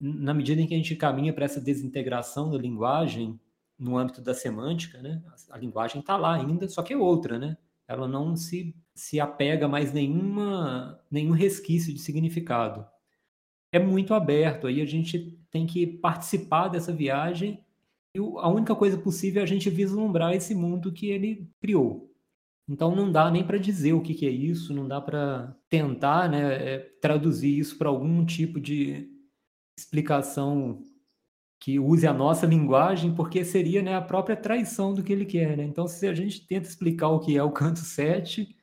na 0.00 0.34
medida 0.34 0.60
em 0.60 0.66
que 0.66 0.74
a 0.74 0.76
gente 0.76 0.96
caminha 0.96 1.32
para 1.32 1.44
essa 1.44 1.60
desintegração 1.60 2.50
da 2.50 2.58
linguagem 2.58 3.38
no 3.78 3.96
âmbito 3.96 4.20
da 4.20 4.34
semântica, 4.34 5.00
né? 5.00 5.22
A 5.50 5.58
linguagem 5.58 6.00
está 6.00 6.16
lá 6.16 6.34
ainda, 6.34 6.68
só 6.68 6.82
que 6.82 6.92
é 6.92 6.96
outra, 6.96 7.38
né? 7.38 7.56
Ela 7.86 8.08
não 8.08 8.36
se, 8.36 8.74
se 8.94 9.20
apega 9.20 9.68
mais 9.68 9.92
nenhuma 9.92 11.00
nenhum 11.10 11.32
resquício 11.32 11.92
de 11.92 12.00
significado. 12.00 12.86
É 13.72 13.78
muito 13.78 14.14
aberto, 14.14 14.66
aí 14.66 14.80
a 14.80 14.86
gente 14.86 15.38
tem 15.50 15.66
que 15.66 15.86
participar 15.86 16.68
dessa 16.68 16.92
viagem 16.92 17.64
e 18.14 18.18
a 18.18 18.48
única 18.48 18.74
coisa 18.74 18.98
possível 18.98 19.40
é 19.40 19.44
a 19.44 19.48
gente 19.48 19.70
vislumbrar 19.70 20.34
esse 20.34 20.54
mundo 20.54 20.92
que 20.92 21.10
ele 21.10 21.48
criou. 21.60 22.12
Então 22.68 22.94
não 22.94 23.10
dá 23.10 23.30
nem 23.30 23.44
para 23.44 23.58
dizer 23.58 23.94
o 23.94 24.02
que, 24.02 24.14
que, 24.14 24.26
é 24.26 24.30
isso, 24.30 24.74
não 24.74 24.86
dá 24.86 25.00
para 25.00 25.56
tentar 25.70 26.28
né, 26.28 26.74
é, 26.74 26.78
traduzir 27.00 27.58
isso 27.58 27.78
para 27.78 27.88
algum 27.88 28.24
tipo 28.26 28.60
de 28.60 29.08
explicação 29.76 30.82
que 31.60 31.78
use 31.78 32.06
a 32.06 32.12
nossa 32.12 32.46
linguagem, 32.46 33.14
porque 33.14 33.44
seria 33.44 33.82
né, 33.82 33.94
a 33.96 34.02
própria 34.02 34.36
traição 34.36 34.94
do 34.94 35.02
que 35.02 35.12
ele 35.12 35.24
quer. 35.24 35.56
Né? 35.56 35.64
Então, 35.64 35.86
se 35.88 36.06
a 36.06 36.14
gente 36.14 36.46
tenta 36.46 36.68
explicar 36.68 37.08
o 37.08 37.20
que 37.20 37.36
é 37.36 37.42
o 37.42 37.50
canto 37.50 37.80
7, 37.80 38.56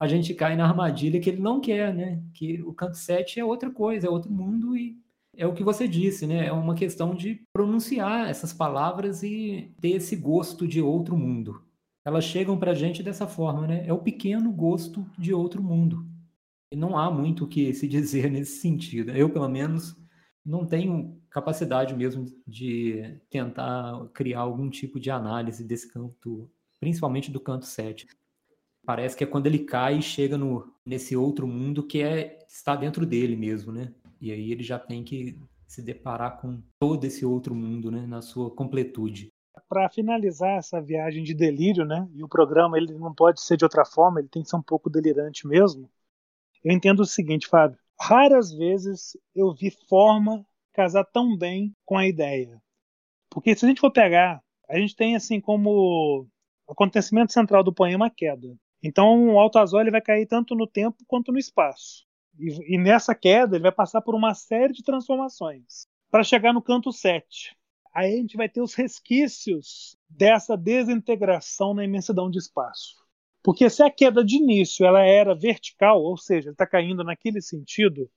a 0.00 0.08
gente 0.08 0.34
cai 0.34 0.56
na 0.56 0.66
armadilha 0.66 1.20
que 1.20 1.30
ele 1.30 1.40
não 1.40 1.60
quer, 1.60 1.94
né? 1.94 2.22
que 2.34 2.60
o 2.62 2.72
canto 2.72 2.96
7 2.96 3.38
é 3.38 3.44
outra 3.44 3.70
coisa, 3.70 4.06
é 4.06 4.10
outro 4.10 4.32
mundo 4.32 4.76
e 4.76 4.98
é 5.36 5.46
o 5.46 5.54
que 5.54 5.64
você 5.64 5.86
disse, 5.86 6.26
né? 6.26 6.46
É 6.46 6.52
uma 6.52 6.74
questão 6.74 7.14
de 7.14 7.42
pronunciar 7.52 8.28
essas 8.28 8.52
palavras 8.52 9.22
e 9.22 9.72
ter 9.80 9.90
esse 9.90 10.16
gosto 10.16 10.66
de 10.66 10.82
outro 10.82 11.16
mundo. 11.16 11.62
Elas 12.04 12.24
chegam 12.24 12.58
para 12.58 12.72
a 12.72 12.74
gente 12.74 13.02
dessa 13.02 13.26
forma, 13.26 13.66
né? 13.66 13.86
É 13.86 13.92
o 13.92 13.98
pequeno 13.98 14.50
gosto 14.52 15.06
de 15.18 15.32
outro 15.32 15.62
mundo. 15.62 16.04
E 16.72 16.76
não 16.76 16.96
há 16.96 17.10
muito 17.10 17.44
o 17.44 17.48
que 17.48 17.72
se 17.74 17.86
dizer 17.86 18.30
nesse 18.32 18.60
sentido. 18.60 19.12
Eu, 19.12 19.30
pelo 19.30 19.48
menos, 19.48 19.96
não 20.44 20.66
tenho 20.66 21.20
capacidade 21.30 21.94
mesmo 21.94 22.26
de 22.46 23.20
tentar 23.28 24.08
criar 24.12 24.40
algum 24.40 24.68
tipo 24.70 24.98
de 24.98 25.10
análise 25.10 25.64
desse 25.64 25.92
canto, 25.92 26.50
principalmente 26.78 27.30
do 27.30 27.40
canto 27.40 27.66
7. 27.66 28.08
Parece 28.84 29.16
que 29.16 29.24
é 29.24 29.26
quando 29.26 29.46
ele 29.46 29.60
cai 29.60 29.98
e 29.98 30.02
chega 30.02 30.38
no, 30.38 30.72
nesse 30.84 31.16
outro 31.16 31.46
mundo 31.46 31.86
que 31.86 32.02
é 32.02 32.38
está 32.48 32.74
dentro 32.74 33.06
dele 33.06 33.36
mesmo, 33.36 33.70
né? 33.72 33.94
E 34.20 34.32
aí 34.32 34.50
ele 34.50 34.62
já 34.62 34.78
tem 34.78 35.04
que 35.04 35.38
se 35.66 35.80
deparar 35.80 36.40
com 36.40 36.60
todo 36.78 37.04
esse 37.04 37.24
outro 37.24 37.54
mundo, 37.54 37.90
né, 37.90 38.04
na 38.04 38.20
sua 38.20 38.50
completude. 38.50 39.32
Para 39.68 39.88
finalizar 39.88 40.58
essa 40.58 40.80
viagem 40.80 41.22
de 41.22 41.32
delírio, 41.32 41.84
né, 41.84 42.08
e 42.12 42.24
o 42.24 42.28
programa 42.28 42.76
ele 42.76 42.92
não 42.94 43.14
pode 43.14 43.40
ser 43.40 43.56
de 43.56 43.64
outra 43.64 43.84
forma, 43.84 44.18
ele 44.18 44.28
tem 44.28 44.42
que 44.42 44.48
ser 44.48 44.56
um 44.56 44.62
pouco 44.62 44.90
delirante 44.90 45.46
mesmo. 45.46 45.88
Eu 46.64 46.72
entendo 46.72 47.00
o 47.00 47.06
seguinte, 47.06 47.46
Fábio. 47.46 47.78
Raras 48.00 48.50
vezes 48.50 49.16
eu 49.34 49.52
vi 49.52 49.70
forma 49.70 50.46
casar 50.72 51.04
tão 51.04 51.36
bem 51.36 51.76
com 51.84 51.98
a 51.98 52.06
ideia. 52.06 52.60
Porque 53.28 53.54
se 53.54 53.64
a 53.64 53.68
gente 53.68 53.80
for 53.80 53.90
pegar, 53.90 54.42
a 54.68 54.78
gente 54.78 54.96
tem 54.96 55.14
assim 55.14 55.38
como 55.38 56.26
acontecimento 56.66 57.32
central 57.32 57.62
do 57.62 57.74
poema 57.74 58.06
a 58.06 58.10
queda. 58.10 58.56
Então 58.82 59.34
o 59.34 59.38
Alto 59.38 59.58
Azul 59.58 59.80
ele 59.80 59.90
vai 59.90 60.00
cair 60.00 60.26
tanto 60.26 60.54
no 60.54 60.66
tempo 60.66 60.96
quanto 61.06 61.30
no 61.30 61.38
espaço. 61.38 62.06
E, 62.38 62.74
e 62.74 62.78
nessa 62.78 63.14
queda 63.14 63.56
ele 63.56 63.64
vai 63.64 63.72
passar 63.72 64.00
por 64.00 64.14
uma 64.14 64.32
série 64.32 64.72
de 64.72 64.82
transformações 64.82 65.86
para 66.10 66.24
chegar 66.24 66.54
no 66.54 66.62
canto 66.62 66.90
7. 66.90 67.54
Aí 67.92 68.14
a 68.14 68.16
gente 68.16 68.36
vai 68.36 68.48
ter 68.48 68.62
os 68.62 68.72
resquícios 68.72 69.96
dessa 70.08 70.56
desintegração 70.56 71.74
na 71.74 71.84
imensidão 71.84 72.30
de 72.30 72.38
espaço. 72.38 72.99
Porque 73.42 73.70
se 73.70 73.82
a 73.82 73.90
queda 73.90 74.24
de 74.24 74.36
início 74.36 74.84
ela 74.84 75.00
era 75.00 75.34
vertical, 75.34 76.02
ou 76.02 76.16
seja, 76.16 76.48
ele 76.48 76.54
está 76.54 76.66
caindo 76.66 77.02
naquele 77.02 77.40
sentido, 77.40 78.10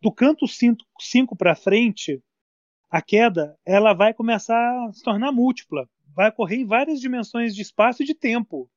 do 0.00 0.12
canto 0.12 0.46
5 0.46 1.36
para 1.36 1.54
frente, 1.54 2.22
a 2.90 3.00
queda 3.00 3.56
ela 3.64 3.94
vai 3.94 4.12
começar 4.12 4.56
a 4.56 4.92
se 4.92 5.02
tornar 5.02 5.32
múltipla, 5.32 5.88
vai 6.14 6.28
ocorrer 6.28 6.60
em 6.60 6.66
várias 6.66 7.00
dimensões 7.00 7.54
de 7.54 7.62
espaço 7.62 8.02
e 8.02 8.06
de 8.06 8.14
tempo. 8.14 8.68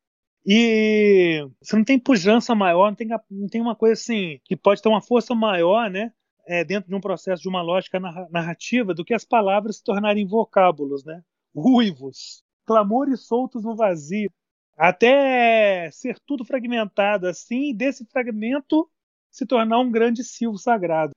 E 0.45 1.45
você 1.59 1.75
não 1.75 1.83
tem 1.83 1.99
pujança 1.99 2.53
maior, 2.53 2.89
não 2.89 2.95
tem, 2.95 3.07
não 3.29 3.47
tem 3.47 3.59
uma 3.59 3.75
coisa 3.75 3.93
assim 3.93 4.39
que 4.45 4.55
pode 4.55 4.81
ter 4.81 4.87
uma 4.87 5.01
força 5.01 5.33
maior, 5.33 5.89
né? 5.89 6.13
É, 6.47 6.63
dentro 6.63 6.87
de 6.87 6.95
um 6.95 7.01
processo 7.01 7.41
de 7.41 7.49
uma 7.49 7.63
lógica 7.63 7.99
narrativa 8.29 8.93
do 8.93 9.03
que 9.03 9.15
as 9.15 9.25
palavras 9.25 9.77
se 9.77 9.83
tornarem 9.83 10.27
vocábulos, 10.27 11.03
né? 11.03 11.23
Ruivos, 11.55 12.43
clamores 12.65 13.25
soltos 13.25 13.63
no 13.63 13.75
vazio, 13.75 14.31
até 14.77 15.89
ser 15.91 16.19
tudo 16.25 16.45
fragmentado 16.45 17.27
assim, 17.27 17.69
e 17.69 17.73
desse 17.73 18.05
fragmento 18.05 18.89
se 19.31 19.45
tornar 19.45 19.79
um 19.79 19.91
grande 19.91 20.23
silvo 20.23 20.57
sagrado. 20.57 21.13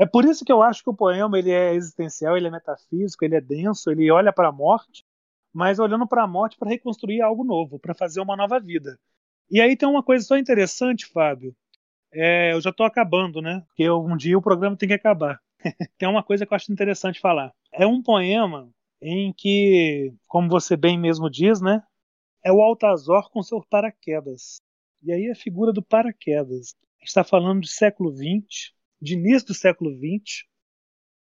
É 0.00 0.06
por 0.06 0.24
isso 0.24 0.46
que 0.46 0.50
eu 0.50 0.62
acho 0.62 0.82
que 0.82 0.88
o 0.88 0.94
poema 0.94 1.38
ele 1.38 1.50
é 1.50 1.74
existencial, 1.74 2.34
ele 2.34 2.46
é 2.46 2.50
metafísico, 2.50 3.22
ele 3.22 3.36
é 3.36 3.40
denso, 3.40 3.90
ele 3.90 4.10
olha 4.10 4.32
para 4.32 4.48
a 4.48 4.52
morte, 4.52 5.04
mas 5.52 5.78
olhando 5.78 6.06
para 6.08 6.22
a 6.22 6.26
morte 6.26 6.56
para 6.56 6.70
reconstruir 6.70 7.20
algo 7.20 7.44
novo, 7.44 7.78
para 7.78 7.92
fazer 7.92 8.18
uma 8.22 8.34
nova 8.34 8.58
vida. 8.58 8.98
E 9.50 9.60
aí 9.60 9.76
tem 9.76 9.86
uma 9.86 10.02
coisa 10.02 10.24
só 10.24 10.38
interessante, 10.38 11.04
Fábio. 11.04 11.54
É, 12.10 12.54
eu 12.54 12.60
já 12.62 12.70
estou 12.70 12.86
acabando, 12.86 13.42
né? 13.42 13.62
Porque 13.66 13.90
um 13.90 14.16
dia 14.16 14.38
o 14.38 14.42
programa 14.42 14.74
tem 14.74 14.88
que 14.88 14.94
acabar. 14.94 15.38
tem 15.98 16.08
uma 16.08 16.22
coisa 16.22 16.46
que 16.46 16.52
eu 16.54 16.56
acho 16.56 16.72
interessante 16.72 17.20
falar. 17.20 17.52
É 17.70 17.86
um 17.86 18.02
poema 18.02 18.70
em 19.02 19.34
que, 19.34 20.14
como 20.26 20.48
você 20.48 20.78
bem 20.78 20.98
mesmo 20.98 21.28
diz, 21.28 21.60
né? 21.60 21.82
É 22.42 22.50
o 22.50 22.62
Altazor 22.62 23.30
com 23.30 23.42
seus 23.42 23.66
paraquedas. 23.66 24.62
E 25.02 25.12
aí 25.12 25.30
a 25.30 25.34
figura 25.34 25.74
do 25.74 25.82
paraquedas. 25.82 26.74
Está 27.02 27.22
falando 27.22 27.60
de 27.60 27.68
século 27.68 28.10
XX, 28.10 28.72
de 29.00 29.14
início 29.14 29.48
do 29.48 29.54
século 29.54 29.90
XX. 29.92 30.44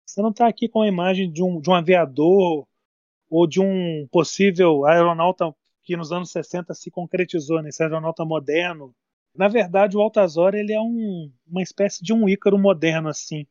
Você 0.06 0.22
não 0.22 0.30
está 0.30 0.46
aqui 0.46 0.68
com 0.68 0.82
a 0.82 0.88
imagem 0.88 1.30
de 1.30 1.42
um, 1.42 1.60
de 1.60 1.70
um 1.70 1.74
aviador 1.74 2.66
ou 3.28 3.46
de 3.46 3.60
um 3.60 4.06
possível 4.10 4.86
aeronauta 4.86 5.54
que 5.82 5.96
nos 5.96 6.12
anos 6.12 6.30
60 6.30 6.72
se 6.74 6.90
concretizou 6.90 7.62
nesse 7.62 7.82
aeronauta 7.82 8.24
moderno. 8.24 8.94
Na 9.36 9.48
verdade, 9.48 9.96
o 9.96 10.00
Altazor 10.00 10.54
ele 10.54 10.72
é 10.72 10.80
um, 10.80 11.30
uma 11.46 11.62
espécie 11.62 12.02
de 12.02 12.12
um 12.12 12.28
Ícaro 12.28 12.58
moderno 12.58 13.08
assim. 13.08 13.46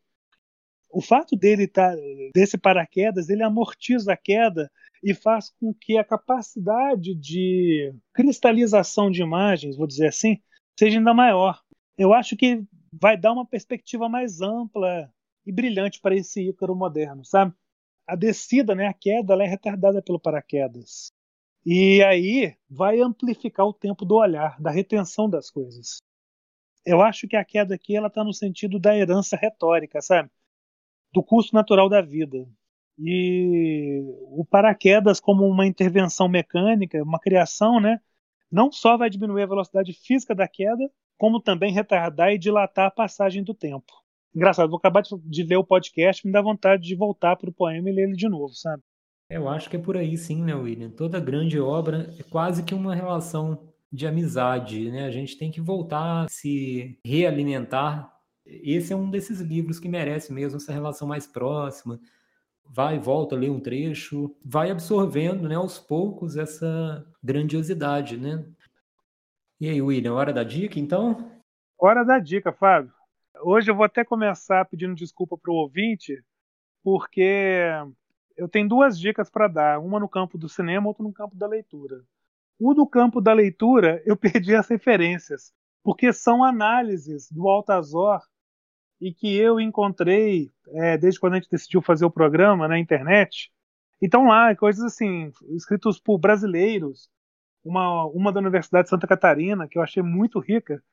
O 0.90 1.02
fato 1.02 1.36
dele 1.36 1.68
tá, 1.68 1.94
desse 2.34 2.58
paraquedas, 2.58 3.28
ele 3.28 3.44
amortiza 3.44 4.14
a 4.14 4.18
queda 4.18 4.72
e 5.04 5.14
faz 5.14 5.50
com 5.60 5.74
que 5.74 5.98
a 5.98 6.04
capacidade 6.04 7.16
de 7.16 7.94
cristalização 8.14 9.12
de 9.12 9.22
imagens, 9.22 9.76
vou 9.76 9.88
dizer 9.88 10.08
assim, 10.08 10.40
seja 10.80 11.00
ainda 11.00 11.14
maior. 11.14 11.60
Eu 11.98 12.14
acho 12.14 12.38
que 12.38 12.64
vai 13.00 13.18
dar 13.18 13.32
uma 13.32 13.46
perspectiva 13.46 14.08
mais 14.08 14.42
ampla 14.42 15.12
e 15.46 15.52
brilhante 15.52 16.00
para 16.00 16.16
esse 16.16 16.48
Ícaro 16.50 16.76
moderno, 16.76 17.26
sabe? 17.26 17.54
A 18.08 18.16
descida, 18.16 18.76
né, 18.76 18.88
a 18.88 18.94
queda, 18.94 19.34
ela 19.34 19.44
é 19.44 19.48
retardada 19.48 20.02
pelo 20.02 20.20
paraquedas. 20.20 21.12
E 21.66 22.04
aí 22.04 22.56
vai 22.70 23.00
amplificar 23.00 23.66
o 23.66 23.74
tempo 23.74 24.06
do 24.06 24.16
olhar, 24.16 24.60
da 24.62 24.70
retenção 24.70 25.30
das 25.30 25.50
coisas. 25.50 26.02
Eu 26.86 27.02
acho 27.02 27.28
que 27.28 27.38
a 27.38 27.46
queda 27.46 27.76
aqui 27.76 27.96
ela 27.96 28.08
está 28.08 28.24
no 28.24 28.34
sentido 28.34 28.78
da 28.80 28.96
herança 28.96 29.38
retórica, 29.38 30.02
sabe? 30.02 30.30
Do 31.14 31.24
custo 31.24 31.56
natural 31.56 31.88
da 31.90 32.02
vida. 32.02 32.46
E 33.00 34.02
o 34.28 34.46
paraquedas 34.46 35.20
como 35.20 35.48
uma 35.48 35.66
intervenção 35.66 36.28
mecânica, 36.28 37.02
uma 37.02 37.20
criação, 37.20 37.80
né? 37.80 38.00
Não 38.52 38.72
só 38.72 38.98
vai 38.98 39.10
diminuir 39.10 39.44
a 39.44 39.48
velocidade 39.48 39.94
física 39.94 40.36
da 40.36 40.48
queda, 40.48 40.92
como 41.18 41.42
também 41.42 41.72
retardar 41.72 42.32
e 42.32 42.38
dilatar 42.38 42.88
a 42.88 42.92
passagem 42.92 43.44
do 43.44 43.54
tempo. 43.54 43.92
Engraçado, 44.36 44.70
vou 44.70 44.80
acabar 44.80 45.04
de 45.04 45.44
ler 45.44 45.58
o 45.58 45.64
podcast, 45.64 46.26
me 46.26 46.34
dá 46.34 46.42
vontade 46.42 46.84
de 46.84 46.96
voltar 46.96 47.36
para 47.36 47.50
o 47.50 47.54
poema 47.54 47.90
e 47.90 47.94
ler 47.94 48.04
ele 48.04 48.16
de 48.16 48.28
novo, 48.28 48.54
sabe? 48.54 48.82
Eu 49.30 49.48
acho 49.48 49.70
que 49.70 49.76
é 49.76 49.80
por 49.80 49.96
aí 49.96 50.18
sim, 50.18 50.44
né, 50.44 50.54
William? 50.54 50.90
Toda 50.90 51.20
grande 51.20 51.60
obra 51.60 52.14
é 52.20 52.24
quase 52.24 52.64
que 52.64 52.74
uma 52.74 52.96
relação 52.96 53.74
de 53.92 54.08
amizade, 54.08 54.90
né? 54.90 55.06
A 55.06 55.12
gente 55.12 55.38
tem 55.38 55.52
que 55.52 55.62
voltar 55.62 56.24
a 56.24 56.28
se 56.28 57.00
realimentar. 57.06 58.12
Esse 58.46 58.92
é 58.92 58.96
um 58.96 59.10
desses 59.10 59.40
livros 59.40 59.80
que 59.80 59.88
merece 59.88 60.34
mesmo 60.34 60.58
essa 60.58 60.74
relação 60.74 61.08
mais 61.08 61.28
próxima. 61.28 62.00
Vai 62.66 62.96
e 62.96 63.00
volta, 63.00 63.36
lê 63.36 63.50
um 63.50 63.60
trecho, 63.60 64.36
vai 64.44 64.72
absorvendo, 64.72 65.48
né, 65.48 65.56
aos 65.56 65.78
poucos 65.78 66.38
essa 66.38 67.06
grandiosidade, 67.22 68.18
né? 68.18 68.44
E 69.64 69.70
aí, 69.70 69.82
William, 69.82 70.14
hora 70.14 70.34
da 70.34 70.44
dica, 70.44 70.78
então? 70.78 71.32
Hora 71.80 72.04
da 72.04 72.20
dica, 72.20 72.52
Fábio. 72.52 72.92
Hoje 73.42 73.72
eu 73.72 73.76
vou 73.76 73.86
até 73.86 74.04
começar 74.04 74.66
pedindo 74.66 74.94
desculpa 74.94 75.38
para 75.38 75.50
o 75.50 75.56
ouvinte, 75.56 76.22
porque 76.84 77.70
eu 78.36 78.50
tenho 78.50 78.68
duas 78.68 79.00
dicas 79.00 79.30
para 79.30 79.48
dar, 79.48 79.80
uma 79.80 80.02
no 80.02 80.10
campo 80.10 80.38
do 80.38 80.50
cinema, 80.50 80.90
outra 80.90 81.02
no 81.02 81.14
campo 81.14 81.38
da 81.38 81.48
leitura. 81.48 82.04
O 82.60 82.74
do 82.74 82.86
campo 82.86 83.22
da 83.22 83.32
leitura, 83.32 84.04
eu 84.06 84.18
perdi 84.18 84.54
as 84.54 84.68
referências, 84.68 85.54
porque 85.82 86.12
são 86.12 86.44
análises 86.44 87.32
do 87.32 87.48
Altazor 87.48 88.20
e 89.00 89.14
que 89.14 89.34
eu 89.34 89.62
encontrei 89.62 90.52
é, 90.74 90.98
desde 90.98 91.22
quando 91.22 91.36
a 91.36 91.38
gente 91.38 91.50
decidiu 91.50 91.82
fazer 91.82 92.04
o 92.04 92.12
programa 92.12 92.68
na 92.68 92.78
internet. 92.78 93.50
Então 94.02 94.28
lá, 94.28 94.54
coisas 94.58 94.84
assim, 94.84 95.32
escritos 95.56 96.02
por 96.02 96.18
brasileiros, 96.18 97.10
uma, 97.64 98.06
uma 98.08 98.32
da 98.32 98.40
Universidade 98.40 98.86
de 98.86 98.90
Santa 98.90 99.08
Catarina, 99.08 99.68
que 99.68 99.78
eu 99.78 99.82
achei 99.82 100.04
muito 100.04 100.40
rica, 100.40 100.84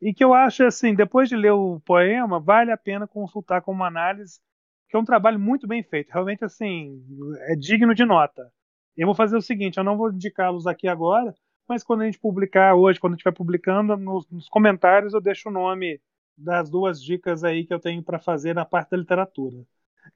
e 0.00 0.14
que 0.14 0.22
eu 0.22 0.32
acho 0.34 0.64
assim, 0.64 0.94
depois 0.94 1.28
de 1.28 1.36
ler 1.36 1.52
o 1.52 1.80
poema, 1.80 2.38
vale 2.38 2.70
a 2.70 2.76
pena 2.76 3.06
consultar 3.06 3.62
como 3.62 3.82
análise, 3.82 4.40
que 4.88 4.96
é 4.96 4.98
um 4.98 5.04
trabalho 5.04 5.38
muito 5.38 5.66
bem 5.66 5.82
feito, 5.82 6.10
realmente 6.10 6.44
assim, 6.44 7.02
é 7.48 7.56
digno 7.56 7.94
de 7.94 8.04
nota. 8.04 8.50
Eu 8.96 9.06
vou 9.06 9.14
fazer 9.14 9.36
o 9.36 9.42
seguinte, 9.42 9.78
eu 9.78 9.84
não 9.84 9.96
vou 9.96 10.10
indicá-los 10.10 10.66
aqui 10.66 10.88
agora, 10.88 11.34
mas 11.68 11.84
quando 11.84 12.02
a 12.02 12.04
gente 12.06 12.18
publicar 12.18 12.74
hoje, 12.74 12.98
quando 12.98 13.14
estiver 13.14 13.32
publicando, 13.32 13.96
nos, 13.96 14.28
nos, 14.30 14.48
comentários 14.48 15.12
eu 15.14 15.20
deixo 15.20 15.48
o 15.48 15.52
nome 15.52 16.00
das 16.36 16.70
duas 16.70 17.02
dicas 17.02 17.44
aí 17.44 17.66
que 17.66 17.74
eu 17.74 17.80
tenho 17.80 18.02
para 18.02 18.18
fazer 18.18 18.54
na 18.54 18.64
parte 18.64 18.90
da 18.90 18.96
literatura. 18.96 19.58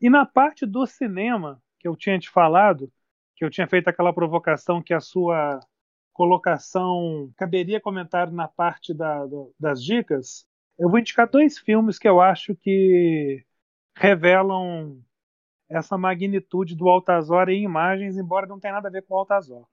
E 0.00 0.08
na 0.08 0.24
parte 0.24 0.64
do 0.64 0.86
cinema, 0.86 1.60
que 1.78 1.86
eu 1.86 1.96
tinha 1.96 2.18
te 2.18 2.30
falado, 2.30 2.90
que 3.36 3.44
eu 3.44 3.50
tinha 3.50 3.66
feito 3.66 3.88
aquela 3.88 4.12
provocação 4.12 4.82
que 4.82 4.94
a 4.94 5.00
sua 5.00 5.60
colocação 6.12 7.32
caberia 7.36 7.80
comentário 7.80 8.32
na 8.32 8.46
parte 8.48 8.94
da, 8.94 9.24
das 9.58 9.82
dicas, 9.82 10.46
eu 10.78 10.88
vou 10.88 10.98
indicar 10.98 11.28
dois 11.28 11.58
filmes 11.58 11.98
que 11.98 12.08
eu 12.08 12.20
acho 12.20 12.54
que 12.54 13.44
revelam 13.96 15.00
essa 15.68 15.96
magnitude 15.96 16.76
do 16.76 16.88
Altazor 16.88 17.48
em 17.48 17.64
imagens, 17.64 18.16
embora 18.16 18.46
não 18.46 18.60
tenha 18.60 18.74
nada 18.74 18.88
a 18.88 18.90
ver 18.90 19.02
com 19.02 19.14
o 19.14 19.18
Altazor. 19.18 19.66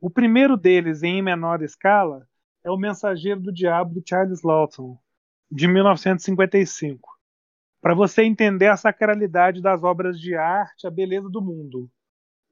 O 0.00 0.10
primeiro 0.10 0.56
deles, 0.56 1.02
em 1.02 1.22
menor 1.22 1.62
escala, 1.62 2.26
é 2.64 2.70
O 2.70 2.76
Mensageiro 2.76 3.40
do 3.40 3.52
Diabo, 3.52 4.00
de 4.00 4.08
Charles 4.08 4.42
Lawton, 4.42 4.98
de 5.50 5.68
1955. 5.68 7.08
Para 7.80 7.94
você 7.94 8.22
entender 8.22 8.68
a 8.68 8.76
sacralidade 8.76 9.60
das 9.60 9.82
obras 9.82 10.18
de 10.18 10.34
arte, 10.34 10.86
a 10.86 10.90
beleza 10.90 11.28
do 11.28 11.40
mundo 11.40 11.90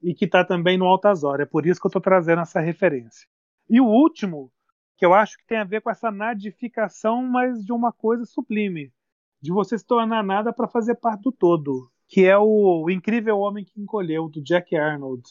e 0.01 0.13
que 0.13 0.25
está 0.25 0.43
também 0.43 0.77
no 0.77 0.85
Altazor. 0.85 1.41
É 1.41 1.45
por 1.45 1.65
isso 1.65 1.79
que 1.79 1.85
eu 1.85 1.89
estou 1.89 2.01
trazendo 2.01 2.41
essa 2.41 2.59
referência. 2.59 3.27
E 3.69 3.79
o 3.79 3.85
último, 3.85 4.51
que 4.97 5.05
eu 5.05 5.13
acho 5.13 5.37
que 5.37 5.45
tem 5.45 5.57
a 5.57 5.63
ver 5.63 5.81
com 5.81 5.89
essa 5.89 6.11
nadificação, 6.11 7.23
mas 7.23 7.63
de 7.63 7.71
uma 7.71 7.91
coisa 7.91 8.25
sublime, 8.25 8.91
de 9.41 9.51
você 9.51 9.77
se 9.77 9.85
tornar 9.85 10.23
nada 10.23 10.53
para 10.53 10.67
fazer 10.67 10.95
parte 10.95 11.23
do 11.23 11.31
todo, 11.31 11.91
que 12.07 12.25
é 12.25 12.37
o, 12.37 12.89
Incrível 12.89 13.39
Homem 13.39 13.65
que 13.65 13.81
Encolheu, 13.81 14.29
do 14.29 14.41
Jack 14.43 14.75
Arnold. 14.75 15.23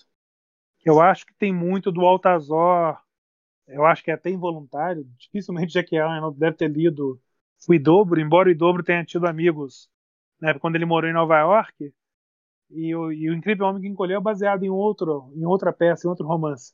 Eu 0.85 1.01
acho 1.01 1.27
que 1.27 1.35
tem 1.35 1.53
muito 1.53 1.93
do 1.93 2.01
Altazor, 2.01 2.99
eu 3.69 3.85
acho 3.85 4.03
que 4.03 4.11
é 4.11 4.15
até 4.15 4.31
involuntário, 4.31 5.05
dificilmente 5.17 5.73
Jack 5.73 5.97
Arnold 5.97 6.39
deve 6.39 6.57
ter 6.57 6.69
lido 6.69 7.21
o 7.69 7.75
Idobro, 7.75 8.21
embora 8.21 8.49
o 8.49 8.53
Idobro 8.53 8.83
tenha 8.83 9.05
tido 9.05 9.27
amigos 9.27 9.89
né, 10.41 10.55
quando 10.55 10.77
ele 10.77 10.87
morou 10.87 11.09
em 11.09 11.13
Nova 11.13 11.39
York, 11.39 11.93
e 12.71 12.95
o, 12.95 13.13
e 13.13 13.29
o 13.29 13.35
Incrível 13.35 13.67
Homem 13.67 13.83
que 13.83 13.89
Encolheu 13.89 14.19
é 14.19 14.23
baseado 14.23 14.63
em 14.63 14.71
outro, 14.71 15.33
em 15.35 15.45
outra 15.45 15.73
peça, 15.73 16.07
em 16.07 16.11
outro 16.11 16.27
romance. 16.27 16.73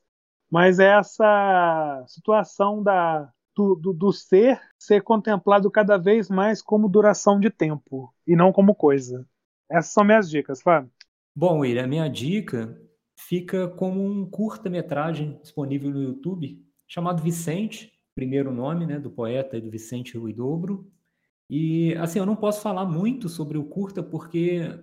Mas 0.50 0.78
é 0.78 0.98
essa 0.98 2.04
situação 2.06 2.82
da 2.82 3.30
do, 3.54 3.74
do, 3.74 3.92
do, 3.94 4.12
ser 4.12 4.60
ser 4.78 5.02
contemplado 5.02 5.70
cada 5.70 5.96
vez 5.96 6.28
mais 6.28 6.60
como 6.60 6.90
duração 6.90 7.40
de 7.40 7.48
tempo 7.48 8.12
e 8.26 8.36
não 8.36 8.52
como 8.52 8.74
coisa. 8.74 9.26
Essas 9.68 9.92
são 9.92 10.04
minhas 10.04 10.28
dicas, 10.28 10.60
Fábio. 10.60 10.90
Bom, 11.34 11.60
William, 11.60 11.84
a 11.84 11.86
minha 11.86 12.08
dica 12.08 12.78
fica 13.16 13.66
como 13.66 14.04
um 14.04 14.28
curta-metragem 14.28 15.38
disponível 15.40 15.90
no 15.90 16.02
YouTube 16.02 16.62
chamado 16.86 17.22
Vicente, 17.22 17.92
primeiro 18.14 18.52
nome 18.52 18.86
né, 18.86 18.98
do 18.98 19.10
poeta 19.10 19.56
e 19.56 19.60
do 19.60 19.70
Vicente 19.70 20.18
Rui 20.18 20.32
Dobro. 20.32 20.90
E 21.48 21.94
assim, 21.96 22.18
eu 22.18 22.26
não 22.26 22.36
posso 22.36 22.60
falar 22.60 22.84
muito 22.84 23.28
sobre 23.28 23.56
o 23.56 23.64
curta 23.64 24.02
porque 24.02 24.78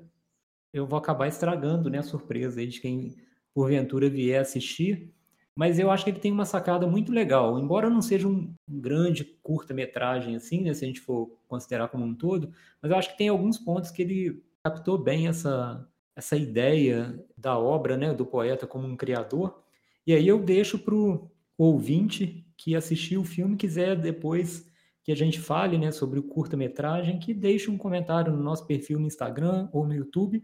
eu 0.73 0.87
vou 0.87 0.97
acabar 0.97 1.27
estragando 1.27 1.89
né, 1.89 1.99
a 1.99 2.03
surpresa 2.03 2.59
aí 2.59 2.67
de 2.67 2.81
quem 2.81 3.15
porventura 3.53 4.09
vier 4.09 4.41
assistir. 4.41 5.13
Mas 5.55 5.77
eu 5.77 5.91
acho 5.91 6.03
que 6.03 6.09
ele 6.09 6.19
tem 6.19 6.31
uma 6.31 6.45
sacada 6.45 6.87
muito 6.87 7.11
legal. 7.11 7.59
Embora 7.59 7.89
não 7.89 8.01
seja 8.01 8.27
um 8.27 8.51
grande 8.67 9.23
curta-metragem 9.43 10.35
assim, 10.35 10.61
né, 10.61 10.73
se 10.73 10.83
a 10.83 10.87
gente 10.87 10.99
for 10.99 11.37
considerar 11.47 11.89
como 11.89 12.03
um 12.03 12.15
todo, 12.15 12.51
mas 12.81 12.91
eu 12.91 12.97
acho 12.97 13.11
que 13.11 13.17
tem 13.17 13.29
alguns 13.29 13.59
pontos 13.59 13.91
que 13.91 14.01
ele 14.01 14.43
captou 14.63 14.97
bem 14.97 15.27
essa, 15.27 15.87
essa 16.15 16.35
ideia 16.35 17.23
da 17.37 17.57
obra, 17.57 17.95
né, 17.95 18.13
do 18.13 18.25
poeta 18.25 18.65
como 18.65 18.87
um 18.87 18.97
criador. 18.97 19.61
E 20.07 20.13
aí 20.13 20.27
eu 20.27 20.39
deixo 20.39 20.79
para 20.79 20.95
o 20.95 21.29
ouvinte 21.55 22.43
que 22.57 22.75
assistiu 22.75 23.21
o 23.21 23.25
filme 23.25 23.55
quiser 23.55 23.95
depois 23.95 24.67
que 25.03 25.11
a 25.11 25.15
gente 25.15 25.39
fale 25.39 25.77
né, 25.77 25.91
sobre 25.91 26.17
o 26.17 26.23
curta-metragem, 26.23 27.19
que 27.19 27.33
deixe 27.33 27.69
um 27.69 27.77
comentário 27.77 28.31
no 28.33 28.41
nosso 28.41 28.65
perfil 28.65 28.99
no 28.99 29.05
Instagram 29.05 29.69
ou 29.71 29.85
no 29.85 29.93
YouTube 29.93 30.41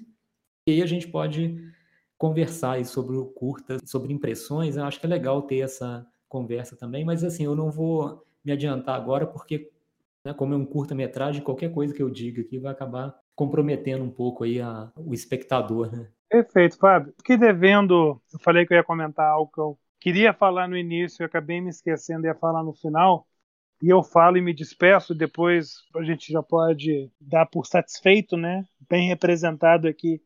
e 0.69 0.73
aí 0.73 0.83
a 0.83 0.85
gente 0.85 1.07
pode 1.07 1.57
conversar 2.17 2.83
sobre 2.85 3.15
o 3.15 3.25
curta, 3.25 3.77
sobre 3.85 4.13
impressões. 4.13 4.77
Eu 4.77 4.83
acho 4.83 4.99
que 4.99 5.05
é 5.05 5.09
legal 5.09 5.41
ter 5.41 5.59
essa 5.59 6.05
conversa 6.27 6.75
também, 6.75 7.03
mas 7.03 7.23
assim, 7.23 7.45
eu 7.45 7.55
não 7.55 7.71
vou 7.71 8.23
me 8.45 8.51
adiantar 8.51 8.95
agora, 8.95 9.25
porque 9.25 9.71
né, 10.23 10.33
como 10.33 10.53
é 10.53 10.57
um 10.57 10.65
curta-metragem, 10.65 11.41
qualquer 11.41 11.71
coisa 11.71 11.93
que 11.93 12.03
eu 12.03 12.09
diga 12.09 12.41
aqui 12.41 12.59
vai 12.59 12.71
acabar 12.71 13.17
comprometendo 13.35 14.03
um 14.03 14.11
pouco 14.11 14.43
aí 14.43 14.61
a, 14.61 14.91
o 14.97 15.13
espectador, 15.13 15.91
né? 15.91 16.09
Perfeito, 16.29 16.77
Fábio. 16.77 17.13
Fiquei 17.17 17.37
devendo, 17.37 18.21
eu 18.31 18.39
falei 18.39 18.65
que 18.65 18.73
eu 18.73 18.77
ia 18.77 18.83
comentar 18.83 19.25
algo 19.25 19.51
que 19.51 19.59
eu 19.59 19.79
queria 19.99 20.33
falar 20.33 20.67
no 20.67 20.77
início, 20.77 21.23
eu 21.23 21.25
acabei 21.25 21.59
me 21.61 21.69
esquecendo, 21.69 22.27
ia 22.27 22.35
falar 22.35 22.63
no 22.63 22.73
final, 22.73 23.25
e 23.81 23.89
eu 23.89 24.03
falo 24.03 24.37
e 24.37 24.41
me 24.41 24.53
despeço, 24.53 25.15
depois 25.15 25.75
a 25.95 26.03
gente 26.03 26.31
já 26.31 26.43
pode 26.43 27.09
dar 27.19 27.45
por 27.45 27.65
satisfeito, 27.65 28.35
né? 28.35 28.65
Bem 28.89 29.07
representado 29.07 29.87
aqui 29.87 30.21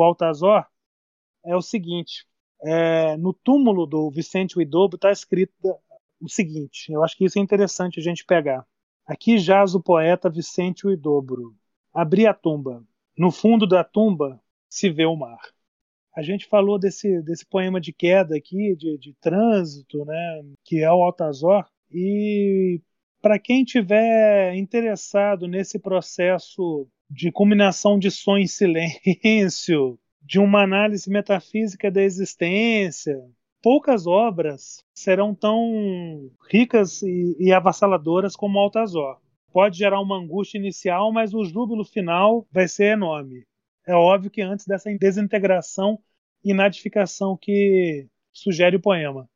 o 0.00 0.02
Altazor 0.02 0.66
é 1.44 1.56
o 1.56 1.62
seguinte: 1.62 2.26
é, 2.62 3.16
no 3.16 3.32
túmulo 3.32 3.86
do 3.86 4.10
Vicente 4.10 4.58
Huidobro 4.58 4.96
está 4.96 5.10
escrito 5.10 5.54
o 6.20 6.28
seguinte. 6.28 6.92
Eu 6.92 7.02
acho 7.04 7.16
que 7.16 7.24
isso 7.24 7.38
é 7.38 7.42
interessante 7.42 8.00
a 8.00 8.02
gente 8.02 8.24
pegar. 8.24 8.66
Aqui 9.06 9.38
jaz 9.38 9.74
o 9.74 9.82
poeta 9.82 10.28
Vicente 10.28 10.86
Huidobro. 10.86 11.54
Abri 11.92 12.26
a 12.26 12.34
tumba. 12.34 12.84
No 13.16 13.30
fundo 13.30 13.66
da 13.66 13.84
tumba 13.84 14.40
se 14.68 14.90
vê 14.90 15.06
o 15.06 15.16
mar. 15.16 15.40
A 16.14 16.22
gente 16.22 16.46
falou 16.46 16.78
desse, 16.78 17.22
desse 17.22 17.46
poema 17.46 17.80
de 17.80 17.92
queda 17.92 18.36
aqui, 18.36 18.74
de, 18.74 18.98
de 18.98 19.14
trânsito, 19.20 20.04
né, 20.04 20.44
que 20.64 20.82
é 20.82 20.90
o 20.90 21.02
Altazor. 21.02 21.66
E 21.90 22.80
para 23.20 23.38
quem 23.38 23.64
tiver 23.64 24.54
interessado 24.54 25.46
nesse 25.46 25.78
processo 25.78 26.88
de 27.08 27.30
combinação 27.30 27.98
de 27.98 28.10
som 28.10 28.36
e 28.36 28.48
silêncio, 28.48 29.98
de 30.22 30.38
uma 30.38 30.62
análise 30.62 31.08
metafísica 31.08 31.90
da 31.90 32.02
existência. 32.02 33.16
Poucas 33.62 34.06
obras 34.06 34.84
serão 34.94 35.34
tão 35.34 36.30
ricas 36.50 37.02
e, 37.02 37.36
e 37.38 37.52
avassaladoras 37.52 38.34
como 38.36 38.58
Altazor. 38.58 39.18
Pode 39.52 39.78
gerar 39.78 40.00
uma 40.00 40.18
angústia 40.18 40.58
inicial, 40.58 41.12
mas 41.12 41.32
o 41.32 41.44
júbilo 41.44 41.84
final 41.84 42.46
vai 42.52 42.68
ser 42.68 42.92
enorme. 42.92 43.44
É 43.86 43.94
óbvio 43.94 44.30
que 44.30 44.42
antes 44.42 44.66
dessa 44.66 44.90
desintegração 44.98 45.98
e 46.44 46.52
nadificação 46.52 47.36
que 47.40 48.06
sugere 48.32 48.76
o 48.76 48.80
poema. 48.80 49.28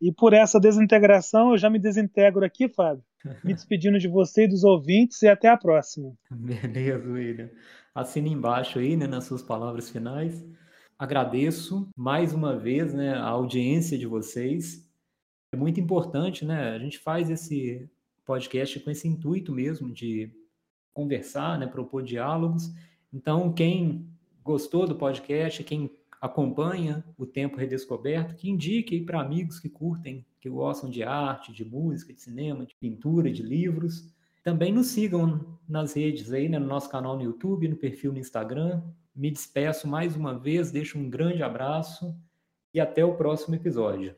E 0.00 0.12
por 0.12 0.34
essa 0.34 0.60
desintegração, 0.60 1.52
eu 1.52 1.58
já 1.58 1.70
me 1.70 1.78
desintegro 1.78 2.44
aqui, 2.44 2.68
Fábio, 2.68 3.02
me 3.42 3.54
despedindo 3.54 3.98
de 3.98 4.08
você 4.08 4.44
e 4.44 4.48
dos 4.48 4.64
ouvintes 4.64 5.22
e 5.22 5.28
até 5.28 5.48
a 5.48 5.56
próxima. 5.56 6.12
Beleza, 6.30 7.10
William. 7.10 7.50
Assina 7.94 8.28
embaixo 8.28 8.78
aí, 8.78 8.96
né, 8.96 9.06
nas 9.06 9.24
suas 9.24 9.42
palavras 9.42 9.88
finais. 9.88 10.44
Agradeço 10.98 11.88
mais 11.96 12.32
uma 12.32 12.56
vez, 12.56 12.92
né, 12.94 13.14
a 13.14 13.28
audiência 13.28 13.98
de 13.98 14.06
vocês. 14.06 14.86
É 15.52 15.56
muito 15.56 15.80
importante, 15.80 16.44
né? 16.44 16.70
A 16.70 16.78
gente 16.78 16.98
faz 16.98 17.30
esse 17.30 17.88
podcast 18.24 18.80
com 18.80 18.90
esse 18.90 19.06
intuito 19.06 19.52
mesmo 19.52 19.92
de 19.92 20.30
conversar, 20.92 21.58
né, 21.58 21.66
propor 21.66 22.02
diálogos. 22.02 22.72
Então, 23.12 23.52
quem 23.52 24.06
gostou 24.42 24.86
do 24.86 24.96
podcast, 24.96 25.62
quem 25.64 25.90
acompanha 26.26 27.04
o 27.16 27.24
Tempo 27.26 27.56
Redescoberto, 27.56 28.34
que 28.34 28.50
indique 28.50 29.00
para 29.00 29.20
amigos 29.20 29.58
que 29.58 29.68
curtem, 29.68 30.26
que 30.40 30.48
gostam 30.48 30.90
de 30.90 31.02
arte, 31.02 31.52
de 31.52 31.64
música, 31.64 32.12
de 32.12 32.20
cinema, 32.20 32.66
de 32.66 32.74
pintura, 32.76 33.30
de 33.30 33.42
livros. 33.42 34.14
Também 34.42 34.72
nos 34.72 34.88
sigam 34.88 35.58
nas 35.68 35.94
redes 35.94 36.32
aí, 36.32 36.48
né, 36.48 36.58
no 36.58 36.66
nosso 36.66 36.88
canal 36.90 37.16
no 37.16 37.22
YouTube, 37.22 37.68
no 37.68 37.76
perfil 37.76 38.12
no 38.12 38.18
Instagram. 38.18 38.82
Me 39.14 39.30
despeço 39.30 39.88
mais 39.88 40.14
uma 40.14 40.38
vez, 40.38 40.70
deixo 40.70 40.98
um 40.98 41.08
grande 41.08 41.42
abraço 41.42 42.14
e 42.72 42.78
até 42.78 43.04
o 43.04 43.16
próximo 43.16 43.54
episódio. 43.54 44.14